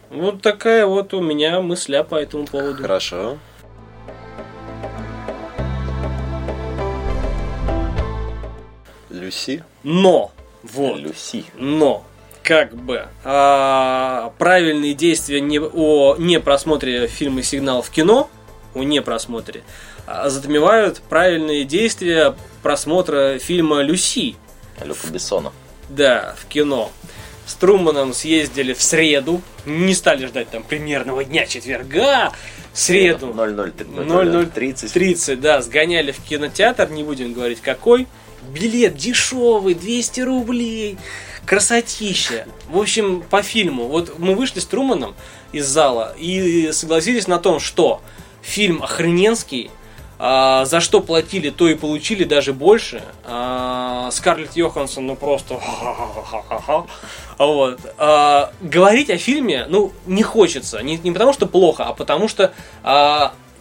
Вот 0.09 0.43
такая 0.43 0.87
вот 0.87 1.15
у 1.15 1.21
меня 1.21 1.61
мысля 1.61 2.03
по 2.03 2.17
этому 2.17 2.47
поводу. 2.47 2.83
Хорошо. 2.83 3.39
Люси. 9.11 9.65
Но, 9.83 10.33
вот, 10.63 10.99
Люси. 10.99 11.45
но, 11.57 12.05
как 12.51 12.75
бы, 12.75 13.07
а, 13.23 14.33
правильные 14.39 14.95
действия 14.95 15.41
не, 15.41 15.61
о 15.61 16.17
непросмотре 16.19 17.07
фильма 17.07 17.45
«Сигнал» 17.45 17.81
в 17.81 17.91
кино, 17.91 18.29
о 18.75 18.83
непросмотре, 18.83 19.63
а, 20.05 20.29
затмевают 20.31 21.01
правильные 21.09 21.63
действия 21.63 22.35
просмотра 22.65 23.39
фильма 23.39 23.83
«Люси», 23.83 24.35
Люка 24.85 25.07
Бессона. 25.13 25.53
да, 25.89 26.35
в 26.41 26.47
кино. 26.47 26.91
С 27.47 27.55
Труманом 27.55 28.13
съездили 28.13 28.73
в 28.73 28.83
среду, 28.83 29.43
не 29.65 29.95
стали 29.95 30.27
ждать 30.27 30.51
там 30.51 30.65
примерного 30.65 31.23
дня 31.23 31.47
четверга, 31.47 32.33
среду. 32.73 33.33
0030. 33.33 34.93
30, 34.93 35.41
да, 35.41 35.63
сгоняли 35.63 36.11
в 36.11 36.19
кинотеатр, 36.19 36.91
не 36.91 37.05
будем 37.05 37.33
говорить 37.33 37.61
какой. 37.61 38.09
Билет 38.53 38.97
дешевый, 38.97 39.75
200 39.75 40.21
рублей. 40.23 40.99
Красотища. 41.51 42.47
В 42.69 42.79
общем, 42.79 43.25
по 43.29 43.43
фильму. 43.43 43.89
Вот 43.89 44.21
мы 44.21 44.37
вышли 44.37 44.61
с 44.61 44.67
Труманом 44.67 45.17
из 45.51 45.67
зала 45.67 46.15
и 46.17 46.71
согласились 46.71 47.27
на 47.27 47.41
том, 47.41 47.59
что 47.59 48.03
фильм 48.41 48.85
охрененский, 48.85 49.73
а, 50.21 50.65
за 50.65 50.79
что 50.79 51.01
платили, 51.01 51.51
то 51.51 51.69
и 51.69 51.75
получили, 51.75 52.23
даже 52.23 52.53
больше. 52.53 53.03
А, 53.25 54.11
Скарлетт 54.13 54.55
Йоханссон, 54.55 55.09
ну 55.09 55.17
просто... 55.17 55.61
Вот. 57.39 57.81
А, 57.99 58.53
говорить 58.61 59.11
о 59.11 59.19
фильме, 59.19 59.67
ну, 59.69 59.91
не 60.07 60.23
хочется. 60.23 60.81
Не, 60.85 60.99
не 60.99 61.11
потому, 61.11 61.33
что 61.33 61.47
плохо, 61.47 61.83
а 61.83 61.95
потому 61.95 62.29
что, 62.29 62.53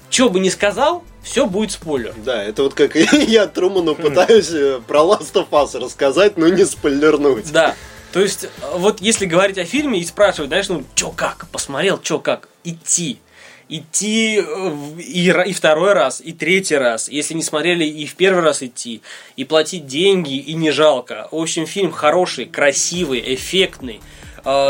что 0.10 0.30
бы 0.30 0.40
ни 0.40 0.50
сказал, 0.50 1.04
все 1.24 1.46
будет 1.46 1.72
спойлер. 1.72 2.14
Да, 2.26 2.44
это 2.44 2.64
вот 2.64 2.74
как 2.74 2.96
я 3.12 3.48
Труману 3.48 3.96
пытаюсь 3.96 4.52
э, 4.52 4.82
про 4.88 5.00
Last 5.00 5.34
of 5.34 5.50
Us 5.50 5.80
рассказать, 5.80 6.38
но 6.38 6.48
не 6.48 6.66
спойлернуть. 6.66 7.52
Да. 7.52 7.76
То 8.12 8.20
есть, 8.22 8.46
э, 8.46 8.48
вот 8.76 9.02
если 9.02 9.26
говорить 9.26 9.58
о 9.58 9.66
фильме 9.66 10.00
и 10.00 10.06
спрашивать, 10.06 10.50
знаешь, 10.50 10.70
ну, 10.70 10.84
чё 10.96 11.12
как, 11.12 11.48
посмотрел, 11.52 12.00
чё 12.02 12.20
как, 12.20 12.50
идти. 12.64 13.20
Идти 13.68 14.42
э, 14.44 14.72
и, 14.98 15.30
и 15.30 15.54
второй 15.54 15.94
раз, 15.94 16.22
и 16.22 16.34
третий 16.34 16.78
раз. 16.78 17.08
Если 17.08 17.36
не 17.36 17.44
смотрели, 17.44 17.86
и 17.86 18.08
в 18.08 18.16
первый 18.16 18.44
раз 18.44 18.64
идти. 18.64 19.02
И 19.36 19.46
платить 19.46 19.86
деньги, 19.86 20.38
и 20.38 20.54
не 20.54 20.72
жалко. 20.72 21.28
В 21.32 21.36
общем, 21.36 21.68
фильм 21.68 21.92
хороший, 21.92 22.46
красивый, 22.46 23.22
эффектный. 23.36 24.02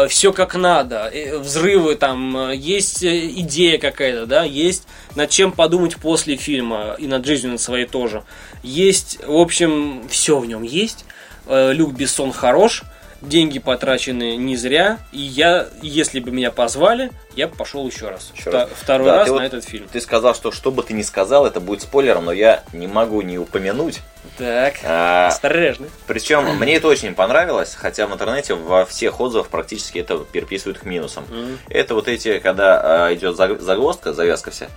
Все 0.09 0.33
как 0.33 0.55
надо, 0.55 1.09
э, 1.13 1.37
взрывы 1.37 1.95
там, 1.95 2.35
э, 2.35 2.55
есть 2.55 3.03
э, 3.03 3.27
идея 3.27 3.77
какая-то, 3.77 4.25
да, 4.25 4.43
есть 4.43 4.87
над 5.15 5.29
чем 5.29 5.51
подумать 5.51 5.97
после 5.97 6.35
фильма 6.35 6.95
и 6.97 7.07
над 7.07 7.25
жизнью 7.25 7.53
над 7.53 7.61
своей 7.61 7.85
тоже. 7.85 8.23
Есть, 8.63 9.19
в 9.25 9.35
общем, 9.35 10.07
все 10.09 10.39
в 10.39 10.45
нем 10.45 10.63
есть. 10.63 11.05
Э, 11.45 11.71
Люк 11.73 11.93
Бессон 11.93 12.31
хорош, 12.31 12.83
деньги 13.21 13.59
потрачены 13.59 14.35
не 14.37 14.55
зря, 14.55 14.99
и 15.11 15.19
я, 15.19 15.67
если 15.81 16.19
бы 16.19 16.31
меня 16.31 16.51
позвали, 16.51 17.11
я 17.35 17.47
бы 17.47 17.55
пошел 17.55 17.87
еще 17.87 18.09
раз. 18.09 18.31
Еще 18.35 18.49
Вта- 18.49 18.61
раз. 18.61 18.69
Второй 18.75 19.07
Да, 19.07 19.17
раз 19.17 19.27
на 19.27 19.33
вот- 19.33 19.43
этот 19.43 19.65
фильм. 19.65 19.87
Ты 19.91 19.99
сказал, 20.01 20.33
что 20.35 20.51
что 20.51 20.71
бы 20.71 20.83
ты 20.83 20.93
ни 20.93 21.01
сказал, 21.01 21.45
это 21.45 21.59
будет 21.59 21.81
спойлером, 21.81 22.25
но 22.25 22.31
я 22.31 22.63
не 22.73 22.87
могу 22.87 23.21
не 23.21 23.37
упомянуть. 23.37 23.99
Так, 24.37 24.75
А, 24.83 25.27
осторожно. 25.27 25.87
Причем 26.07 26.43
мне 26.57 26.75
это 26.75 26.87
очень 26.87 27.13
понравилось, 27.15 27.75
хотя 27.75 28.07
в 28.07 28.13
интернете 28.13 28.53
во 28.53 28.85
всех 28.85 29.19
отзывах 29.19 29.47
практически 29.47 29.99
это 29.99 30.17
переписывают 30.19 30.79
к 30.79 30.83
минусам. 30.85 31.25
Мгм. 31.29 31.59
Это 31.69 31.95
вот 31.95 32.07
эти, 32.07 32.39
когда 32.39 33.07
а, 33.07 33.13
идет 33.13 33.35
заг- 33.35 33.59
загвоздка, 33.61 34.13
завязка 34.13 34.51
вся. 34.51 34.67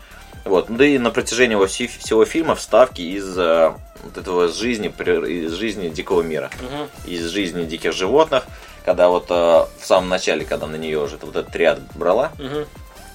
Вот. 0.44 0.68
Ну, 0.68 0.76
Да 0.76 0.84
и 0.84 0.98
на 0.98 1.10
протяжении 1.10 1.54
во 1.54 1.66
все- 1.68 1.86
всего 1.86 2.24
фильма 2.24 2.56
вставки 2.56 3.00
из 3.02 3.36
а, 3.38 3.76
вот 4.02 4.16
этого 4.18 4.48
жизни, 4.48 4.88
из 4.88 5.52
жизни 5.52 5.88
дикого 5.88 6.22
мира, 6.22 6.50
Мгм. 6.60 6.88
из 7.06 7.26
жизни 7.28 7.64
диких 7.64 7.92
животных, 7.92 8.44
когда 8.84 9.08
вот 9.08 9.26
а, 9.30 9.68
в 9.80 9.86
самом 9.86 10.08
начале, 10.08 10.44
когда 10.44 10.66
на 10.66 10.76
нее 10.76 11.00
уже 11.00 11.16
вот 11.22 11.36
этот 11.36 11.52
триад 11.52 11.80
брала, 11.94 12.32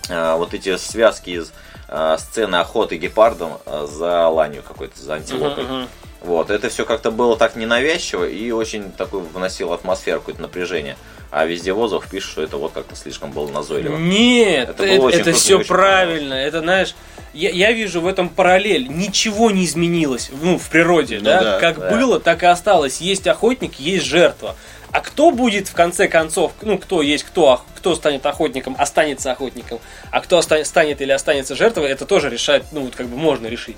э, 0.09 0.35
вот 0.37 0.53
эти 0.53 0.77
связки 0.77 1.31
из 1.31 1.51
э, 1.89 2.17
сцены 2.19 2.55
охоты 2.57 2.97
гепардом 2.97 3.57
э, 3.65 3.87
за 3.89 4.27
ланью 4.27 4.63
какой-то, 4.63 4.99
за 5.01 5.15
антилопой. 5.15 5.63
Мгм, 5.65 5.75
мгм. 5.75 5.87
Вот, 6.27 6.49
это 6.49 6.67
все 6.67 6.83
как-то 6.83 7.09
было 7.09 7.37
так 7.37 7.55
ненавязчиво 7.55 8.27
и 8.27 8.51
очень 8.51 8.91
такой 8.91 9.21
вносило 9.21 9.75
атмосферу, 9.75 10.19
какое-то 10.19 10.41
напряжение. 10.41 10.97
А 11.31 11.45
везде 11.45 11.71
в 11.71 11.79
отзывах 11.79 12.09
пишут, 12.09 12.31
что 12.31 12.41
это 12.43 12.57
вот 12.57 12.73
как-то 12.73 12.97
слишком 12.97 13.31
было 13.31 13.49
назойливо. 13.49 13.95
Нет, 13.95 14.67
Это 14.67 14.83
это, 14.83 15.07
это 15.07 15.23
круто, 15.23 15.31
все 15.31 15.63
правильно. 15.63 16.33
Это, 16.33 16.59
знаешь, 16.59 16.95
я, 17.33 17.49
я 17.51 17.71
вижу 17.71 18.01
в 18.01 18.07
этом 18.07 18.27
параллель. 18.27 18.89
Ничего 18.89 19.51
не 19.51 19.63
изменилось 19.63 20.29
ну, 20.41 20.59
в 20.59 20.69
природе, 20.69 21.19
Ну 21.19 21.23
да? 21.23 21.43
да, 21.43 21.59
как 21.59 21.79
да. 21.79 21.91
было, 21.91 22.19
так 22.19 22.43
и 22.43 22.45
осталось. 22.45 22.99
Есть 22.99 23.25
охотник, 23.25 23.75
есть 23.79 24.05
жертва. 24.05 24.57
А 24.91 24.99
кто 24.99 25.31
будет 25.31 25.69
в 25.69 25.73
конце 25.73 26.09
концов, 26.09 26.51
ну 26.61 26.77
кто 26.77 27.01
есть 27.01 27.23
кто, 27.23 27.61
кто 27.77 27.95
станет 27.95 28.25
охотником, 28.25 28.75
останется 28.77 29.31
охотником, 29.31 29.79
а 30.11 30.19
кто 30.19 30.41
станет 30.41 31.01
или 31.01 31.11
останется 31.13 31.55
жертвой, 31.55 31.89
это 31.89 32.05
тоже 32.05 32.29
решает, 32.29 32.65
ну 32.73 32.81
вот 32.81 32.95
как 32.95 33.07
бы 33.07 33.15
можно 33.15 33.47
решить. 33.47 33.77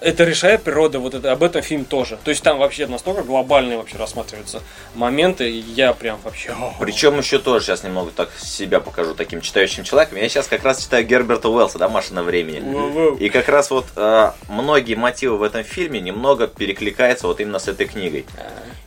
Это 0.00 0.24
решает 0.24 0.62
природа, 0.62 0.98
вот 0.98 1.14
это, 1.14 1.32
об 1.32 1.42
этом 1.42 1.62
фильм 1.62 1.84
тоже. 1.84 2.18
То 2.22 2.30
есть 2.30 2.42
там 2.42 2.58
вообще 2.58 2.86
настолько 2.86 3.22
глобальные 3.22 3.78
вообще 3.78 3.96
рассматриваются 3.96 4.62
моменты, 4.94 5.48
я 5.50 5.92
прям 5.92 6.18
вообще... 6.22 6.54
Причем 6.78 7.18
еще 7.18 7.38
тоже 7.38 7.66
сейчас 7.66 7.82
немного 7.82 8.10
так 8.10 8.30
себя 8.38 8.80
покажу 8.80 9.14
таким 9.14 9.40
читающим 9.40 9.84
человеком. 9.84 10.18
Я 10.18 10.28
сейчас 10.28 10.46
как 10.46 10.64
раз 10.64 10.82
читаю 10.82 11.04
Герберта 11.04 11.48
Уэллса, 11.48 11.78
да, 11.78 11.88
«Машина 11.88 12.22
времени». 12.22 12.60
Воу-воу. 12.60 13.18
И 13.18 13.28
как 13.28 13.48
раз 13.48 13.70
вот 13.70 13.86
э, 13.96 14.32
многие 14.48 14.94
мотивы 14.94 15.36
в 15.36 15.42
этом 15.42 15.64
фильме 15.64 16.00
немного 16.00 16.46
перекликаются 16.46 17.26
вот 17.26 17.40
именно 17.40 17.58
с 17.58 17.68
этой 17.68 17.86
книгой. 17.86 18.24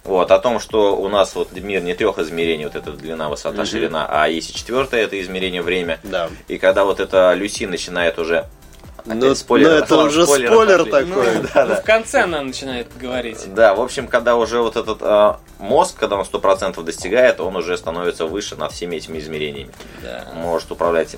Вот, 0.04 0.32
о 0.32 0.39
том, 0.39 0.60
что 0.60 0.97
у 0.97 1.08
нас 1.08 1.34
вот 1.36 1.54
мир 1.54 1.82
не 1.82 1.93
трех 1.93 2.20
измерений, 2.20 2.66
вот 2.66 2.76
эта 2.76 2.91
длина, 2.91 3.30
высота, 3.30 3.66
ширина, 3.66 4.06
а 4.10 4.28
есть 4.28 4.49
и 4.49 4.54
четвертое, 4.54 5.01
это 5.01 5.22
измерение 5.22 5.62
время. 5.62 5.99
Да. 6.04 6.30
И 6.47 6.58
когда 6.58 6.84
вот 6.84 6.99
эта 6.99 7.34
Люси 7.34 7.64
начинает 7.66 8.20
уже... 8.20 8.45
Ну, 9.06 9.18
Опять 9.18 9.38
спойлеры. 9.38 9.72
ну, 9.72 9.78
это 9.80 9.95
Ладно, 9.95 10.10
уже 10.10 10.26
спойлер 10.26 10.86
пошли. 10.86 10.91
такой. 10.91 11.06
Ну, 11.36 11.47
Да, 11.54 11.66
да. 11.66 11.76
в 11.76 11.84
конце 11.84 12.22
она 12.22 12.41
начинает 12.41 12.88
говорить. 12.97 13.54
Да, 13.54 13.76
в 13.76 13.82
общем, 13.82 14.08
когда 14.08 14.36
уже 14.38 14.62
вот 14.62 14.78
этот 14.78 14.99
э, 15.01 15.34
мозг, 15.60 15.97
когда 15.99 16.16
он 16.16 16.24
100% 16.24 16.82
достигает, 16.84 17.41
он 17.41 17.56
уже 17.58 17.78
становится 17.78 18.26
выше 18.26 18.56
над 18.56 18.72
всеми 18.72 18.95
этими 18.95 19.20
измерениями. 19.20 19.72
Да. 20.01 20.26
Может 20.36 20.72
управлять... 20.72 21.18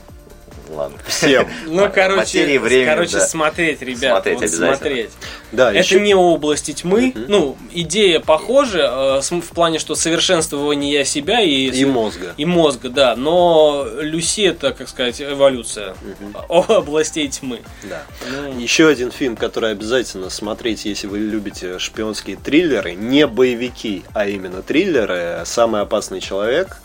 Ладно. 0.70 0.98
Всем. 1.08 1.48
Ну, 1.68 1.90
короче, 1.94 2.18
материи 2.18 2.58
времени, 2.58 2.86
короче, 2.86 3.14
да. 3.18 3.28
смотреть, 3.28 3.82
ребят, 3.82 4.12
Смотреть 4.14 4.36
вот 4.36 4.44
обязательно. 4.44 4.76
смотреть. 4.76 5.10
Да, 5.52 5.70
Это 5.70 5.80
еще- 5.80 6.00
не 6.02 6.16
области 6.16 6.72
тьмы. 6.74 7.14
Мгм. 7.16 7.26
Ну, 7.28 7.58
идея 7.72 8.20
похожа 8.20 9.22
э, 9.22 9.40
в 9.40 9.50
плане, 9.54 9.80
что 9.80 9.96
совершенствование 9.96 11.06
себя 11.06 11.42
и, 11.42 11.68
и 11.70 11.86
мозга. 11.86 12.34
и 12.38 12.46
мозга, 12.46 12.90
да. 12.90 13.16
Но 13.16 13.88
Люси 14.00 14.42
это, 14.42 14.72
как 14.72 14.90
сказать, 14.90 15.22
эволюция 15.22 15.96
Мгм. 16.20 16.36
областей 16.72 17.28
тьмы. 17.28 17.62
Да. 17.84 18.04
Ну, 18.30 18.60
Еще 18.60 18.88
один 18.88 19.12
фильм, 19.12 19.36
который 19.36 19.72
обязательно 19.72 20.30
смотреть, 20.30 20.86
если 20.86 21.08
вы 21.08 21.20
любите 21.20 21.80
шпионские 21.80 22.38
триллеры, 22.38 22.94
не 22.96 23.28
боевики, 23.28 24.04
а 24.14 24.28
именно 24.28 24.62
триллеры. 24.62 25.44
Самый 25.46 25.82
опасный 25.82 26.20
человек. 26.22 26.78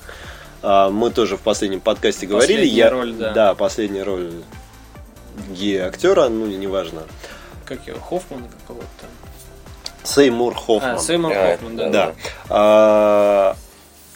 А, 0.63 0.91
Мы 0.91 1.11
тоже 1.11 1.37
в 1.37 1.41
последнем 1.41 1.81
подкасте 1.81 2.27
говорили. 2.27 2.57
Последняя 2.59 2.77
Я, 2.77 2.91
роль, 2.91 3.13
да. 3.15 3.55
последняя 3.55 4.03
роль 4.03 4.31
гея-актера, 5.51 6.29
ну, 6.29 6.47
неважно. 6.47 7.03
как 7.65 7.87
его, 7.87 7.99
Хоффмана 8.01 8.49
какого-то 8.49 8.87
там. 9.01 9.11
Сеймур 10.03 10.55
Хоффман. 10.55 10.97
А, 10.97 10.99
Сеймур 10.99 11.33
Да, 11.33 11.47
Хоффман, 11.53 11.77
да. 11.77 11.89
Да. 11.91 12.15
А, 12.49 13.57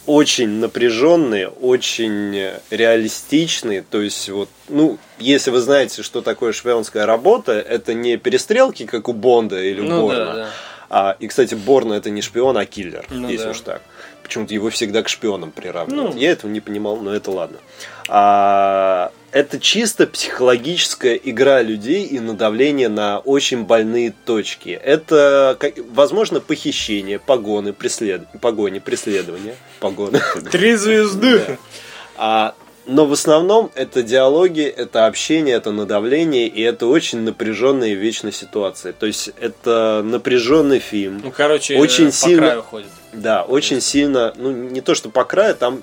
очень 0.05 0.49
напряженный, 0.59 1.47
очень 1.47 2.51
реалистичный. 2.69 3.81
То 3.81 4.01
есть, 4.01 4.29
вот, 4.29 4.49
ну, 4.69 4.97
если 5.19 5.51
вы 5.51 5.59
знаете, 5.61 6.03
что 6.03 6.21
такое 6.21 6.51
шпионская 6.53 7.05
работа, 7.05 7.53
это 7.53 7.93
не 7.93 8.17
перестрелки, 8.17 8.85
как 8.85 9.07
у 9.09 9.13
Бонда 9.13 9.59
или 9.61 9.81
у 9.81 9.83
Ну 9.85 10.01
Борна. 10.07 10.25
да, 10.25 10.33
да. 10.35 10.47
А, 10.89 11.15
и, 11.19 11.27
кстати, 11.27 11.55
Борна 11.55 11.93
это 11.93 12.09
не 12.09 12.21
шпион, 12.21 12.57
а 12.57 12.65
киллер, 12.65 13.05
Ну 13.09 13.29
если 13.29 13.45
да. 13.45 13.51
уж 13.51 13.59
так. 13.61 13.81
Почему-то 14.23 14.53
его 14.53 14.69
всегда 14.71 15.03
к 15.03 15.09
шпионам 15.09 15.51
приравнивают. 15.51 16.15
Ну. 16.15 16.19
Я 16.19 16.31
этого 16.31 16.49
не 16.49 16.59
понимал, 16.59 16.97
но 16.97 17.13
это 17.13 17.29
ладно. 17.31 17.57
А, 18.07 19.11
это 19.31 19.59
чисто 19.59 20.07
психологическая 20.07 21.15
игра 21.15 21.61
людей 21.61 22.05
и 22.05 22.19
надавление 22.19 22.89
на 22.89 23.19
очень 23.19 23.65
больные 23.65 24.13
точки. 24.25 24.69
Это, 24.69 25.57
возможно, 25.91 26.39
похищение, 26.39 27.19
погоны, 27.19 27.73
преслед... 27.73 28.23
погони, 28.41 28.79
преследование, 28.79 29.55
погоны. 29.79 30.21
Три 30.51 30.75
звезды. 30.75 31.57
А, 32.17 32.55
но 32.87 33.05
в 33.05 33.13
основном 33.13 33.71
это 33.75 34.03
диалоги, 34.03 34.61
это 34.63 35.05
общение, 35.07 35.55
это 35.55 35.71
надавление, 35.71 36.47
и 36.47 36.61
это 36.61 36.87
очень 36.87 37.19
напряженная 37.21 37.89
и 37.89 37.95
вечная 37.95 38.31
ситуация. 38.31 38.93
То 38.93 39.05
есть 39.05 39.31
это 39.39 40.01
напряженный 40.03 40.79
фильм. 40.79 41.21
Ну, 41.23 41.31
короче, 41.35 41.77
Очень 41.77 42.07
по 42.07 42.11
сильно- 42.11 42.41
краю 42.47 42.61
ходит. 42.63 42.89
Да, 43.13 43.43
очень 43.43 43.81
сильно, 43.81 44.33
ну 44.37 44.51
не 44.51 44.81
то 44.81 44.93
что 44.95 45.09
по 45.09 45.23
краю, 45.23 45.55
там 45.55 45.81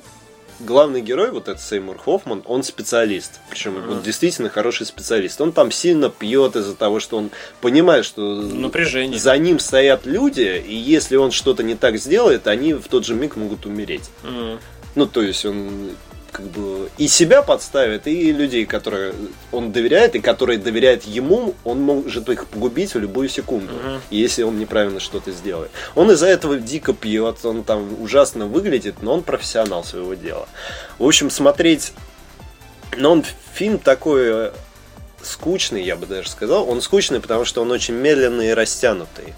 главный 0.61 1.01
герой, 1.01 1.33
вот 1.33 1.49
этот 1.49 1.61
Сеймур 1.61 1.99
Хоффман, 1.99 2.43
он 2.45 2.63
специалист. 2.63 3.41
Причем 3.51 3.77
он 3.79 3.83
Мгм. 3.97 4.03
действительно 4.03 4.49
хороший 4.49 4.87
специалист. 4.87 5.41
Он 5.41 5.51
там 5.51 5.73
сильно 5.73 6.09
пьет 6.09 6.55
из-за 6.55 6.77
того, 6.77 7.01
что 7.01 7.17
он 7.17 7.31
понимает, 7.61 8.05
что 8.05 8.23
Напряжение. 8.43 9.19
за 9.19 9.37
ним 9.39 9.59
стоят 9.59 10.07
люди, 10.07 10.63
и 10.65 10.75
если 10.75 11.17
он 11.17 11.33
что-то 11.33 11.65
не 11.65 11.75
так 11.75 11.97
сделает, 11.99 12.47
они 12.47 12.75
в 12.75 12.87
тот 12.87 13.05
же 13.05 13.15
миг 13.15 13.35
могут 13.37 13.67
умереть. 13.67 14.09
М. 14.23 14.61
Ну, 14.95 15.07
то 15.07 15.23
есть 15.23 15.45
он 15.47 15.91
как 16.33 16.47
бы 16.47 16.89
и 16.97 17.09
себя 17.09 17.43
подставит, 17.43 18.07
и 18.07 18.33
людей, 18.33 18.65
которые 18.65 19.15
он 19.53 19.71
доверяет, 19.71 20.15
и 20.17 20.21
которые 20.21 20.59
доверяют 20.59 21.05
ему, 21.05 21.55
он 21.63 21.81
может 21.83 22.29
их 22.31 22.47
погубить 22.47 22.95
в 22.95 22.99
любую 22.99 23.29
секунду, 23.29 23.75
Мгм. 23.75 24.01
если 24.11 24.43
он 24.43 24.59
неправильно 24.59 24.99
что-то 24.99 25.31
сделает. 25.31 25.71
Он 25.95 26.11
из-за 26.11 26.27
этого 26.27 26.57
дико 26.57 26.95
пьет, 26.95 27.45
он 27.45 27.63
там 27.65 28.03
ужасно 28.03 28.47
выглядит, 28.47 29.03
но 29.03 29.15
он 29.15 29.23
профессионал 29.23 29.85
своего 29.85 30.15
дела. 30.15 30.49
В 30.99 31.07
общем, 31.07 31.31
смотреть... 31.31 31.93
Но 32.97 33.13
он 33.13 33.25
фильм 33.55 33.79
такой 33.79 34.23
э, 34.25 34.53
скучный, 35.23 35.83
я 35.83 35.97
бы 35.97 36.07
даже 36.07 36.29
сказал. 36.29 36.69
Он 36.69 36.83
скучный, 36.83 37.21
потому 37.21 37.45
что 37.45 37.63
он 37.63 37.71
очень 37.71 37.95
медленный 37.95 38.49
и 38.49 38.55
растянутый. 38.55 39.35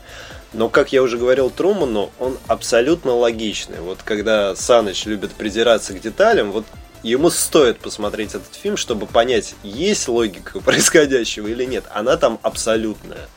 Но, 0.53 0.68
как 0.68 0.92
я 0.92 1.03
уже 1.03 1.18
говорил 1.18 1.51
Труману, 1.51 2.11
он 2.18 2.38
абсолютно 2.47 3.14
логичный. 3.14 3.80
Вот 3.80 3.99
когда 4.05 4.55
Саныч 4.55 5.05
любит 5.07 5.32
придираться 5.32 5.92
к 5.92 6.01
деталям, 6.01 6.53
вот 6.53 6.64
ему 7.05 7.30
стоит 7.30 7.78
посмотреть 7.78 8.34
этот 8.34 8.55
фильм, 8.55 8.76
чтобы 8.76 9.07
понять, 9.07 9.55
есть 9.62 10.09
логика 10.09 10.61
происходящего 10.64 11.46
или 11.46 11.64
нет. 11.64 11.84
Она 11.92 12.16
там 12.16 12.40
абсолютная. 12.42 13.28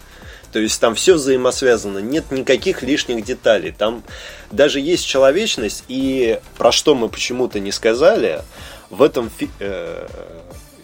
То 0.52 0.60
есть 0.60 0.80
там 0.80 0.96
все 0.96 1.14
взаимосвязано, 1.14 2.00
нет 2.00 2.32
никаких 2.32 2.82
лишних 2.82 3.24
деталей. 3.24 3.72
Там 3.78 4.02
даже 4.50 4.80
есть 4.80 5.06
человечность, 5.06 5.84
и 5.90 6.40
про 6.58 6.72
что 6.72 6.96
мы 6.96 7.10
почему-то 7.10 7.60
не 7.60 7.72
сказали, 7.72 8.42
в 8.90 9.04
этом 9.04 9.30
фи- 9.30 9.52
э, 9.60 10.08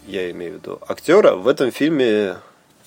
я 0.06 0.30
имею 0.32 0.52
в 0.52 0.56
виду 0.56 0.80
актера, 0.88 1.36
в 1.36 1.48
этом 1.48 1.72
фильме 1.72 2.36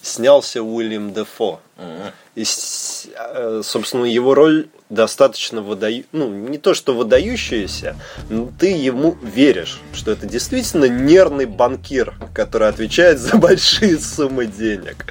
снялся 0.03 0.63
Уильям 0.63 1.15
Дефо. 1.15 1.61
Мгм. 1.79 2.13
И, 2.37 2.45
э, 2.45 3.63
собственно, 3.65 4.05
его 4.05 4.35
роль 4.35 4.69
достаточно 4.91 5.63
выдаю... 5.63 6.05
ну, 6.13 6.29
не 6.29 6.59
то 6.59 6.75
что 6.75 6.95
выдающаяся, 6.95 7.97
но 8.29 8.53
ты 8.59 8.67
ему 8.67 9.17
веришь, 9.23 9.81
что 9.95 10.13
это 10.13 10.27
действительно 10.27 10.85
нервный 10.85 11.47
банкир, 11.47 12.15
который 12.35 12.69
отвечает 12.69 13.19
за 13.19 13.39
большие 13.39 13.99
суммы 13.99 14.45
денег. 14.45 15.07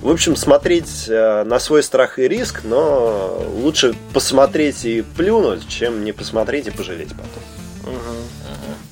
В 0.00 0.10
общем, 0.10 0.34
смотреть 0.34 1.06
э, 1.08 1.44
на 1.44 1.60
свой 1.60 1.80
страх 1.84 2.18
и 2.18 2.26
риск, 2.26 2.62
но 2.64 3.40
лучше 3.54 3.94
посмотреть 4.12 4.84
и 4.84 5.02
плюнуть, 5.02 5.68
чем 5.68 6.04
не 6.04 6.10
посмотреть 6.10 6.66
и 6.66 6.70
пожалеть 6.72 7.10
потом. 7.10 7.94
Мгм. 7.94 8.16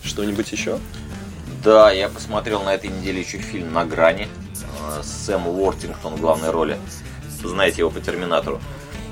Что-нибудь 0.04 0.52
еще? 0.52 0.78
Да, 1.64 1.90
я 1.90 2.08
посмотрел 2.08 2.62
на 2.62 2.74
этой 2.74 2.90
неделе 2.90 3.22
еще 3.22 3.38
фильм 3.38 3.72
«На 3.72 3.84
грани» 3.84 4.28
э, 4.28 5.02
с 5.02 5.26
Сэм 5.26 5.48
Уортингтон 5.48 6.14
в 6.14 6.20
главной 6.20 6.50
роли. 6.50 6.78
Знаете 7.48 7.78
его 7.78 7.90
по 7.90 8.00
Терминатору. 8.00 8.60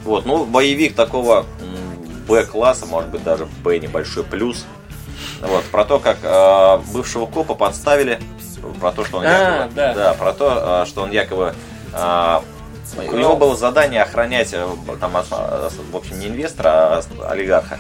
Вот, 0.05 0.27
ну, 0.27 0.45
боевик 0.45 0.95
такого 0.95 1.47
Б-класса, 2.27 2.87
может 2.87 3.11
быть, 3.11 3.23
даже 3.25 3.47
Б 3.65 3.79
небольшой 3.79 4.25
плюс. 4.25 4.65
Вот, 5.41 5.65
про 5.65 5.85
то, 5.85 5.99
как 5.99 6.19
э, 6.23 6.79
бывшего 6.93 7.27
копа 7.27 7.55
подставили, 7.55 8.21
про 8.81 8.93
то, 8.93 9.05
что 9.05 9.19
он 9.19 9.25
А, 9.27 9.29
якобы... 9.29 9.75
да. 9.75 10.15
про 10.15 10.33
то, 10.33 10.83
э, 10.85 10.89
что 10.89 11.03
он 11.03 11.11
якобы... 11.11 11.55
э, 11.93 12.41
у 12.97 13.17
него 13.17 13.37
было 13.37 13.55
задание 13.55 14.03
охранять, 14.03 14.51
э, 14.53 14.67
там, 15.01 15.13
в 15.13 15.97
общем, 15.97 16.19
не 16.19 16.29
инвестора, 16.29 16.69
а 16.69 17.03
олигарха, 17.29 17.79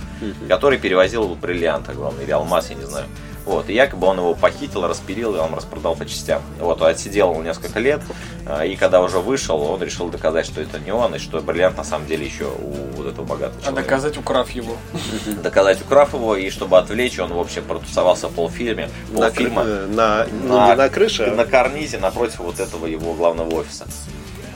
который 0.48 0.78
перевозил 0.78 1.34
бриллианты, 1.34 1.92
главное, 1.92 2.24
или 2.24 2.30
алмаз, 2.30 2.70
я 2.70 2.76
не 2.76 2.84
знаю. 2.84 3.06
Вот, 3.48 3.70
и 3.70 3.72
якобы 3.72 4.06
он 4.06 4.18
его 4.18 4.34
похитил, 4.34 4.86
распилил, 4.86 5.34
и 5.34 5.38
он 5.38 5.54
распродал 5.54 5.96
по 5.96 6.04
частям. 6.04 6.42
Вот, 6.60 6.82
отсидел 6.82 7.30
он 7.30 7.44
несколько 7.44 7.78
лет, 7.78 8.02
а, 8.46 8.62
и 8.66 8.76
когда 8.76 9.00
уже 9.00 9.20
вышел, 9.20 9.58
он 9.62 9.82
решил 9.82 10.10
доказать, 10.10 10.44
что 10.44 10.60
это 10.60 10.78
не 10.78 10.92
он, 10.92 11.14
и 11.14 11.18
что 11.18 11.40
бриллиант 11.40 11.78
на 11.78 11.84
самом 11.84 12.06
деле 12.06 12.26
еще 12.26 12.44
у 12.44 12.96
вот 12.98 13.06
этого 13.06 13.24
богатого 13.24 13.58
А 13.60 13.62
человека. 13.64 13.82
доказать, 13.88 14.18
украв 14.18 14.50
его. 14.50 14.76
Доказать, 15.42 15.80
украв 15.80 16.12
его, 16.12 16.36
и 16.36 16.50
чтобы 16.50 16.76
отвлечь, 16.76 17.18
он, 17.18 17.32
в 17.32 17.38
общем, 17.38 17.64
протусовался 17.64 18.28
в 18.28 18.32
полфильме. 18.34 18.90
На, 19.12 19.16
кры- 19.16 19.20
Полфильма 19.30 19.62
э, 19.64 19.86
на, 19.86 20.26
ну, 20.42 20.66
не 20.66 20.74
на 20.74 20.88
крыше, 20.90 21.24
а 21.24 21.34
на 21.34 21.46
карнизе 21.46 21.96
напротив 21.98 22.40
вот 22.40 22.60
этого 22.60 22.84
его 22.84 23.14
главного 23.14 23.54
офиса. 23.54 23.86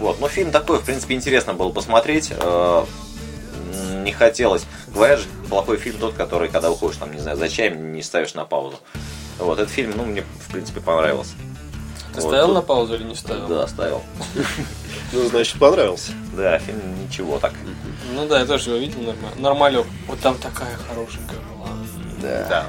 Вот, 0.00 0.20
ну 0.20 0.28
фильм 0.28 0.50
такой, 0.50 0.80
в 0.80 0.82
принципе, 0.84 1.14
интересно 1.14 1.54
было 1.54 1.70
посмотреть. 1.70 2.30
Не 4.02 4.12
хотелось. 4.12 4.64
Говорят 4.88 5.20
же, 5.20 5.26
плохой 5.48 5.76
фильм 5.76 5.98
тот, 5.98 6.14
который, 6.14 6.48
когда 6.48 6.70
уходишь, 6.70 6.98
там, 6.98 7.12
не 7.12 7.20
знаю, 7.20 7.36
за 7.36 7.48
чаем, 7.48 7.92
не 7.92 8.02
ставишь 8.02 8.34
на 8.34 8.44
паузу. 8.44 8.78
Вот, 9.38 9.58
этот 9.58 9.72
фильм, 9.72 9.92
ну, 9.96 10.04
мне, 10.04 10.22
в 10.22 10.52
принципе, 10.52 10.80
понравился. 10.80 11.32
Ты 12.14 12.20
Вот 12.20 12.30
ставил 12.30 12.52
на 12.52 12.62
паузу 12.62 12.94
или 12.94 13.04
не 13.04 13.14
ставил? 13.14 13.48
Да, 13.48 13.66
ставил. 13.66 14.02
ну, 15.12 15.28
значит, 15.28 15.58
понравился. 15.58 16.12
Да, 16.36 16.58
фильм 16.58 16.80
ничего 17.04 17.38
так. 17.38 17.52
Ну 18.14 18.26
да, 18.26 18.40
я 18.40 18.46
тоже 18.46 18.70
его 18.70 18.78
видел 18.78 19.00
нормально. 19.00 19.40
Нормалек. 19.40 19.86
Вот 20.06 20.20
там 20.20 20.36
такая 20.36 20.76
хорошенькая 20.88 21.38
была. 21.38 21.68
Да. 22.20 22.66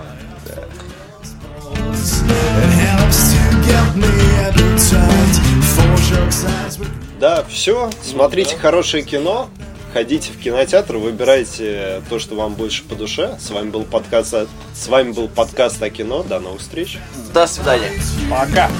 As 6.65 6.77
we 6.77 6.87
Да, 7.19 7.43
все. 7.47 7.89
Смотрите 8.01 8.57
хорошее 8.57 9.03
кино. 9.03 9.49
Ходите 9.93 10.31
в 10.31 10.39
кинотеатр, 10.39 10.97
выбирайте 10.97 12.01
то, 12.09 12.17
что 12.17 12.33
вам 12.33 12.55
больше 12.55 12.83
по 12.83 12.95
душе. 12.95 13.37
С 13.39 13.51
вами 13.51 13.69
был 13.69 13.83
подкаст, 13.83 14.33
с 14.73 14.87
вами 14.87 15.11
был 15.11 15.27
подкаст 15.27 15.83
о 15.83 15.91
кино. 15.91 16.23
До 16.23 16.39
новых 16.39 16.61
встреч. 16.61 16.97
До 17.31 17.45
свидания. 17.45 17.91
Пока! 18.27 18.71